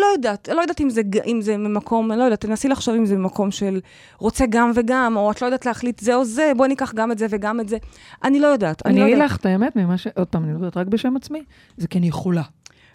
לא 0.00 0.06
יודעת, 0.12 0.48
לא 0.48 0.60
יודעת 0.60 0.80
אם 1.26 1.40
זה, 1.40 1.56
ממקום, 1.56 2.12
לא 2.12 2.22
יודעת, 2.22 2.40
תנסי 2.40 2.68
לחשוב 2.68 2.94
אם 2.94 3.06
זה 3.06 3.16
ממקום 3.16 3.50
של 3.50 3.80
רוצה 4.18 4.44
גם 4.48 4.72
וגם, 4.74 5.16
או 5.16 5.30
את 5.30 5.42
לא 5.42 5.46
יודעת 5.46 5.66
להחליט 5.66 6.00
זה 6.00 6.14
או 6.14 6.24
זה, 6.24 6.52
בואי 6.56 6.68
ניקח 6.68 6.94
גם 6.94 7.12
את 7.12 7.18
זה 7.18 7.26
וגם 7.30 7.60
את 7.60 7.68
זה. 7.68 7.76
אני 8.24 8.40
לא 8.40 8.46
יודעת, 8.46 8.86
אני 8.86 9.00
לא 9.00 9.04
אגיד. 9.06 9.18
לך 9.18 9.36
את 9.36 9.46
האמת, 9.46 9.76
ממה 9.76 9.98
ש... 9.98 10.06
עוד 10.06 10.26
פעם, 10.26 10.44
אני 10.44 10.52
מדברת 10.52 10.76
רק 10.76 10.86
בשם 10.86 11.16
עצמי, 11.16 11.42
זה 11.76 11.88
כי 11.88 11.98
אני 11.98 12.08
יכולה. 12.08 12.42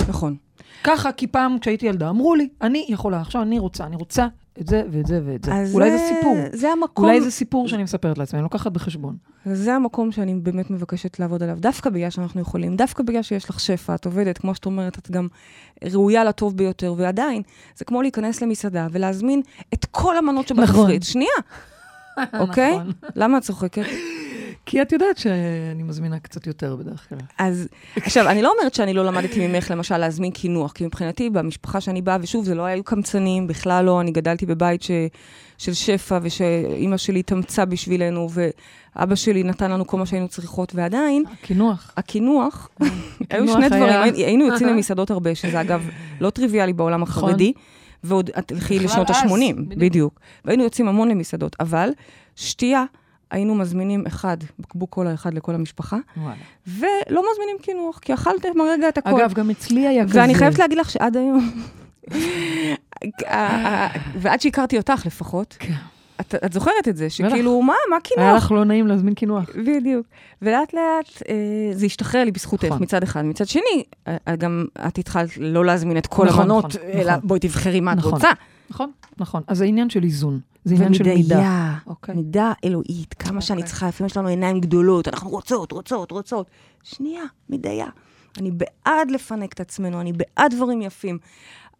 נכון. 0.09 0.35
ככה, 0.83 1.11
כי 1.11 1.27
פעם 1.27 1.59
כשהייתי 1.59 1.85
ילדה, 1.85 2.09
אמרו 2.09 2.35
לי, 2.35 2.49
אני 2.61 2.85
יכולה, 2.89 3.21
עכשיו 3.21 3.41
אני 3.41 3.59
רוצה, 3.59 3.85
אני 3.85 3.95
רוצה 3.95 4.27
את 4.61 4.67
זה 4.67 4.83
ואת 4.91 5.07
זה 5.07 5.21
ואת 5.25 5.43
זה. 5.43 5.51
אולי 5.73 5.91
זה 5.91 5.97
סיפור. 5.97 6.37
זה 6.53 6.71
המקום, 6.71 7.05
אולי 7.05 7.21
זה 7.21 7.31
סיפור 7.31 7.67
שאני 7.67 7.83
מספרת 7.83 8.17
לעצמי, 8.17 8.39
אני 8.39 8.43
לוקחת 8.43 8.71
בחשבון. 8.71 9.15
זה 9.45 9.75
המקום 9.75 10.11
שאני 10.11 10.35
באמת 10.35 10.69
מבקשת 10.71 11.19
לעבוד 11.19 11.43
עליו, 11.43 11.57
דווקא 11.59 11.89
בגלל 11.89 12.09
שאנחנו 12.09 12.41
יכולים, 12.41 12.75
דווקא 12.75 13.03
בגלל 13.03 13.21
שיש 13.21 13.49
לך 13.49 13.59
שפע, 13.59 13.95
את 13.95 14.05
עובדת, 14.05 14.37
כמו 14.37 14.55
שאת 14.55 14.65
אומרת, 14.65 14.97
את 14.97 15.11
גם 15.11 15.27
ראויה 15.83 16.23
לטוב 16.23 16.57
ביותר, 16.57 16.93
ועדיין, 16.97 17.41
זה 17.75 17.85
כמו 17.85 18.01
להיכנס 18.01 18.41
למסעדה 18.41 18.87
ולהזמין 18.91 19.41
את 19.73 19.85
כל 19.85 20.17
המנות 20.17 20.47
שבתפריט. 20.47 21.03
שנייה, 21.03 21.29
אוקיי? 22.39 22.71
נכון. 22.75 22.91
למה 23.15 23.37
את 23.37 23.43
צוחקת? 23.43 23.85
כי 24.69 24.81
את 24.81 24.91
יודעת 24.91 25.17
שאני 25.17 25.83
מזמינה 25.83 26.19
קצת 26.19 26.47
יותר 26.47 26.75
בדרך 26.75 27.09
כלל. 27.09 27.19
אז 27.37 27.67
עכשיו, 27.95 28.29
אני 28.29 28.41
לא 28.41 28.53
אומרת 28.57 28.73
שאני 28.73 28.93
לא 28.93 29.05
למדתי 29.05 29.47
ממך, 29.47 29.71
למשל, 29.71 29.97
להזמין 29.97 30.31
קינוח, 30.31 30.71
כי 30.71 30.85
מבחינתי, 30.85 31.29
במשפחה 31.29 31.81
שאני 31.81 32.01
באה, 32.01 32.17
ושוב, 32.21 32.45
זה 32.45 32.55
לא 32.55 32.61
היו 32.63 32.83
קמצנים, 32.83 33.47
בכלל 33.47 33.85
לא, 33.85 34.01
אני 34.01 34.11
גדלתי 34.11 34.45
בבית 34.45 34.83
ש, 34.83 34.91
של 35.57 35.73
שפע, 35.73 36.19
ושאימא 36.21 36.97
שלי 36.97 37.19
התאמצה 37.19 37.65
בשבילנו, 37.65 38.29
ואבא 38.95 39.15
שלי 39.15 39.43
נתן 39.43 39.71
לנו 39.71 39.87
כל 39.87 39.97
מה 39.97 40.05
שהיינו 40.05 40.27
צריכות, 40.27 40.75
ועדיין, 40.75 41.23
קינוח. 41.41 41.93
הקינוח, 41.97 42.69
היו 42.79 43.43
הקינוח 43.43 43.57
שני 43.57 43.69
דברים, 43.69 44.13
היינו 44.15 44.45
יוצאים 44.49 44.69
למסעדות 44.69 45.11
הרבה, 45.11 45.35
שזה 45.35 45.61
אגב 45.61 45.89
לא 46.21 46.29
טריוויאלי 46.29 46.73
בעולם 46.73 47.01
נכון. 47.01 47.23
החרדי, 47.23 47.53
ועוד 48.03 48.29
תלכי 48.45 48.75
בכלל 48.75 48.85
לשנות 48.85 49.09
אז, 49.09 49.15
ה-80, 49.15 49.53
בדיוק. 49.53 49.79
בדיוק. 49.79 50.19
והיינו 50.45 50.63
יוצאים 50.63 50.87
המון 50.87 51.07
למסעדות, 51.07 51.55
אבל 51.59 51.89
שתייה, 52.35 52.85
היינו 53.31 53.55
מזמינים 53.55 54.03
אחד, 54.07 54.37
בקבוק 54.59 54.89
קולה 54.89 55.13
אחד 55.13 55.33
לכל 55.33 55.55
המשפחה, 55.55 55.97
וואלה. 56.17 56.35
ולא 56.67 57.23
מזמינים 57.31 57.57
קינוח, 57.61 57.99
כי 57.99 58.13
אכלתם 58.13 58.61
הרגע 58.61 58.89
את 58.89 58.97
הכל. 58.97 59.21
אגב, 59.21 59.33
גם 59.33 59.49
אצלי 59.49 59.87
היה 59.87 60.03
כזה. 60.03 60.19
ואני 60.19 60.35
חייבת 60.35 60.59
להגיד 60.59 60.77
לך 60.77 60.89
שעד 60.89 61.17
היום, 61.17 61.51
ועד 64.15 64.41
שהכרתי 64.41 64.77
אותך 64.77 65.05
לפחות, 65.05 65.55
כן. 65.59 65.73
את, 66.21 66.35
את 66.45 66.53
זוכרת 66.53 66.87
את 66.87 66.97
זה, 66.97 67.09
שכאילו, 67.09 67.61
מה, 67.61 67.73
מה 67.89 67.95
היה 67.95 68.01
קינוח? 68.01 68.43
לך 68.43 68.51
לא 68.51 68.65
נעים 68.65 68.87
להזמין 68.87 69.13
קינוח. 69.13 69.49
בדיוק. 69.55 70.07
ולאט 70.41 70.73
לאט 70.73 71.21
אה, 71.29 71.35
זה 71.73 71.85
השתחרר 71.85 72.23
לי 72.23 72.31
בזכותך 72.31 72.65
נכון. 72.65 72.81
מצד 72.81 73.03
אחד. 73.03 73.25
מצד 73.25 73.47
שני, 73.47 73.83
אה, 74.07 74.35
גם 74.37 74.65
את 74.87 74.97
התחלת 74.97 75.29
לא 75.37 75.65
להזמין 75.65 75.97
את 75.97 76.07
כל 76.07 76.25
נכון, 76.25 76.41
המנות, 76.41 76.65
נכון, 76.65 76.81
אלא 76.93 77.11
נכון. 77.11 77.27
בואי 77.27 77.39
תבחרי 77.39 77.79
מה 77.79 77.93
את 77.93 77.97
נכון. 77.97 78.13
רוצה. 78.13 78.29
נכון, 78.69 78.91
נכון. 79.17 79.43
אז 79.47 79.57
זה 79.57 79.65
עניין 79.65 79.89
של 79.89 80.03
איזון. 80.03 80.39
זה 80.65 80.75
עניין 80.75 80.93
של 80.93 81.03
מידה. 81.03 81.73
אוקיי. 81.87 82.15
מידה 82.15 82.53
אלוהית, 82.65 83.13
כמה 83.13 83.41
שאני 83.41 83.57
אוקיי. 83.57 83.69
צריכה, 83.69 83.87
לפעמים 83.87 84.05
יש 84.07 84.17
לנו 84.17 84.27
עיניים 84.27 84.59
גדולות, 84.59 85.07
אנחנו 85.07 85.29
רוצות, 85.29 85.71
רוצות, 85.71 86.11
רוצות. 86.11 86.47
שנייה, 86.83 87.23
מדיה. 87.49 87.87
אני 88.37 88.51
בעד 88.51 89.11
לפנק 89.11 89.53
את 89.53 89.59
עצמנו, 89.59 90.01
אני 90.01 90.13
בעד 90.13 90.53
דברים 90.55 90.81
יפים. 90.81 91.17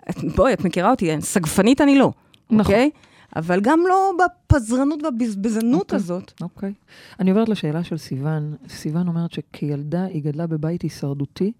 את- 0.09 0.15
בואי, 0.35 0.53
את 0.53 0.65
מכירה 0.65 0.91
אותי, 0.91 1.21
סגפנית 1.21 1.81
אני 1.81 1.99
לא, 1.99 2.11
נכון. 2.49 2.59
אוקיי? 2.59 2.89
אבל 3.35 3.59
גם 3.61 3.79
לא 3.89 4.11
בפזרנות 4.25 5.03
והבזבזנות 5.03 5.81
אוקיי. 5.81 5.95
הזאת. 5.95 6.33
אוקיי. 6.41 6.73
אני 7.19 7.29
עוברת 7.31 7.49
לשאלה 7.49 7.83
של 7.83 7.97
סיוון. 7.97 8.55
סיוון 8.69 9.07
אומרת 9.07 9.31
שכילדה 9.31 10.03
היא 10.03 10.23
גדלה 10.23 10.47
בבית 10.47 10.81
הישרדותי, 10.81 11.51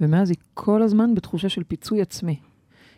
ומאז 0.00 0.30
היא 0.30 0.36
כל 0.54 0.82
הזמן 0.82 1.14
בתחושה 1.14 1.48
של 1.48 1.62
פיצוי 1.64 2.02
עצמי. 2.02 2.36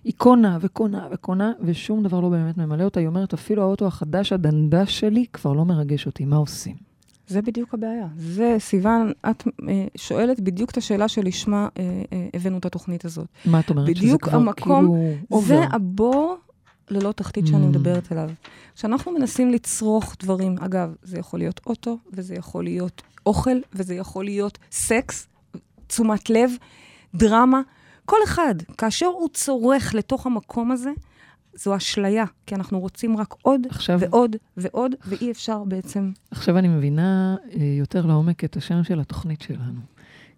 היא 0.09 0.15
קונה 0.17 0.59
וקונה 0.61 1.09
וקונה, 1.13 1.53
ושום 1.61 2.03
דבר 2.03 2.21
לא 2.21 2.29
באמת 2.29 2.57
ממלא 2.59 2.85
אותה. 2.85 3.01
היא 3.01 3.07
אומרת, 3.09 3.35
אפילו 3.35 3.63
האוטו 3.63 3.87
החדש, 3.87 4.33
הדנדש 4.33 5.01
שלי, 5.01 5.27
כבר 5.33 5.53
לא 5.53 5.65
מרגש 5.65 6.07
אותי, 6.07 6.25
מה 6.25 6.37
עושים? 6.37 6.77
זה 7.27 7.43
בדיוק 7.43 7.75
הבעיה. 7.75 8.07
זה, 8.17 8.57
סיוון, 8.59 9.13
את 9.31 9.45
אה, 9.69 9.87
שואלת 9.97 10.41
בדיוק 10.41 10.71
את 10.71 10.77
השאלה 10.77 11.09
שלשמה 11.09 11.69
אה, 11.79 12.03
אה, 12.13 12.29
הבאנו 12.35 12.59
את 12.59 12.67
התוכנית 12.67 13.05
הזאת. 13.05 13.27
מה 13.45 13.61
את 13.61 13.71
אומרת? 13.71 13.87
שזה 13.87 13.95
בדיוק 13.95 14.25
כבר 14.25 14.37
המקום, 14.39 14.87
כאילו 15.27 15.43
זה. 15.43 15.61
הבור 15.73 16.37
ללא 16.91 17.13
תחתית 17.13 17.47
שאני 17.47 17.65
Mm. 17.65 17.69
מדברת 17.69 18.13
עליו. 18.13 18.31
כשאנחנו 18.77 19.13
מנסים 19.13 19.51
לצרוך 19.51 20.17
דברים, 20.23 20.57
אגב, 20.61 20.95
זה 21.03 21.19
יכול 21.19 21.39
להיות 21.39 21.61
אוטו, 21.67 21.99
וזה 22.13 22.35
יכול 22.35 22.65
להיות 22.65 23.03
אוכל, 23.27 23.57
וזה 23.73 23.95
יכול 23.95 24.25
להיות 24.25 24.59
סקס, 24.73 25.27
תשומת 25.87 26.31
לב, 26.31 26.51
דרמה, 27.15 27.61
כל 28.09 28.17
אחד, 28.25 28.55
כאשר 28.79 29.07
הוא 29.07 29.29
צורך 29.29 29.95
לתוך 29.95 30.27
המקום 30.27 30.71
הזה, 30.71 30.91
זו 31.55 31.77
אשליה, 31.77 32.25
כי 32.47 32.55
אנחנו 32.55 32.81
רוצים 32.81 33.17
רק 33.17 33.35
עוד 33.43 33.61
עכשיו, 33.71 34.01
ועוד 34.01 34.37
ועוד, 34.57 34.95
ואי 35.07 35.31
אפשר 35.31 35.65
בעצם... 35.65 36.13
עכשיו 36.31 36.59
אני 36.59 36.69
מבינה 36.69 37.37
אה, 37.53 37.65
יותר 37.79 38.07
לעומק 38.07 38.45
את 38.45 38.57
השם 38.57 38.85
של 38.85 39.01
התוכנית 39.01 39.41
שלנו. 39.41 39.81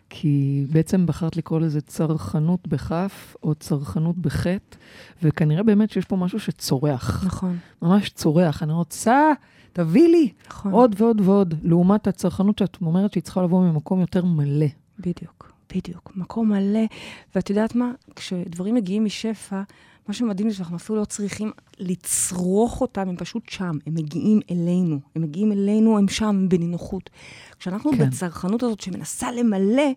כי 0.09 0.67
בעצם 0.73 1.07
בחרת 1.07 1.37
לקרוא 1.37 1.61
לזה 1.61 1.81
צרכנות 1.81 2.69
בכף, 2.69 3.37
או 3.43 3.55
צרכנות 3.55 4.19
בחטא, 4.19 4.77
וכנראה 5.23 5.63
באמת 5.63 5.91
שיש 5.91 6.05
פה 6.05 6.17
משהו 6.17 6.41
שצורח, 6.41 7.25
נכון, 7.27 7.59
ממש 7.83 8.11
צורח. 8.11 8.63
אני 8.63 8.73
רוצה, 8.73 9.33
תביא 9.73 10.09
לי 10.09 10.33
נכון. 10.49 10.73
עוד 10.73 10.95
ועוד 10.99 11.21
ועוד, 11.21 11.55
לעומת 11.63 12.07
הצרכנות 12.07 12.59
שאת 12.59 12.77
אומרת 12.83 13.13
שהיא 13.13 13.23
צריכה 13.23 13.43
לבוא 13.43 13.61
ממקום 13.63 14.01
יותר 14.01 14.25
מלא. 14.25 14.67
בדיוק, 14.99 15.40
בדיוק. 15.75 16.13
מקום 16.17 16.49
מלא. 16.49 16.87
ואת 17.35 17.51
יודעת 17.51 17.75
מה? 17.75 17.93
כשדברים 18.17 18.75
מגיעים 18.75 19.05
משפע, 19.05 19.63
מה 20.09 20.15
שמדהים 20.15 20.51
זה 20.51 20.57
שאנחנו 20.57 20.77
אפילו 20.77 20.99
לא 20.99 21.05
צריכים 21.05 21.51
לצרוך 21.79 22.81
אותם, 22.81 23.09
הם 23.09 23.17
פשוט 23.17 23.49
שם, 23.49 23.79
הם 23.87 23.95
מגיעים 23.95 24.41
אלינו. 24.51 25.01
הם 25.17 25.23
מגיעים 25.23 25.53
אלינו, 25.53 25.99
הם 25.99 26.09
שם, 26.09 26.47
בנינוחות. 26.49 27.11
כשאנחנו 27.59 27.91
כן. 27.93 27.99
בצרכנות 27.99 28.63
הזאת 28.63 28.81
שמנסה 28.81 29.33
למלא, 29.33 29.93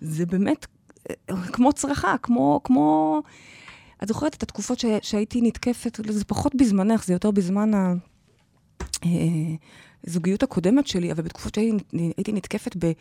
זה 0.00 0.26
באמת 0.26 0.66
אה, 1.10 1.14
כמו 1.52 1.72
צרכה, 1.72 2.14
כמו... 2.22 2.60
כמו... 2.64 3.22
את 4.02 4.08
זוכרת 4.08 4.34
את 4.34 4.42
התקופות 4.42 4.78
ש... 4.78 4.84
שהייתי 5.02 5.40
נתקפת, 5.40 6.00
זה 6.08 6.24
פחות 6.24 6.54
בזמנך, 6.54 7.04
זה 7.04 7.12
יותר 7.12 7.30
בזמן 7.30 7.74
ה... 7.74 7.94
אה, 9.04 9.10
הזוגיות 10.06 10.42
הקודמת 10.42 10.86
שלי, 10.86 11.12
אבל 11.12 11.22
בתקופות 11.22 11.54
שהייתי 11.54 12.32
נתקפת 12.32 12.76
ב, 12.76 12.92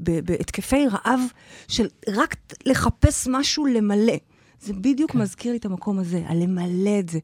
ב, 0.00 0.20
בהתקפי 0.20 0.86
רעב 0.86 1.20
של 1.68 1.88
רק 2.08 2.36
לחפש 2.66 3.28
משהו 3.30 3.66
למלא. 3.66 4.16
זה 4.60 4.72
בדיוק 4.72 5.10
כן. 5.10 5.18
מזכיר 5.18 5.52
לי 5.52 5.58
את 5.58 5.64
המקום 5.64 5.98
הזה, 5.98 6.22
הלמלא 6.26 6.98
את 6.98 7.08
זה. 7.08 7.18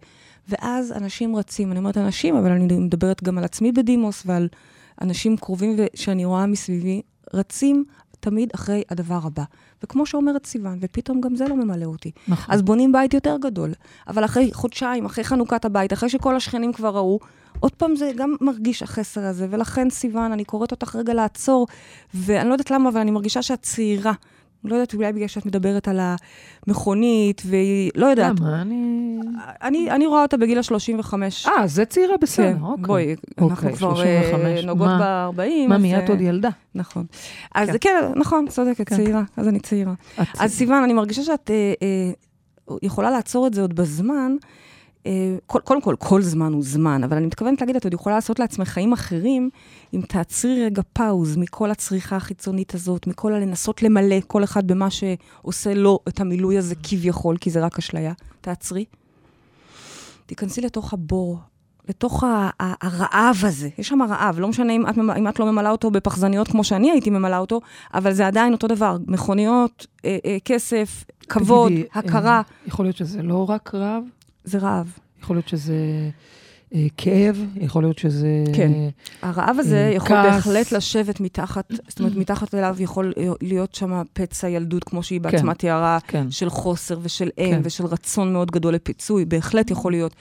ואז 0.48 0.92
אנשים 0.92 1.36
רצים, 1.36 1.70
אני 1.70 1.78
אומרת 1.78 1.96
אנשים, 1.96 2.36
אבל 2.36 2.50
אני 2.50 2.78
מדברת 2.78 3.22
גם 3.22 3.38
על 3.38 3.44
עצמי 3.44 3.72
בדימוס 3.72 4.22
ועל 4.26 4.48
אנשים 5.00 5.36
קרובים 5.36 5.76
שאני 5.94 6.24
רואה 6.24 6.46
מסביבי, 6.46 7.02
רצים 7.34 7.84
תמיד 8.20 8.50
אחרי 8.54 8.82
הדבר 8.90 9.20
הבא. 9.22 9.42
וכמו 9.82 10.06
שאומרת 10.06 10.46
סיוון, 10.46 10.78
ופתאום 10.80 11.20
גם 11.20 11.36
זה 11.36 11.48
לא 11.48 11.56
ממלא 11.56 11.84
אותי. 11.84 12.10
נכון. 12.28 12.54
אז 12.54 12.62
בונים 12.62 12.92
בית 12.92 13.14
יותר 13.14 13.36
גדול. 13.40 13.72
אבל 14.08 14.24
אחרי 14.24 14.50
חודשיים, 14.52 15.06
אחרי 15.06 15.24
חנוכת 15.24 15.64
הבית, 15.64 15.92
אחרי 15.92 16.08
שכל 16.08 16.36
השכנים 16.36 16.72
כבר 16.72 16.96
ראו, 16.96 17.18
עוד 17.60 17.72
פעם 17.72 17.96
זה 17.96 18.12
גם 18.16 18.36
מרגיש 18.40 18.82
החסר 18.82 19.24
הזה. 19.24 19.46
ולכן, 19.50 19.90
סיוון, 19.90 20.32
אני 20.32 20.44
קוראת 20.44 20.70
אותך 20.70 20.96
רגע 20.96 21.14
לעצור, 21.14 21.66
ואני 22.14 22.48
לא 22.48 22.54
יודעת 22.54 22.70
למה, 22.70 22.88
אבל 22.88 23.00
אני 23.00 23.10
מרגישה 23.10 23.42
שאת 23.42 23.62
צעירה. 23.62 24.12
לא 24.64 24.74
יודעת, 24.74 24.94
אולי 24.94 25.12
בגלל 25.12 25.26
שאת 25.28 25.46
מדברת 25.46 25.88
על 25.88 26.00
המכונית, 26.66 27.42
והיא... 27.46 27.90
לא 27.94 28.06
יודעת. 28.06 28.40
למה? 28.40 28.62
אני... 28.62 29.18
אני, 29.62 29.90
אני 29.90 30.06
רואה 30.06 30.22
אותה 30.22 30.36
בגיל 30.36 30.58
ה-35. 30.58 31.12
אה, 31.46 31.66
זה 31.66 31.84
צעירה 31.84 32.14
בסדר, 32.20 32.52
כן, 32.56 32.62
אוקיי. 32.62 32.84
בואי, 32.86 33.14
אנחנו 33.38 33.50
אוקיי, 33.50 33.72
כבר 33.76 33.90
אה, 33.90 34.22
35. 34.30 34.64
נוגעות 34.64 34.90
מה- 34.90 35.30
ב-40. 35.36 35.68
מה, 35.68 35.78
מי 35.78 35.98
את 35.98 36.08
עוד 36.10 36.20
ילדה? 36.20 36.48
נכון. 36.74 37.04
אז 37.54 37.68
כן. 37.68 37.76
כן, 37.80 38.12
נכון, 38.16 38.46
צודקת, 38.48 38.88
כן. 38.88 38.96
צעירה, 38.96 39.22
אז 39.36 39.48
אני 39.48 39.60
צעירה. 39.60 39.92
אז 40.38 40.52
סיוון, 40.52 40.82
אני 40.82 40.92
מרגישה 40.92 41.22
שאת 41.22 41.50
אה, 41.50 41.72
אה, 41.82 42.76
יכולה 42.82 43.10
לעצור 43.10 43.46
את 43.46 43.54
זה 43.54 43.60
עוד 43.60 43.74
בזמן. 43.74 44.36
אה, 45.06 45.36
כל- 45.46 45.60
קודם 45.64 45.80
כל, 45.82 45.94
כל 45.98 46.22
זמן 46.22 46.52
הוא 46.52 46.62
זמן, 46.64 47.04
אבל 47.04 47.16
אני 47.16 47.26
מתכוונת 47.26 47.60
להגיד, 47.60 47.76
את 47.76 47.84
עוד 47.84 47.94
יכולה 47.94 48.14
לעשות 48.14 48.38
לעצמך 48.38 48.68
חיים 48.68 48.92
אחרים, 48.92 49.50
אם 49.94 50.00
תעצרי 50.08 50.64
רגע 50.64 50.82
פאוז 50.92 51.36
מכל 51.36 51.70
הצריכה 51.70 52.16
החיצונית 52.16 52.74
הזאת, 52.74 53.06
מכל 53.06 53.32
הלנסות 53.34 53.82
למלא 53.82 54.16
כל 54.26 54.44
אחד 54.44 54.66
במה 54.66 54.88
שעושה 54.90 55.74
לו 55.74 55.98
את 56.08 56.20
המילוי 56.20 56.58
הזה 56.58 56.74
כביכול, 56.82 57.36
כי 57.36 57.50
זה 57.50 57.64
רק 57.64 57.78
אשליה. 57.78 58.12
תעצרי. 58.40 58.84
תיכנסי 60.26 60.60
לתוך 60.60 60.92
הבור, 60.92 61.38
לתוך 61.88 62.24
הרעב 62.60 63.36
הזה. 63.42 63.68
יש 63.78 63.88
שם 63.88 64.02
רעב, 64.02 64.38
לא 64.40 64.48
משנה 64.48 64.72
אם 64.72 64.86
את, 64.88 64.98
אם 65.18 65.28
את 65.28 65.38
לא 65.38 65.52
ממלאה 65.52 65.70
אותו 65.70 65.90
בפחזניות 65.90 66.48
כמו 66.48 66.64
שאני 66.64 66.90
הייתי 66.90 67.10
ממלאה 67.10 67.38
אותו, 67.38 67.60
אבל 67.94 68.12
זה 68.12 68.26
עדיין 68.26 68.52
אותו 68.52 68.66
דבר. 68.66 68.96
מכוניות, 69.06 69.86
אה, 70.04 70.18
אה, 70.24 70.36
כסף, 70.44 71.04
כבוד, 71.28 71.72
תגידי, 71.72 71.88
הכרה, 71.94 72.42
יכול 72.66 72.84
להיות 72.84 72.96
שזה 72.96 73.22
לא 73.22 73.50
רק 73.50 73.74
רעב, 73.74 74.02
זה 74.48 74.58
רעב. 74.58 74.98
יכול 75.22 75.36
להיות 75.36 75.48
שזה 75.48 75.74
אה, 76.74 76.86
כאב, 76.96 77.44
יכול 77.56 77.82
להיות 77.82 77.98
שזה... 77.98 78.44
כן. 78.54 78.72
הרעב 79.22 79.56
הזה 79.58 79.76
אה, 79.76 79.94
יכול 79.94 80.16
כעס. 80.16 80.34
בהחלט 80.34 80.72
לשבת 80.72 81.20
מתחת, 81.20 81.72
זאת 81.88 82.00
אומרת, 82.00 82.16
מתחת 82.16 82.54
אליו 82.54 82.76
יכול 82.78 83.12
להיות 83.40 83.74
שם 83.74 84.02
פצע 84.12 84.48
ילדות, 84.48 84.84
כמו 84.84 85.02
שהיא 85.02 85.20
בעצמה 85.20 85.54
תיארה, 85.54 85.98
כן. 86.06 86.30
של 86.30 86.50
חוסר 86.50 86.98
ושל 87.02 87.30
אין 87.38 87.54
כן. 87.54 87.60
ושל 87.64 87.86
רצון 87.86 88.32
מאוד 88.32 88.50
גדול 88.50 88.74
לפיצוי, 88.74 89.24
בהחלט 89.24 89.70
יכול 89.70 89.92
להיות. 89.92 90.14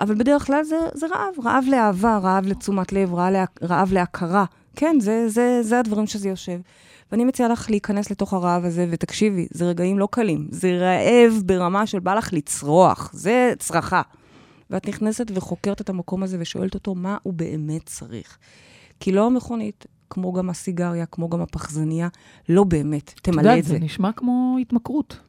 אבל 0.00 0.14
בדרך 0.14 0.46
כלל 0.46 0.62
זה, 0.62 0.76
זה 0.94 1.06
רעב, 1.06 1.46
רעב 1.46 1.64
לאהבה, 1.70 2.18
רעב 2.18 2.46
לתשומת 2.46 2.92
לב, 2.92 3.14
רעב, 3.14 3.32
לה, 3.32 3.44
רעב 3.62 3.92
להכרה. 3.92 4.44
כן, 4.76 4.96
זה, 5.00 5.28
זה, 5.28 5.62
זה 5.62 5.78
הדברים 5.78 6.06
שזה 6.06 6.28
יושב. 6.28 6.58
ואני 7.12 7.24
מציעה 7.24 7.48
לך 7.48 7.70
להיכנס 7.70 8.10
לתוך 8.10 8.32
הרעב 8.32 8.64
הזה, 8.64 8.86
ותקשיבי, 8.90 9.46
זה 9.50 9.64
רגעים 9.64 9.98
לא 9.98 10.08
קלים. 10.10 10.48
זה 10.50 10.78
רעב 10.78 11.42
ברמה 11.46 11.86
של 11.86 11.98
בא 11.98 12.14
לך 12.14 12.32
לצרוח, 12.32 13.10
זה 13.12 13.52
צרחה. 13.58 14.02
ואת 14.70 14.88
נכנסת 14.88 15.26
וחוקרת 15.34 15.80
את 15.80 15.90
המקום 15.90 16.22
הזה 16.22 16.36
ושואלת 16.40 16.74
אותו 16.74 16.94
מה 16.94 17.18
הוא 17.22 17.32
באמת 17.32 17.86
צריך. 17.86 18.38
כי 19.00 19.12
לא 19.12 19.26
המכונית, 19.26 19.86
כמו 20.10 20.32
גם 20.32 20.50
הסיגריה, 20.50 21.06
כמו 21.06 21.28
גם 21.28 21.40
הפחזניה, 21.40 22.08
לא 22.48 22.64
באמת 22.64 23.12
את 23.14 23.20
תמלא 23.22 23.40
יודעת, 23.40 23.58
את 23.58 23.64
זה. 23.64 23.74
זה 23.74 23.78
נשמע 23.78 24.12
כמו 24.12 24.56
התמכרות. 24.60 25.20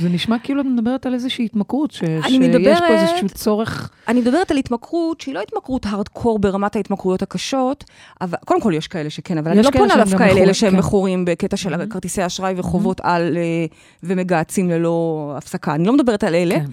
זה 0.00 0.08
נשמע 0.08 0.38
כאילו 0.38 0.60
את 0.60 0.66
מדברת 0.66 1.06
על 1.06 1.14
איזושהי 1.14 1.44
התמכרות, 1.44 1.90
ש- 1.90 1.98
שיש 1.98 2.32
מדברת- 2.40 2.78
פה 2.78 2.94
איזשהו 2.94 3.28
צורך... 3.28 3.90
אני 4.08 4.20
מדברת 4.20 4.50
על 4.50 4.56
התמכרות 4.56 5.20
שהיא 5.20 5.34
לא 5.34 5.40
התמכרות 5.40 5.86
הארדקור 5.86 6.38
ברמת 6.38 6.76
ההתמכרויות 6.76 7.22
הקשות, 7.22 7.84
אבל 8.20 8.38
קודם 8.44 8.60
כל 8.60 8.72
יש 8.76 8.88
כאלה 8.88 9.10
שכן, 9.10 9.38
אבל 9.38 9.50
אני 9.50 9.62
לא 9.62 9.70
פונה 9.70 9.96
דווקא 9.96 10.22
אל 10.24 10.38
אלה 10.38 10.54
שהם 10.54 10.70
כן. 10.70 10.76
מכורים 10.78 11.24
בקטע 11.24 11.56
של 11.56 11.74
Mhm. 11.74 11.86
כרטיסי 11.90 12.26
אשראי 12.26 12.54
וחובות 12.56 13.00
על 13.02 13.36
אה, 13.36 13.42
ומגהצים 14.02 14.70
ללא 14.70 14.94
הפסקה. 15.38 15.74
אני 15.74 15.84
לא 15.86 15.92
מדברת 15.92 16.24
על 16.24 16.34
אלה, 16.34 16.54
כן. 16.54 16.64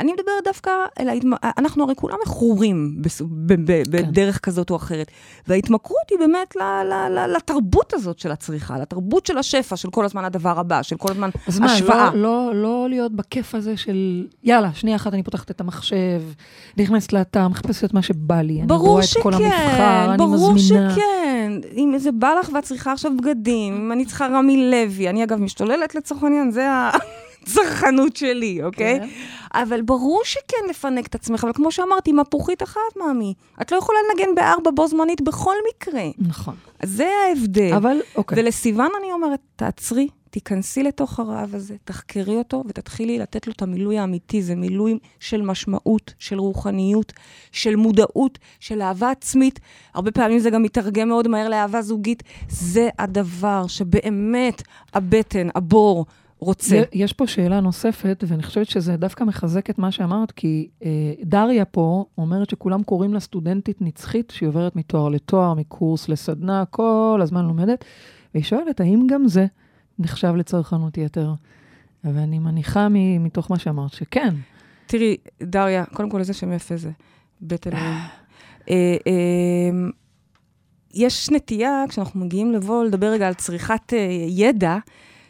אני 0.00 0.12
מדברת 0.12 0.44
דווקא 0.44 0.70
על 0.98 1.08
ההתמ... 1.08 1.30
אנחנו 1.58 1.84
הרי 1.84 1.94
כולם 1.94 2.16
מכורים 2.26 2.96
בס- 3.02 3.22
ב- 3.22 3.70
ב- 3.72 3.82
בדרך 3.90 4.38
כזאת 4.42 4.70
או 4.70 4.76
אחרת. 4.76 5.10
וההתמכרות 5.48 5.96
היא 6.10 6.18
באמת 6.18 6.56
ל- 6.56 6.62
ל- 6.92 7.18
ל- 7.18 7.36
לתרבות 7.36 7.92
הזאת 7.94 8.18
של 8.18 8.30
הצריכה, 8.30 8.78
לתרבות 8.78 9.26
של 9.26 9.38
השפע, 9.38 9.76
של 9.76 9.90
כל 9.90 10.04
הזמן 10.04 10.24
הדבר 10.24 10.58
הבא, 10.58 10.82
של 10.82 10.96
כל 10.96 11.10
הזמן 11.10 11.30
מה, 11.60 11.72
השוואה. 11.72 12.10
לא, 12.14 12.50
לא, 12.54 12.86
להיות 12.88 13.12
בכיף 13.12 13.54
הזה 13.54 13.76
של, 13.76 14.26
יאללה, 14.42 14.74
שנייה 14.74 14.96
אחת 14.96 15.14
אני 15.14 15.22
פותחת 15.22 15.50
את 15.50 15.60
המחשב, 15.60 16.22
נכנסת 16.76 17.12
לאתר, 17.12 17.48
מחפשת 17.48 17.84
את 17.84 17.94
מה 17.94 18.02
שבא 18.02 18.40
לי, 18.40 18.58
אני 18.58 18.66
ברור 18.66 18.88
רואה 18.88 19.02
את 19.02 19.08
שכן, 19.08 19.22
כל 19.22 19.34
המבחר, 19.34 20.08
אני 20.08 20.18
ברור 20.18 20.52
מזמינה. 20.52 20.94
שכן. 20.94 21.52
אם 21.76 21.94
זה 21.96 22.12
בא 22.12 22.34
לך 22.40 22.50
ואת 22.54 22.64
צריכה 22.64 22.92
עכשיו 22.92 23.12
בגדים, 23.16 23.74
אם 23.74 23.92
אני 23.92 24.04
צריכה 24.04 24.26
רמי 24.26 24.70
לוי, 24.70 25.08
אני 25.08 25.24
אגב 25.24 25.40
משתוללת 25.40 25.94
לצורך 25.94 26.22
העניין, 26.22 26.50
זה 26.50 26.68
הצרכנות 27.42 28.16
שלי, 28.16 28.60
אוקיי? 28.64 29.00
כן. 29.00 29.08
אבל 29.54 29.82
ברור 29.82 30.20
שכן 30.24 30.68
לפנק 30.70 31.06
את 31.06 31.14
עצמך, 31.14 31.44
אבל 31.44 31.52
כמו 31.52 31.72
שאמרתי, 31.72 32.12
מפוחית 32.12 32.62
אחת, 32.62 32.96
מאמי. 32.96 33.34
את 33.62 33.72
לא 33.72 33.76
יכולה 33.76 33.98
לנגן 34.10 34.34
בארבע 34.34 34.70
בו 34.74 34.88
זמנית 34.88 35.20
בכל 35.20 35.54
מקרה. 35.70 36.04
נכון. 36.18 36.54
זה 36.82 37.08
ההבדל. 37.28 37.72
אבל, 37.76 37.96
אוקיי. 38.16 38.40
ולסיוון 38.40 38.88
אני 39.00 39.12
אומרת, 39.12 39.40
תעצרי, 39.56 40.08
תיכנסי 40.32 40.82
לתוך 40.82 41.20
הרעב 41.20 41.54
הזה, 41.54 41.76
תחקרי 41.84 42.36
אותו 42.36 42.64
ותתחילי 42.68 43.18
לתת 43.18 43.46
לו 43.46 43.52
את 43.52 43.62
המילוי 43.62 43.98
האמיתי. 43.98 44.42
זה 44.42 44.54
מילוי 44.54 44.98
של 45.20 45.42
משמעות, 45.42 46.14
של 46.18 46.38
רוחניות, 46.38 47.12
של 47.52 47.76
מודעות, 47.76 48.38
של 48.60 48.82
אהבה 48.82 49.10
עצמית. 49.10 49.60
הרבה 49.94 50.10
פעמים 50.10 50.38
זה 50.38 50.50
גם 50.50 50.62
מתרגם 50.62 51.08
מאוד 51.08 51.28
מהר 51.28 51.48
לאהבה 51.48 51.82
זוגית. 51.82 52.22
זה 52.48 52.88
הדבר 52.98 53.66
שבאמת 53.66 54.62
הבטן, 54.94 55.48
הבור, 55.54 56.06
רוצה. 56.38 56.82
יש 56.92 57.12
פה 57.12 57.26
שאלה 57.26 57.60
נוספת, 57.60 58.24
ואני 58.26 58.42
חושבת 58.42 58.66
שזה 58.66 58.96
דווקא 58.96 59.24
מחזק 59.24 59.70
את 59.70 59.78
מה 59.78 59.92
שאמרת, 59.92 60.32
כי 60.32 60.68
אה, 60.84 61.12
דריה 61.22 61.64
פה 61.64 62.04
אומרת 62.18 62.50
שכולם 62.50 62.82
קוראים 62.82 63.14
לה 63.14 63.20
סטודנטית 63.20 63.82
נצחית, 63.82 64.30
שהיא 64.30 64.48
עוברת 64.48 64.76
מתואר 64.76 65.08
לתואר, 65.08 65.54
מקורס 65.54 66.08
לסדנה, 66.08 66.64
כל 66.70 67.20
הזמן 67.22 67.44
לומדת, 67.44 67.84
והיא 68.34 68.44
שואלת, 68.44 68.80
האם 68.80 69.06
גם 69.06 69.28
זה 69.28 69.46
נחשב 69.98 70.34
לצרכנות 70.36 70.98
יתר? 70.98 71.32
ואני 72.04 72.38
מניחה 72.38 72.88
מ- 72.90 73.24
מתוך 73.24 73.50
מה 73.50 73.58
שאמרת 73.58 73.92
שכן. 73.92 74.34
תראי, 74.86 75.16
דריה, 75.42 75.84
קודם 75.84 76.10
כל 76.10 76.18
איזה 76.18 76.32
שם 76.34 76.52
יפה 76.52 76.76
זה, 76.76 76.90
בית 77.40 77.66
אלוהים. 77.66 77.84
אה, 78.70 78.96
אה, 79.06 79.88
יש 80.94 81.30
נטייה, 81.30 81.84
כשאנחנו 81.88 82.20
מגיעים 82.20 82.52
לבוא 82.52 82.84
לדבר 82.84 83.06
רגע 83.06 83.28
על 83.28 83.34
צריכת 83.34 83.92
uh, 83.92 83.96
ידע, 84.28 84.76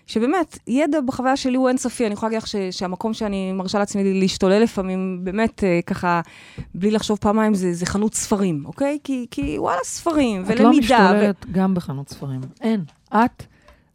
שבאמת, 0.06 0.58
ידע 0.66 1.00
בחוויה 1.00 1.36
שלי 1.36 1.56
הוא 1.56 1.68
אינסופי. 1.68 2.06
אני 2.06 2.12
יכולה 2.14 2.30
להגיד 2.30 2.42
לך 2.42 2.48
ש- 2.48 2.56
שהמקום 2.70 3.14
שאני 3.14 3.52
מרשה 3.52 3.78
לעצמי 3.78 4.20
להשתולל 4.20 4.62
לפעמים, 4.62 5.20
באמת, 5.24 5.64
אה, 5.64 5.80
ככה, 5.86 6.20
בלי 6.74 6.90
לחשוב 6.90 7.18
פעמיים, 7.20 7.54
זה, 7.54 7.72
זה 7.72 7.86
חנות 7.86 8.14
ספרים, 8.14 8.62
אוקיי? 8.66 8.98
כי, 9.04 9.26
כי 9.30 9.58
וואלה, 9.58 9.80
ספרים, 9.84 10.42
את 10.42 10.46
ולמידה. 10.46 10.64
לא 10.64 10.78
משתוללת 10.78 11.46
גם 11.52 11.74
בחנות 11.74 12.08
ספרים. 12.08 12.40
אין. 12.60 12.84
את 13.14 13.42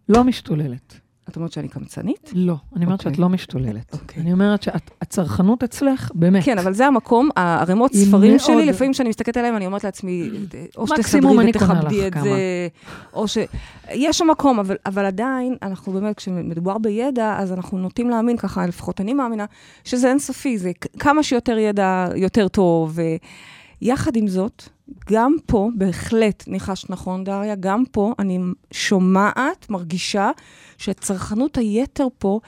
לא 0.09 0.23
משתוללת. 0.23 0.99
את 1.29 1.35
אומרת 1.35 1.51
שאני 1.51 1.67
קמצנית? 1.67 2.31
לא. 2.35 2.55
אני 2.75 2.85
אומרת 2.85 2.99
אוקיי. 2.99 3.11
שאת 3.11 3.19
לא 3.19 3.29
משתוללת. 3.29 3.93
אוקיי. 3.93 4.23
אני 4.23 4.33
אומרת 4.33 4.63
שהצרכנות 4.63 5.63
אצלך, 5.63 6.11
באמת. 6.15 6.43
כן, 6.43 6.57
אבל 6.57 6.73
זה 6.73 6.85
המקום, 6.85 7.29
הערימות 7.35 7.93
ספרים 7.93 8.39
שלי, 8.39 8.65
לפעמים 8.65 8.93
כשאני 8.93 9.09
מסתכלת 9.09 9.37
עליהם, 9.37 9.55
אני 9.55 9.65
אומרת 9.65 9.83
לעצמי, 9.83 10.29
או 10.77 10.87
שתסדרי 10.87 11.49
ותכבדי 11.49 12.07
את. 12.07 12.13
זה, 12.23 12.67
או 13.13 13.27
ש... 13.27 13.37
יש 13.91 14.17
שם 14.17 14.27
מקום, 14.27 14.59
אבל, 14.59 14.75
אבל 14.85 15.05
עדיין, 15.05 15.55
אנחנו 15.61 15.93
באמת, 15.93 16.17
כשמדובר 16.17 16.77
בידע, 16.77 17.35
אז 17.39 17.53
אנחנו 17.53 17.77
נוטים 17.77 18.09
להאמין, 18.09 18.37
ככה, 18.37 18.65
לפחות 18.65 19.01
אני 19.01 19.13
מאמינה, 19.13 19.45
שזה 19.83 20.09
אינסופי, 20.09 20.57
זה 20.57 20.71
כמה 20.99 21.23
שיותר 21.23 21.57
ידע, 21.57 22.07
יותר 22.15 22.47
טוב. 22.47 22.99
ויחד 23.81 24.15
עם 24.15 24.27
זאת, 24.27 24.63
גם 25.09 25.35
פה, 25.45 25.69
בהחלט 25.75 26.43
ניחשת 26.47 26.89
נכון, 26.89 27.23
דריה, 27.23 27.55
גם 27.55 27.83
פה 27.91 28.13
אני 28.19 28.39
שומעת, 28.71 29.69
מרגישה, 29.69 30.31
שצרכנות 30.77 31.57
היתר 31.57 32.07
פה 32.17 32.39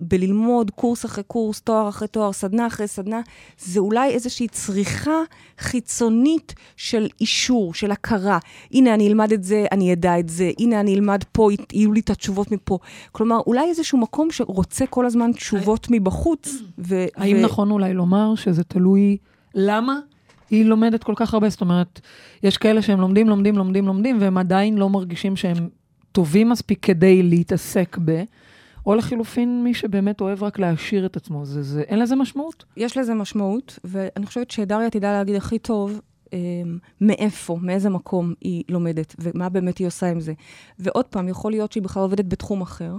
בללמוד 0.00 0.70
קורס 0.70 1.04
אחרי 1.04 1.24
קורס, 1.24 1.60
תואר 1.60 1.88
אחרי 1.88 2.08
תואר, 2.08 2.32
סדנה 2.32 2.66
אחרי 2.66 2.86
סדנה, 2.86 3.20
זה 3.58 3.80
אולי 3.80 4.10
איזושהי 4.10 4.48
צריכה 4.48 5.22
חיצונית 5.58 6.54
של 6.76 7.08
אישור, 7.20 7.74
של 7.74 7.90
הכרה. 7.90 8.38
הנה, 8.72 8.94
אני 8.94 9.08
אלמד 9.08 9.32
את 9.32 9.44
זה, 9.44 9.66
אני 9.72 9.92
אדע 9.92 10.18
את 10.18 10.28
זה, 10.28 10.50
הנה, 10.58 10.80
אני 10.80 10.94
אלמד 10.94 11.24
פה, 11.32 11.48
יהיו 11.72 11.92
לי 11.92 12.00
את 12.00 12.10
התשובות 12.10 12.52
מפה. 12.52 12.78
כלומר, 13.12 13.38
אולי 13.46 13.68
איזשהו 13.68 13.98
מקום 13.98 14.30
שרוצה 14.30 14.86
כל 14.86 15.06
הזמן 15.06 15.32
תשובות 15.32 15.86
מבחוץ. 15.90 16.62
ו- 16.78 17.06
האם 17.16 17.36
ו- 17.36 17.42
נכון 17.42 17.70
אולי 17.70 17.94
לומר 17.94 18.34
שזה 18.34 18.64
תלוי 18.64 19.16
למה 19.54 19.98
היא 20.50 20.64
לומדת 20.64 21.04
כל 21.04 21.12
כך 21.16 21.34
הרבה? 21.34 21.48
זאת 21.48 21.60
אומרת, 21.60 22.00
יש 22.42 22.56
כאלה 22.56 22.82
שהם 22.82 23.00
לומדים, 23.00 23.28
לומדים, 23.28 23.56
לומדים, 23.56 23.86
לומדים, 23.86 24.16
והם 24.20 24.38
עדיין 24.38 24.78
לא 24.78 24.88
מרגישים 24.88 25.36
שהם 25.36 25.68
טובים 26.12 26.48
מספיק 26.48 26.78
כדי 26.82 27.22
להתעסק 27.22 27.98
ב... 28.04 28.22
או 28.86 28.94
לחילופין, 28.94 29.64
מי 29.64 29.74
שבאמת 29.74 30.20
אוהב 30.20 30.42
רק 30.42 30.58
להעשיר 30.58 31.06
את 31.06 31.16
עצמו, 31.16 31.44
זה, 31.44 31.62
זה, 31.62 31.80
אין 31.80 31.98
לזה 31.98 32.16
משמעות? 32.16 32.64
יש 32.76 32.96
לזה 32.96 33.14
משמעות, 33.14 33.78
ואני 33.84 34.26
חושבת 34.26 34.50
שדריה 34.50 34.90
תדע 34.90 35.12
להגיד 35.12 35.34
הכי 35.34 35.58
טוב 35.58 36.00
מאיפה, 37.00 37.58
מאיזה 37.62 37.90
מקום 37.90 38.34
היא 38.40 38.64
לומדת, 38.68 39.14
ומה 39.18 39.48
באמת 39.48 39.78
היא 39.78 39.86
עושה 39.86 40.06
עם 40.06 40.20
זה. 40.20 40.32
ועוד 40.78 41.04
פעם, 41.04 41.28
יכול 41.28 41.52
להיות 41.52 41.72
שהיא 41.72 41.82
בכלל 41.82 42.02
עובדת 42.02 42.24
בתחום 42.24 42.62
אחר, 42.62 42.92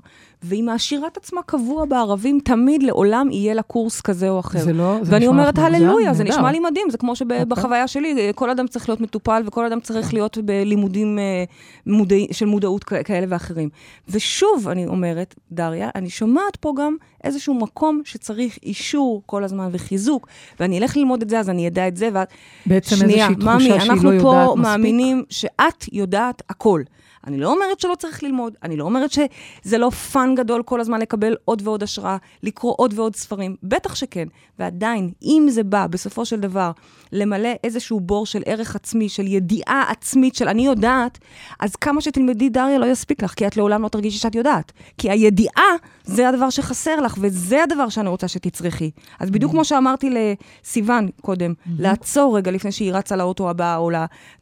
והיא 0.43 0.63
מעשירה 0.63 1.07
את 1.07 1.17
עצמה 1.17 1.41
קבוע 1.45 1.85
בערבים, 1.85 2.39
תמיד 2.43 2.83
לעולם 2.83 3.31
יהיה 3.31 3.53
לה 3.53 3.61
קורס 3.61 4.01
כזה 4.01 4.29
או 4.29 4.39
אחר. 4.39 4.59
זה 4.59 4.73
לא, 4.73 4.97
זה 5.01 5.11
ואני 5.11 5.25
נשמע 5.25 5.31
אומרת? 5.31 5.57
הללויה, 5.57 6.13
זה. 6.13 6.23
נשמע 6.23 6.51
לי 6.51 6.59
מדהים, 6.59 6.89
זה 6.89 6.97
כמו. 6.97 7.15
שבחוויה 7.19 7.87
שלי, 7.87 8.31
כל 8.35 8.49
אדם 8.49 8.67
צריך 8.67 8.89
להיות 8.89 9.01
מטופל, 9.01 9.43
וכל 9.45 9.65
אדם 9.65 9.79
צריך 9.79 10.13
להיות 10.13 10.37
בלימודים 10.37 11.19
אה, 11.19 11.43
מודעי, 11.85 12.27
של 12.31 12.45
מודעות 12.45 12.83
כאלה 12.83 13.25
ואחרים. 13.29 13.69
ושוב, 14.09 14.67
אני 14.67 14.85
אומרת, 14.85 15.35
דריה, 15.51 15.89
אני 15.95 16.09
שומעת 16.09 16.55
פה 16.59 16.73
גם 16.77 16.95
איזשהו 17.23 17.53
מקום 17.53 18.01
שצריך 18.05 18.57
אישור 18.63 19.21
כל 19.25 19.43
הזמן 19.43 19.69
וחיזוק, 19.71 20.27
ואני 20.59 20.79
אלך 20.79 20.97
ללמוד 20.97 21.21
את 21.21 21.29
זה, 21.29 21.39
אז 21.39 21.49
אני 21.49 21.67
אדע 21.67 21.87
את 21.87 21.97
זה, 21.97 22.09
ואת... 22.13 22.27
בעצם 22.65 22.95
שנייה, 23.25 23.59
שהיא 23.59 23.87
לא 23.87 23.93
אנחנו 23.93 24.11
פה 24.21 24.45
מספיק. 24.57 24.63
מאמינים 24.63 25.23
שאת 25.29 25.85
יודעת 25.91 26.41
הכל. 26.49 26.81
אני 27.29 27.37
לא 27.37 27.51
אומרת 27.51 27.79
שלא 27.79 27.95
צריך 27.95 28.23
ללמוד, 28.23 28.53
אני 28.63 28.77
לא 28.77 28.83
אומרת 28.83 29.11
שזה 29.11 29.77
לא 29.77 29.89
fun 29.89 30.35
גדול 30.35 30.63
כל 30.63 30.81
הזמן 30.81 31.01
לקבל 31.01 31.35
עוד 31.45 31.61
ועוד 31.65 31.83
השראה, 31.83 32.17
לקרוא 32.43 32.73
עוד 32.77 32.93
ועוד 32.95 33.15
ספרים, 33.15 33.55
בטח 33.63 33.95
שכן. 33.95 34.27
ועדיין, 34.59 35.11
אם 35.23 35.47
זה 35.49 35.63
בא 35.63 35.87
בסופו 35.87 36.25
של 36.25 36.39
דבר 36.39 36.71
למלא 37.11 37.49
איזשהו 37.63 37.99
בור 37.99 38.25
של 38.25 38.41
ערך 38.45 38.75
עצמי, 38.75 39.09
של 39.09 39.27
ידיעה 39.27 39.83
עצמית, 39.89 40.35
של 40.35 40.47
אני 40.47 40.65
יודעת, 40.65 41.17
אז 41.59 41.75
כמה 41.75 42.01
שתלמדי 42.01 42.49
דריה 42.49 42.77
לא 42.77 42.85
יספיק 42.85 43.23
לך, 43.23 43.33
כי 43.33 43.47
את 43.47 43.57
לעולם 43.57 43.83
לא 43.83 43.87
תרגישי 43.87 44.17
שאת 44.17 44.35
יודעת. 44.35 44.71
כי 44.97 45.11
הידיעה 45.11 45.75
זה 46.03 46.29
הדבר 46.29 46.49
שחסר 46.49 47.01
לך, 47.01 47.15
וזה 47.19 47.63
הדבר 47.63 47.89
שאני 47.89 48.09
רוצה 48.09 48.27
שתצרכי. 48.27 48.91
אז 49.19 49.31
בדיוק 49.31 49.51
כמו 49.51 49.65
שאמרתי 49.65 50.09
לסיוון 50.09 51.09
קודם, 51.21 51.53
לעצור 51.77 52.37
רגע 52.37 52.51
לפני 52.51 52.71
שהיא 52.71 52.93
רצה 52.93 53.15
לאוטו 53.15 53.49
הבא 53.49 53.77
או 53.77 53.91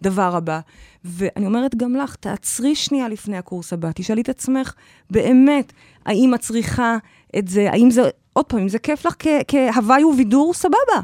לדבר 0.02 0.36
הבא. 0.36 0.60
ואני 1.06 1.46
אומרת 1.46 1.76
גם 1.76 1.96
לך, 1.96 2.16
תעצרי 2.16 2.76
שנייה 2.76 3.08
לפני 3.08 3.38
הקורס 3.38 3.74
הבא, 3.74 3.90
תשאלי 3.96 4.22
את 4.22 4.30
עצמך, 4.30 4.74
באמת, 5.10 5.74
האם 6.06 6.36
את 6.36 6.40
צריכה 6.40 6.98
את 7.38 7.48
זה, 7.48 7.72
האם 7.72 7.92
זה, 7.92 8.10
עוד 8.34 8.46
פעם, 8.46 8.60
אם 8.60 8.70
זה 8.70 8.80
כיף 8.80 9.06
לך 9.06 9.16
כהוואי 9.48 10.04
ובידור, 10.04 10.54
סבבה. 10.54 11.02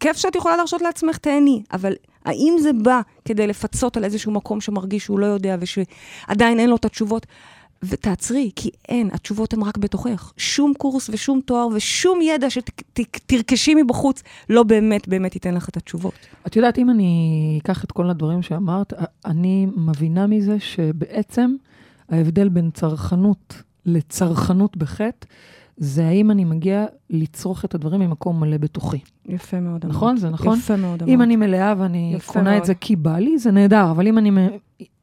כיף 0.00 0.16
שאת 0.16 0.36
יכולה 0.36 0.56
להרשות 0.56 0.82
לעצמך, 0.82 1.16
תהני, 1.16 1.62
אבל 1.72 1.92
האם 2.24 2.56
זה 2.60 2.72
בא 2.72 3.00
כדי 3.24 3.46
לפצות 3.46 3.96
על 3.96 4.04
איזשהו 4.04 4.32
מקום 4.32 4.60
שמרגיש 4.60 5.04
שהוא 5.04 5.18
לא 5.18 5.26
יודע 5.26 5.56
ושעדיין 5.60 6.58
אין 6.60 6.70
לו 6.70 6.76
את 6.76 6.84
התשובות? 6.84 7.26
ותעצרי, 7.82 8.50
כי 8.56 8.70
אין, 8.88 9.10
התשובות 9.12 9.52
הן 9.52 9.62
רק 9.62 9.78
בתוכך. 9.78 10.32
שום 10.36 10.72
קורס 10.78 11.10
ושום 11.12 11.40
תואר 11.44 11.68
ושום 11.74 12.22
ידע 12.22 12.46
שתרכשי 12.50 13.74
מבחוץ 13.74 14.22
לא 14.48 14.62
באמת 14.62 15.08
באמת 15.08 15.34
ייתן 15.34 15.54
לך 15.54 15.68
את 15.68 15.76
התשובות. 15.76 16.14
את 16.46 16.56
יודעת, 16.56 16.78
אם 16.78 16.90
אני 16.90 17.58
אקח 17.62 17.84
את 17.84 17.92
כל 17.92 18.10
הדברים 18.10 18.42
שאמרת, 18.42 18.92
אני 19.24 19.66
מבינה 19.76 20.26
מזה 20.26 20.60
שבעצם 20.60 21.54
ההבדל 22.08 22.48
בין 22.48 22.70
צרכנות 22.70 23.62
לצרכנות 23.86 24.76
בחטא, 24.76 25.26
זה 25.82 26.06
האם 26.06 26.30
אני 26.30 26.44
מגיע 26.44 26.86
לצרוך 27.10 27.64
את 27.64 27.74
הדברים 27.74 28.00
ממקום 28.00 28.40
מלא 28.40 28.56
בתוכי. 28.56 28.98
יפה 29.26 29.60
מאוד 29.60 29.84
אמרת. 29.84 29.96
נכון? 29.96 30.16
זה 30.16 30.30
נכון? 30.30 30.58
יפה 30.58 30.76
מאוד 30.76 31.02
אמרת. 31.02 31.14
אם 31.14 31.22
אני 31.22 31.36
מלאה 31.36 31.74
ואני 31.78 32.16
קונה 32.26 32.50
מאוד. 32.50 32.56
את 32.56 32.64
זה 32.64 32.74
כי 32.74 32.96
בא 32.96 33.18
לי, 33.18 33.38
זה 33.38 33.50
נהדר, 33.50 33.90
אבל 33.90 34.06
אם 34.06 34.18
אני 34.18 34.30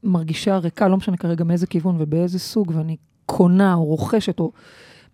מרגישה 0.04 0.58
ריקה, 0.58 0.88
לא 0.88 0.98
משנה 0.98 1.18
כרגע 1.18 1.44
מאיזה 1.44 1.68
כיוון 1.68 1.96
ובאיזה 2.00 2.40
סוג, 2.40 2.72
ואני 2.76 2.96
קונה 3.26 3.74
או 3.74 3.86
רוכשת 3.86 4.40
או 4.40 4.52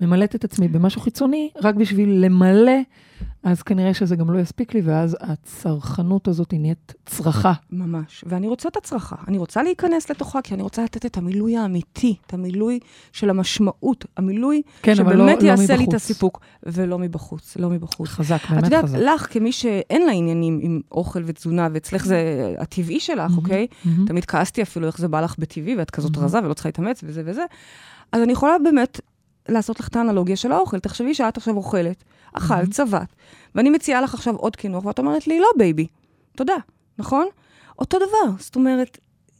ממלאת 0.01 0.35
את 0.35 0.43
עצמי 0.43 0.67
במשהו 0.67 1.01
חיצוני, 1.01 1.49
רק 1.61 1.75
בשביל 1.75 2.09
למלא, 2.25 2.79
אז 3.45 3.61
כנראה 3.61 3.93
שזה 3.93 4.15
גם 4.15 4.31
לא 4.31 4.39
יספיק 4.39 4.73
לי, 4.73 4.81
ואז 4.81 5.17
הצרכנות 5.21 6.27
הזאת 6.27 6.51
היא 6.51 6.59
נהיית 6.59 6.93
צרכה. 7.05 7.53
ממש. 7.71 8.23
ואני 8.27 8.47
רוצה 8.47 8.69
את 8.69 8.77
הצרכה. 8.77 9.15
אני 9.27 9.37
רוצה 9.37 9.63
להיכנס 9.63 10.11
לתוכה, 10.11 10.41
כי 10.41 10.53
אני 10.53 10.63
רוצה 10.63 10.83
לתת 10.83 11.05
את 11.05 11.17
המילוי 11.17 11.57
האמיתי, 11.57 12.15
את 12.27 12.33
המילוי 12.33 12.79
של 13.11 13.29
המשמעות, 13.29 14.05
המילוי 14.17 14.61
כן, 14.81 14.93
אבל 14.99 15.15
לא- 15.15 15.23
שבאמת 15.23 15.43
לא 15.43 15.47
יעשה 15.47 15.75
לי 15.75 15.85
את. 15.85 15.93
הסיפוק, 15.93 16.39
ולא 16.63 16.99
מבחוץ, 16.99 17.57
לא 17.57 17.69
מבחוץ. 17.69 18.07
חזק, 18.09 18.39
את 18.45 18.49
באמת 18.49 18.63
יודעת, 18.63 18.83
חזק. 18.83 18.97
לך, 18.97 19.27
כמי 19.33 19.51
שאין 19.51 20.05
לה 20.05 20.11
עניינים 20.11 20.59
עם 20.61 20.81
אוכל 20.91 21.23
ותזונה, 21.25 21.67
ואצלך 21.73 22.05
זה 22.05 22.19
הטבעי 22.59 22.99
שלך, 22.99 23.31
אוקיי? 23.37 23.67
מהמם. 23.85 24.05
תמיד 24.07 24.25
כעסתי 24.25 24.61
אפילו 24.61 24.87
איך 24.87 24.97
זה 24.97 25.07
בא 25.07 25.21
לך 25.21 25.35
בטבעי, 25.39 25.75
ואת 25.75 25.91
כזאת 25.91 26.11
מהמם. 26.11 26.25
רזה 26.25 26.39
ולא 26.43 26.53
צריכה 26.53 26.69
להתאמץ 26.69 27.01
וזה 27.03 27.21
וזה. 27.25 27.43
אז 28.11 28.21
אני 28.21 28.31
יכולה 28.31 28.53
באמת 28.63 28.99
לעשות 29.49 29.79
לך 29.79 29.87
את 29.87 29.95
האנלוגיה 29.95 30.35
של 30.35 30.51
האוכל. 30.51 30.79
תחשבי 30.79 31.13
שאת 31.13 31.37
עכשיו 31.37 31.55
אוכלת, 31.55 32.03
אכלת. 32.37 32.71
שבעת, 32.71 33.15
ואני 33.55 33.69
מציעה 33.69 34.01
לך 34.01 34.13
עכשיו 34.13 34.35
עוד 34.35 34.55
קינוח, 34.55 34.85
ואת 34.85 34.99
אומרת 34.99 35.27
לי, 35.27 35.39
לא, 35.39 35.47
baby. 35.57 35.87
תודה, 36.35 36.55
נכון? 36.97 37.27
אותו 37.79 37.97
דבר, 37.97 38.35
זאת 38.39 38.55
אומרת, 38.55 38.97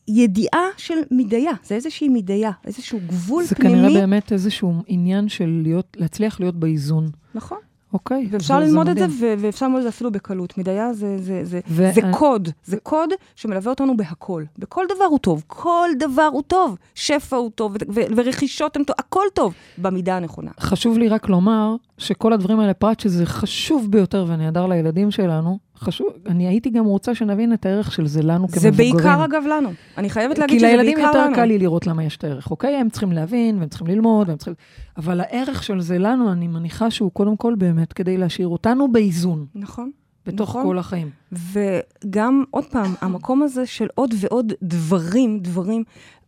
ידיעה 0.08 0.68
של 0.78 0.96
מידיה, 1.12 1.52
זה 1.64 1.76
איזושהי 1.76 2.10
מידיה, 2.10 2.52
איזשהו 2.66 3.00
גבול 3.08 3.44
זה 3.44 3.56
פנימי. 3.56 3.76
כנראה 3.76 4.02
באמת 4.02 4.32
איזשהו 4.32 4.74
עניין 4.88 5.30
של 5.30 5.60
להיות, 5.64 5.98
להצליח 6.00 6.40
להיות 6.40 6.56
באיזון. 6.56 7.10
נכון. 7.36 7.58
אוקיי. 7.96 8.28
ואפשר 8.32 8.60
זה- 8.60 8.66
ללמוד 8.66 8.88
את 8.90 8.98
זה, 8.98 9.08
מדהים. 9.08 9.20
ו- 9.22 9.44
ואפשר 9.46 9.66
ללמוד 9.66 9.78
את 9.80 9.84
זה 9.84 9.90
אפילו 9.90 10.12
בקלות. 10.12 10.58
מידיה 10.58 10.94
זה, 10.94 11.18
זה, 11.18 11.40
זה, 11.46 11.60
ו- 11.68 11.92
זה 11.94 12.02
אני- 12.04 12.14
קוד, 12.14 12.50
זה 12.66 12.78
קוד 12.78 13.10
שמלווה 13.36 13.70
אותנו 13.70 13.98
בהכל. 13.98 14.44
בכל 14.60 14.86
דבר 14.96 15.06
הוא 15.06 15.20
טוב, 15.20 15.44
כל 15.48 15.90
דבר 16.00 16.30
הוא 16.32 16.42
טוב. 16.48 16.78
שפע 16.96 17.36
הוא 17.36 17.52
טוב, 17.56 17.72
ו- 17.74 17.94
ו- 17.96 18.02
ורכישות 18.16 18.76
הן 18.76 18.84
טוב, 18.84 18.96
הכל 19.00 19.26
טוב, 19.34 19.54
במידה 19.78 20.18
הנכונה. 20.18 20.52
חשוב 20.60 20.98
לי 20.98 21.08
רק 21.08 21.30
לומר 21.30 21.76
שכל 21.98 22.34
הדברים 22.34 22.60
האלה, 22.60 22.74
פרט 22.74 23.00
שזה 23.00 23.26
חשוב 23.26 23.92
ביותר 23.92 24.26
ונהדר 24.28 24.66
לילדים 24.68 25.12
שלנו, 25.12 25.58
חשוב, 25.80 26.08
אני 26.26 26.48
הייתי 26.48 26.70
גם 26.70 26.86
רוצה 26.86 27.16
שנבין 27.16 27.54
את 27.54 27.66
הערך 27.66 27.92
של 27.92 28.08
זה 28.08 28.22
לנו 28.22 28.48
זה 28.48 28.60
כמבוגרים. 28.60 28.94
בעיקר, 28.94 29.26
אגב, 29.26 29.44
לנו. 29.50 29.70
אני 29.98 30.10
חייבת 30.10 30.38
להגיד 30.38 30.56
כי 30.56 30.60
שזה 30.60 30.68
לילדים 30.68 30.96
בעיקר 30.96 31.08
יותר 31.08 31.26
לנו. 31.26 31.36
קל 31.36 31.46
לי 31.46 31.58
לראות 31.58 31.88
למה 31.88 32.04
יש 32.04 32.18
את 32.18 32.24
הערך, 32.24 32.52
אוקיי? 32.52 32.76
הם 32.76 32.90
צריכים 32.90 33.12
להבין, 33.12 33.60
והם 33.60 33.70
צריכים 33.70 33.88
ללמוד, 33.88 34.30
והם 34.30 34.38
צריכים... 34.38 34.54
אבל 34.98 35.22
הערך 35.22 35.64
של 35.64 35.82
זה 35.82 35.98
לנו, 35.98 36.32
אני 36.32 36.48
מניחה 36.48 36.92
שהוא 36.92 37.12
קודם 37.12 37.38
כל 37.38 37.56
באמת 37.58 37.94
כדי 37.94 38.18
להשאיר 38.18 38.48
אותנו 38.48 38.92
באיזון, 38.92 39.46
נכון. 39.56 39.92
בתוך 40.26 40.50
נכון. 40.50 40.64
כל 40.64 40.78
החיים. 40.78 41.10
וגם, 41.32 42.44
עוד 42.52 42.66
פעם, 42.66 42.94
המקום 43.02 43.42
הזה 43.42 43.66
של 43.66 43.88
עוד 43.96 44.14
ועוד 44.20 44.54
דברים, 44.64 45.40
דברים, 45.40 45.84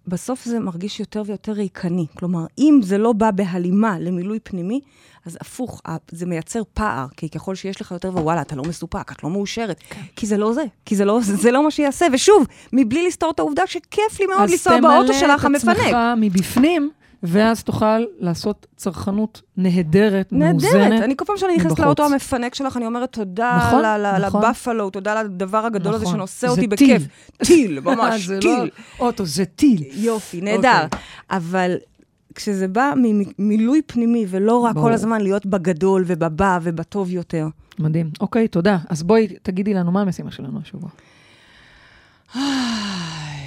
בסוף 0.08 0.45
זה 0.45 0.60
מרגיש 0.60 0.99
יותר 0.99 1.24
ויותר 1.26 1.51
ריקני. 1.51 2.05
כלומר, 2.18 2.45
אם 2.58 2.80
זה 2.84 2.97
לא 2.97 3.14
בא 3.14 3.32
בהלימה 3.32 3.99
למילוי 3.99 4.39
פנימי, 4.39 4.82
אז 5.26 5.38
הפוך, 5.41 5.82
זה 6.12 6.26
מייצר 6.26 6.62
פער, 6.74 7.05
כי 7.18 7.30
ככל 7.30 7.55
שיש 7.55 7.82
לך 7.82 7.91
יותר, 7.91 8.10
ווואלה, 8.10 8.41
אתה 8.41 8.55
לא 8.55 8.64
מסופק, 8.64 9.12
את 9.12 9.24
לא 9.24 9.30
מאושרת. 9.30 9.84
כן. 9.89 10.01
כי 10.16 10.26
זה 10.26 10.38
לא 10.38 10.53
זה, 10.53 10.64
כי 10.86 10.95
זה 10.95 11.05
לא, 11.05 11.20
זה 11.22 11.51
לא 11.51 11.64
מה 11.64 11.72
שיעשה. 11.72 12.05
ושוב, 12.14 12.47
מבלי 12.74 13.08
לסתור 13.08 13.32
את 13.32 13.39
העובדה 13.39 13.68
שכיף 13.68 14.20
לי 14.20 14.26
מאוד 14.26 14.49
לנסוע 14.49 14.82
באוטו 14.82 15.14
שלך 15.14 15.45
אז 15.45 15.62
תמלא 15.62 15.62
את 15.62 15.64
המפנק. 15.64 15.78
עצמך 15.78 15.97
מבפנים, 16.18 16.89
ואז 17.24 17.63
תוכל 17.63 17.99
לעשות 18.20 18.68
צרכנות 18.76 19.41
נהדרת, 19.57 20.32
מאוזנת. 20.32 20.74
נהדרת. 20.74 21.01
אני 21.01 21.13
כל 21.18 21.26
פעם 21.26 21.38
שאני 21.38 21.55
נכנסת. 21.57 21.80
לאוטו 21.80 22.05
המפנק 22.05 22.55
שלך, 22.55 22.78
אני 22.78 22.86
אומרת 22.86 23.11
תודה 23.13 23.57
נכון, 23.68 23.82
ל- 23.82 24.18
נכון. 24.26 24.39
לבאפלו, 24.41 24.89
תודה 24.89 25.24
לדבר 25.24 25.65
הגדול 25.65 25.93
הזה 25.93 26.03
נכון. 26.03 26.15
שנושא 26.15 26.47
זה 26.47 26.51
אותי 26.51 26.61
טיל. 26.68 26.97
בכיף. 26.97 27.07
טיל, 27.43 27.80
ממש, 27.86 28.26
זה 28.26 28.38
טיל. 28.41 28.59
לא 28.59 28.68
אוטו, 29.05 29.26
זה 29.26 29.45
טיל. 29.45 29.84
יופי, 29.93 30.41
נהדר. 30.41 30.84
אוקיי. 30.84 30.99
אבל 31.30 31.76
כשזה 32.36 32.68
בא 32.68 32.93
ממילוי 32.97 33.82
פנימי, 33.88 34.26
ולא 34.30 34.57
רק 34.59 34.76
ברור. 34.76 34.88
כל 34.88 34.93
הזמן 34.93 35.22
להיות 35.22 35.45
בגדול 35.45 36.03
ובבא 36.07 36.59
ובטוב 36.61 37.11
יותר. 37.11 37.47
מדהים. 37.80 38.09
אוקיי, 38.22 38.47
תודה. 38.47 38.78
אז 38.89 39.03
בואי, 39.03 39.28
תגידי 39.43 39.74
לנו 39.74 39.91
מה 39.91 40.01
המשימה 40.01 40.32
שלנו 40.32 40.59
השבוע. 40.61 40.89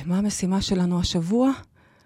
מה 0.07 0.19
המשימה 0.19 0.61
שלנו 0.63 1.01
השבוע? 1.01 1.51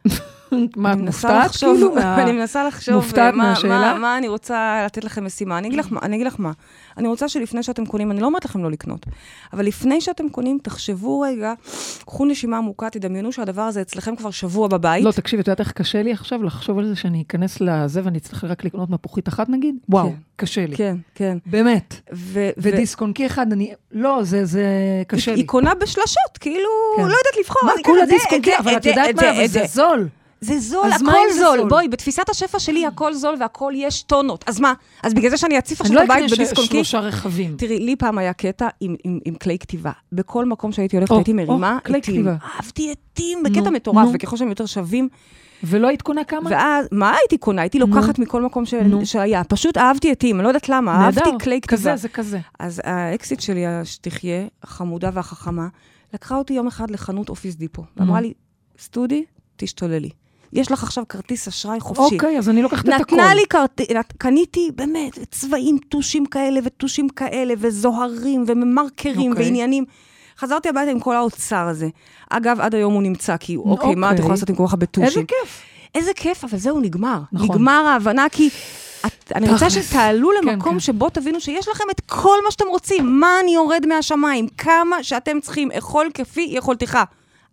מה, 0.77 0.93
את 0.93 0.97
אני 0.97 1.03
מנסה 1.03 1.29
מופתעת 1.29 1.47
לחשוב, 1.51 1.75
כאילו? 1.77 1.95
מה- 1.95 2.17
אני 2.23 2.33
מנסה 2.33 2.65
לחשוב 2.69 2.95
מופתעת 2.95 3.35
מה- 3.35 3.49
מהשאלה? 3.49 3.79
מה- 3.93 3.99
מה 3.99 4.19
אני 4.19 4.29
רוצה 4.29 4.83
לתת 4.87 5.05
לכם 5.05 5.25
משימה. 5.25 5.59
אני 5.59 5.69
אגיד 6.17 6.27
לך 6.27 6.35
מה, 6.39 6.53
אני 6.99 7.09
רוצה 7.09 7.29
שלפני 7.29 7.63
שאתם 7.63 7.87
קונים, 7.87 8.11
אני 8.11 8.21
לא 8.21 8.27
אומרת 8.27 8.45
לכם 8.45 8.63
לא 8.63 8.71
לקנות, 8.71 9.07
אבל 9.53 9.67
לפני 9.67 10.01
שאתם 10.01 10.29
קונים, 10.29 10.59
תחשבו 10.63 11.21
רגע, 11.21 11.53
קחו 12.07 12.25
נשימה 12.25 12.57
עמוקה, 12.59 12.91
תדמיינו 12.91 13.33
שהדבר 13.33 13.63
הזה 13.63 13.81
אצלכם 13.81 14.17
כבר 14.17 14.31
שבוע 14.31 14.69
בבית. 14.69 15.05
לא, 15.05 15.13
תקשיבי, 15.13 15.43
את 15.43 15.49
יודעת 15.49 15.61
איך 15.61 15.73
קשה 15.73 16.03
לי 16.03 16.13
עכשיו 16.13 16.43
לחשוב 16.43 16.79
על 16.79 16.87
זה 16.87 16.97
שאני 16.97 17.25
אכנס 17.27 17.61
לזה 17.61 18.01
ואני 18.05 18.19
אצטרך 18.19 18.45
רק 18.45 18.65
לקנות 18.65 18.91
מפוחית 18.91 19.29
אחת 19.29 19.49
נגיד? 19.49 19.75
וואו, 19.89 20.09
כן. 20.09 20.15
קשה 20.37 20.67
לי. 20.67 20.77
כן, 20.77 20.97
כן. 21.15 21.39
באמת. 21.47 21.95
ו- 22.13 22.39
ו- 22.39 22.51
ודיסק-און-קי 22.57 23.27
אחד, 23.27 23.53
אני... 23.53 23.73
לא, 23.93 24.19
זה 24.23 24.45
זה 24.45 24.65
קשה 25.07 25.31
היא- 25.31 25.37
לי. 25.37 25.41
היא 25.43 25.49
קונה 25.49 25.75
בשלשות, 25.75 26.39
כאילו, 26.41 26.69
כן. 26.97 27.03
לא 27.03 27.07
יודעת 27.07 27.37
לבחור. 27.41 27.63
מה, 27.65 27.73
כולה? 27.85 28.07
זה, 28.07 28.15
אבל 28.59 28.77
את 28.77 28.85
יודעת 28.87 29.15
מה, 29.23 29.31
אבל 29.31 29.47
זה. 29.47 29.63
זול. 29.67 30.09
זה 30.45 30.59
זול, 30.59 30.93
אז 30.93 31.03
מה 31.03 31.13
הכל 31.13 31.33
זול. 31.39 31.59
זול? 31.59 31.69
בואי, 31.69 31.89
בתפיסת 31.89 32.29
השפע 32.29 32.59
שלי 32.59 32.87
הכל 32.87 33.15
זול 33.15 33.35
והכל 33.41 33.73
יש 33.77 34.03
טונות. 34.03 34.45
אז 34.49 34.61
מה? 34.61 34.73
אז 35.03 35.15
בגלל 35.15 35.31
זה 35.31 35.37
שאני 35.37 35.59
אציף 35.59 35.81
עכשיו 35.81 35.97
לא 35.97 36.01
את 36.01 36.05
הבית 36.05 36.17
אקנה 36.25 36.29
ש- 36.29 36.33
בדיסק-און-קי? 36.39 36.75
שלושה 36.75 37.01
רכבים. 37.01 37.55
תראי, 37.59 37.79
לי 37.79 37.97
פעם 37.97 38.19
היה 38.19 38.33
קטע 38.33 38.69
עם, 38.81 38.95
עם, 39.05 39.19
עם 39.25 39.35
כלי 39.35 39.59
כתיבה. 39.59 39.93
בכל 40.13 40.45
מקום 40.45 40.73
שהייתי 40.73 40.97
הולכת 40.97 41.11
או, 41.11 41.17
הייתי 41.17 41.31
או, 41.31 41.37
מרימה 41.37 41.79
כלי 41.87 41.99
עטים. 41.99 42.15
כתיבה. 42.15 42.37
אהבתי 42.57 42.93
עטים 42.93 43.43
בקטע 43.43 43.71
מטורף. 43.71 44.09
וככל 44.13 44.37
שהם 44.37 44.49
יותר 44.49 44.67
שווים. 44.67 45.09
ולא 45.65 45.89
היית 45.89 46.03
קונה 46.03 46.25
כמה? 46.25 46.51
ואז, 46.51 46.87
מה 46.93 47.15
הייתי 47.17 47.39
קונה? 47.39 47.63
הייתי 47.63 47.79
לוקחת 47.79 48.19
מכל 48.19 48.43
מקום 48.43 48.67
ש... 48.67 48.75
שהיה. 49.05 49.45
פשוט 49.45 49.77
אהבתי 49.79 50.11
עטים, 50.11 50.37
אני 50.37 50.43
לא 50.45 50.49
יודעת 50.49 50.69
למה, 50.69 51.05
אהבתי 51.05 51.21
נהדר. 51.25 51.39
כלי 51.45 51.61
כתיבה. 51.61 51.77
כזה, 51.81 51.97
זה 51.97 52.09
כזה. 52.09 52.39
אז 52.59 52.81
האקסיט 52.85 53.41
שלי, 53.41 53.65
שתחיה, 53.85 54.47
החמודה 54.63 55.11
והחכמה, 55.13 55.69
לקחה 56.15 56.37
אותי 56.37 56.53
יום 56.55 56.67
אחד 56.67 56.91
לחנות 56.91 57.29
אופיס 57.29 57.55
דיפו. 57.55 57.85
ואמרה 57.97 58.21
לי, 58.21 58.33
סטודי, 58.79 59.25
תשתוללי. 59.57 60.11
יש 60.55 60.73
לך 60.73 60.83
עכשיו 60.83 61.05
כרטיס 61.09 61.49
אשראי 61.49 61.81
חופשי. 61.81 62.15
אוקיי, 62.15 62.39
אז 62.39 62.49
אני 62.49 62.63
לוקחת 62.63 62.89
את 62.89 62.93
הכל. 63.01 63.17
נתנה 63.17 63.35
לי 63.35 63.43
כרטיס, 63.51 63.87
קניתי 64.19 64.71
באמת 64.75 65.19
צבעים, 65.31 65.79
טושים 65.89 66.27
כאלה 66.27 66.61
וטושים 66.65 67.09
כאלה, 67.09 67.55
וזוהרים 67.59 68.45
וממרקרים 68.47 69.31
אוקיי. 69.31 69.45
ועניינים. 69.45 69.85
חזרתי 70.39 70.69
הביתה 70.69 70.91
עם 70.91 71.01
כל 71.01 71.17
האוצר 71.17 71.69
הזה. 71.69 71.89
אגב, 72.31 72.61
עד 72.61 72.75
היום 72.75 72.95
הוא 72.95 73.03
נמצא, 73.03 73.37
כי 73.37 73.57
אוקיי, 73.57 73.95
מה 73.95 74.07
את 74.07 74.11
אוקיי. 74.11 74.21
יכולה 74.21 74.35
לעשות 74.35 74.49
עם 74.51 74.57
כל 74.57 74.67
כך 74.67 74.73
הרבה 74.73 74.87
טושים? 74.87 75.07
איזה 75.07 75.21
כיף. 75.23 75.63
איזה 75.95 76.11
כיף, 76.15 76.45
אבל 76.45 76.59
זהו, 76.59 76.81
נגמר. 76.81 77.19
נכון. 77.33 77.49
נגמר 77.49 77.85
ההבנה, 77.89 78.27
כי 78.33 78.49
את, 79.07 79.33
אני 79.35 79.49
רוצה. 79.49 79.71
שתעלו 79.71 80.31
כן, 80.43 80.49
למקום 80.49 80.73
כן. 80.73 80.81
שבו 80.81 81.11
תבינו 81.11 81.41
שיש 81.41 81.69
לכם 81.69 81.85
את 81.91 82.01
כל 82.07 82.37
מה 82.45 82.51
שאתם 82.51 82.67
רוצים. 82.69 83.21
מה 83.21 83.41
אני 83.43 83.55
יורד 83.55 83.87
מהשמיים? 83.87 84.47
כמה 84.59 85.03
שאתם 85.03 85.41
צריכים, 85.41 85.71
אכול 85.71 86.11
כפי 86.15 86.49
יכולתך. 86.51 86.99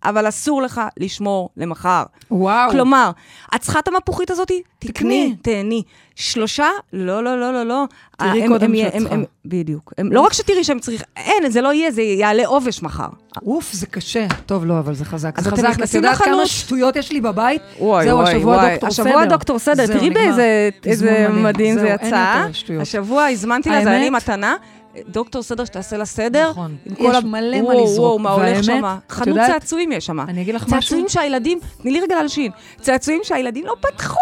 אבל 0.06 0.30
אסור 0.30 0.62
לך 0.62 0.82
לשמור 1.00 1.50
למחר. 1.58 2.04
וואו. 2.32 2.72
כלומר, 2.72 3.12
את 3.56 3.62
צריכה 3.62 3.80
את 3.80 3.88
המפוחית 3.88 4.32
הזאת? 4.32 4.52
תקני. 4.80 5.36
תהני. 5.42 5.84
שלושה? 6.16 6.68
לא, 6.94 7.24
לא, 7.24 7.40
לא, 7.40 7.54
לא, 7.54 7.64
לא. 7.64 7.84
תראי 8.18 8.42
הם- 8.44 8.48
קודם 8.48 8.76
שאת 8.76 8.92
צריכה. 8.98 9.16
בדיוק. 9.46 9.94
הם- 9.98 10.12
לא 10.12 10.22
רק 10.22 10.34
שתראי 10.34 10.64
שהם 10.64 10.80
צריכים, 10.80 11.06
אין, 11.18 11.52
זה 11.52 11.62
לא 11.62 11.74
יהיה, 11.74 11.92
זה 11.92 12.02
יעלה 12.02 12.48
עובש 12.48 12.82
מחר. 12.84 13.08
אוף, 13.46 13.74
זה 13.74 13.86
קשה. 13.86 14.28
טוב, 14.46 14.66
לא, 14.66 14.80
אבל 14.80 14.94
זה 14.94 15.06
חזק. 15.06 15.38
אז 15.40 15.44
זה 15.44 15.52
חזק. 15.52 15.84
את 15.84 15.94
יודעת 15.94 16.18
כמה 16.18 16.46
שטויות 16.46 16.96
יש 16.96 17.12
לי 17.12 17.22
בבית? 17.22 17.62
וואי, 17.80 18.06
זהו, 18.06 18.18
וואי, 18.20 18.36
השבוע 18.36 18.56
וואי. 18.56 18.72
דוקטור 18.72 18.90
סדר. 18.92 19.08
השבוע 19.10 19.26
דוקטור 19.26 19.60
סדר, 19.60 19.88
תראי. 19.88 20.10
באיזה 20.10 21.28
מדהים. 21.30 21.80
זה 21.80 21.88
יצא. 21.88 22.46
השבוע 22.82 23.26
הזמנתי 23.26 23.70
לה, 23.70 23.84
זה 23.84 23.90
היה 23.90 24.00
לי 24.00 24.06
האמת- 24.06 24.24
מתנה. 24.24 24.56
דוקטור 25.10 25.44
סדר 25.44 25.66
שתעשה 25.66 25.98
לה 25.98 26.06
סדר. 26.06 26.50
נכון. 26.52 26.76
עם 26.86 26.94
יש 26.94 27.00
כל 27.00 27.16
ה- 27.16 27.20
מלא 27.22 27.62
מה 27.62 27.74
לזרוק. 27.74 28.00
וואו, 28.00 28.20
מה 28.20 28.30
הולך 28.32 28.64
שם? 28.64 28.82
חנות 29.10 29.28
יודעת- 29.28 29.52
צעצועים 29.52 29.92
יש 29.92 30.06
שם. 30.06 30.20
אני 30.20 30.42
אגיד 30.42 30.56
לך 30.56 30.64
משהו. 30.64 30.80
צעצועים 30.82 31.06
שהילדים, 31.10 31.60
תני 31.82 31.92
לי 31.92 32.00
רגע 32.00 32.16
להלשין. 32.16 32.52
צעצועים 32.82 33.22
שהילדים 33.24 33.66
לא 33.66 33.74
פתחו. 33.82 34.16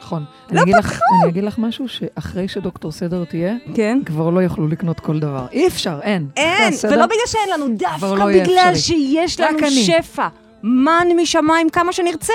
נכון. 0.00 0.24
לא 0.50 0.50
אני 0.50 0.62
אגיד 0.62 0.74
לך- 0.76 1.00
אני 1.22 1.30
אגיד 1.30 1.44
לך 1.44 1.58
משהו, 1.58 1.88
שאחרי 1.88 2.48
שדוקטור 2.48 2.92
סדר 2.92 3.24
תהיה, 3.24 3.54
כן. 3.74 3.98
כבר 4.06 4.30
לא 4.30 4.40
יוכלו 4.40 4.68
לקנות 4.68 5.00
כל 5.00 5.18
דבר. 5.20 5.46
אי 5.52 5.66
אפשר, 5.66 5.98
אין. 6.02 6.26
אין, 6.36 6.72
הסדר- 6.72 6.92
ולא 6.92 7.06
בגלל 7.06 7.18
שאין 7.26 7.48
לנו, 7.54 7.66
דווקא 7.76 8.06
לא 8.06 8.26
בגלל. 8.26 8.72
שיש 8.74 9.40
לנו. 9.40 9.58
שפע. 9.70 10.28
מן 10.62 11.06
משמיים 11.16 11.70
כמה 11.70 11.92
שנרצה. 11.92 12.32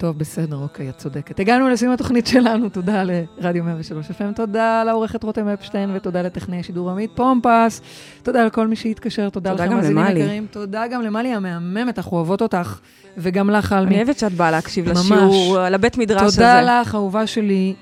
טוב, 0.00 0.18
בסדר, 0.18 0.56
אוקיי, 0.56 0.88
את 0.88 0.96
צודקת. 0.96 1.40
הגענו 1.40 1.68
לסיום 1.68 1.92
התוכנית 1.92 2.26
שלנו, 2.26 2.68
תודה 2.68 3.02
לרדיו 3.38 3.64
103 3.64 4.06
FM, 4.10 4.34
תודה 4.34 4.84
לעורכת 4.84 5.22
רותם 5.22 5.48
אפשטיין, 5.48 5.90
ותודה 5.94 6.22
לטכנאי 6.22 6.60
השידור 6.60 6.90
עמית 6.90 7.10
פומפס, 7.14 7.82
תודה 8.22 8.44
לכל 8.44 8.66
מי 8.68 8.76
שהתקשר, 8.76 9.28
תודה 9.28 9.50
תודה 9.50 9.64
לכם, 9.64 9.72
גם 9.72 9.76
מאזינים. 9.78 10.16
יקרים, 10.16 10.46
תודה 10.50 10.86
גם 10.86 11.02
למלי 11.02 11.28
המהממת, 11.28 11.98
אנחנו 11.98 12.16
אוהבות 12.16 12.42
אותך, 12.42 12.78
וגם 13.18 13.50
לך, 13.50 13.72
אלמי. 13.72 13.94
אני 13.94 13.96
אוהבת 13.96 14.18
שאת 14.18 14.32
באה 14.32 14.50
להקשיב 14.50 14.88
ממש. 14.88 14.98
לשיעור, 14.98 15.58
לבית 15.70 15.98
מדרש 15.98 16.22
הזה. 16.22 16.36
תודה 16.36 16.80
לך, 16.80 16.94
אהובה 16.94 17.26
שלי, 17.26 17.74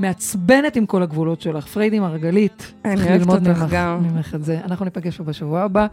מעצבנת 0.00 0.76
עם 0.76 0.86
כל 0.86 1.02
הגבולות 1.02 1.40
שלך, 1.40 1.66
פריידי 1.66 1.98
מרגלית. 2.00 2.72
אני 2.84 2.96
צריך 2.96 3.08
אוהבת 3.08 3.20
ללמוד 3.20 3.48
ממך- 3.48 3.64
גם. 3.70 3.98
ממך 4.02 4.34
את 4.34 4.44
זה. 4.44 4.58
אנחנו 4.64 4.84
ניפגש 4.84 5.16
פה 5.16 5.24
בשבוע 5.24 5.60
הבא, 5.62 5.86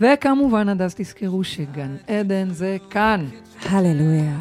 וכמובן, 0.00 0.68
עד 0.68 0.82
אז 0.82 0.94
תזכרו 0.94 1.44
שגן 1.44 1.96
עדן 2.08 2.48
זה 2.50 2.76
כאן. 2.90 3.24
הללויה. 3.70 4.36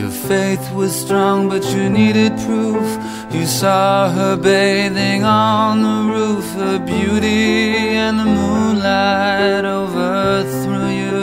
Your 0.00 0.12
faith 0.28 0.64
was 0.72 0.92
strong, 1.04 1.48
but 1.48 1.64
you 1.74 1.90
needed 1.90 2.32
proof. 2.46 2.88
You 3.34 3.44
saw 3.46 4.08
her 4.18 4.36
bathing 4.36 5.24
on 5.24 5.82
the 5.88 5.98
roof, 6.14 6.46
her 6.62 6.78
beauty 6.78 7.96
and 8.04 8.18
the 8.18 8.28
moonlight 8.38 9.64
overthrew 9.78 10.88
you. 11.02 11.20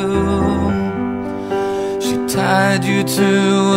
She 2.05 2.15
tied 2.35 2.83
you 2.91 3.01
to 3.19 3.29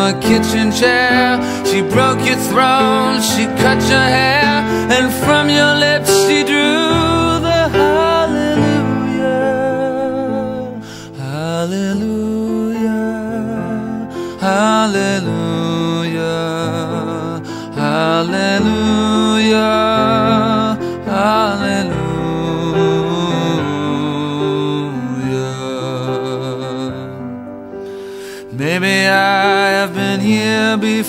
a 0.08 0.10
kitchen 0.28 0.66
chair. 0.80 1.40
She 1.68 1.80
broke 1.94 2.22
your 2.30 2.40
throne, 2.50 3.14
she 3.30 3.42
cut 3.62 3.80
your 3.92 4.08
hair, 4.18 4.54
and 4.94 5.06
from 5.24 5.44
your 5.48 5.72
lips 5.86 6.10
she 6.26 6.44
drew 6.44 7.05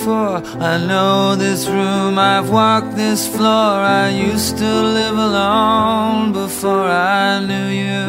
before. 0.07 0.41
I 0.61 0.77
know 0.77 1.35
this 1.35 1.67
room, 1.67 2.17
I've 2.17 2.49
walked 2.49 2.95
this 2.95 3.27
floor. 3.27 3.73
I 4.03 4.09
used 4.09 4.57
to 4.57 4.71
live 4.97 5.17
alone 5.17 6.31
before 6.31 6.87
I 6.87 7.45
knew 7.49 7.69
you. 7.83 8.05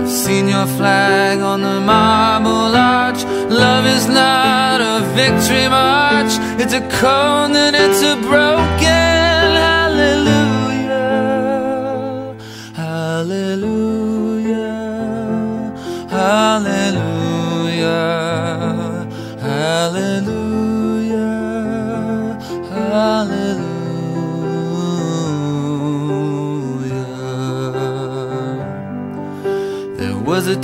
I've 0.00 0.10
seen 0.24 0.48
your 0.48 0.66
flag 0.78 1.40
on 1.40 1.62
the 1.62 1.80
marble 1.80 2.76
arch. 2.76 3.24
Love 3.64 3.86
is 3.86 4.06
not 4.06 4.80
a 4.80 4.96
victory 5.20 5.66
march. 5.68 6.32
It's 6.62 6.74
a 6.74 6.84
cold 7.00 7.56
and 7.64 7.74
it's 7.74 8.02
a 8.02 8.14
broken 8.28 8.59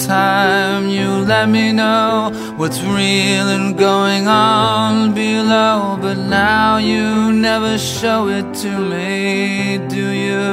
time 0.07 0.89
you 0.89 1.09
let 1.35 1.49
me 1.49 1.73
know 1.73 2.31
what's 2.57 2.81
real 2.81 3.49
and 3.57 3.77
going 3.77 4.29
on 4.29 5.13
below, 5.15 5.99
but 6.01 6.17
now 6.17 6.77
you 6.77 7.33
never 7.33 7.77
show 7.77 8.29
it 8.29 8.55
to 8.63 8.71
me, 8.71 9.79
do 9.89 10.07
you? 10.27 10.47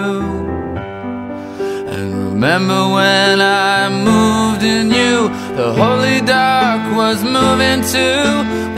And 1.93 2.09
remember 2.31 2.81
when 2.97 3.41
I 3.41 3.89
moved 3.89 4.63
in 4.63 4.87
you, 4.87 5.29
the 5.55 5.71
holy 5.81 6.19
dark 6.21 6.81
was 6.97 7.23
moving 7.23 7.81
too, 7.95 8.25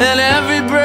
and 0.05 0.19
every 0.19 0.61
breath 0.67 0.84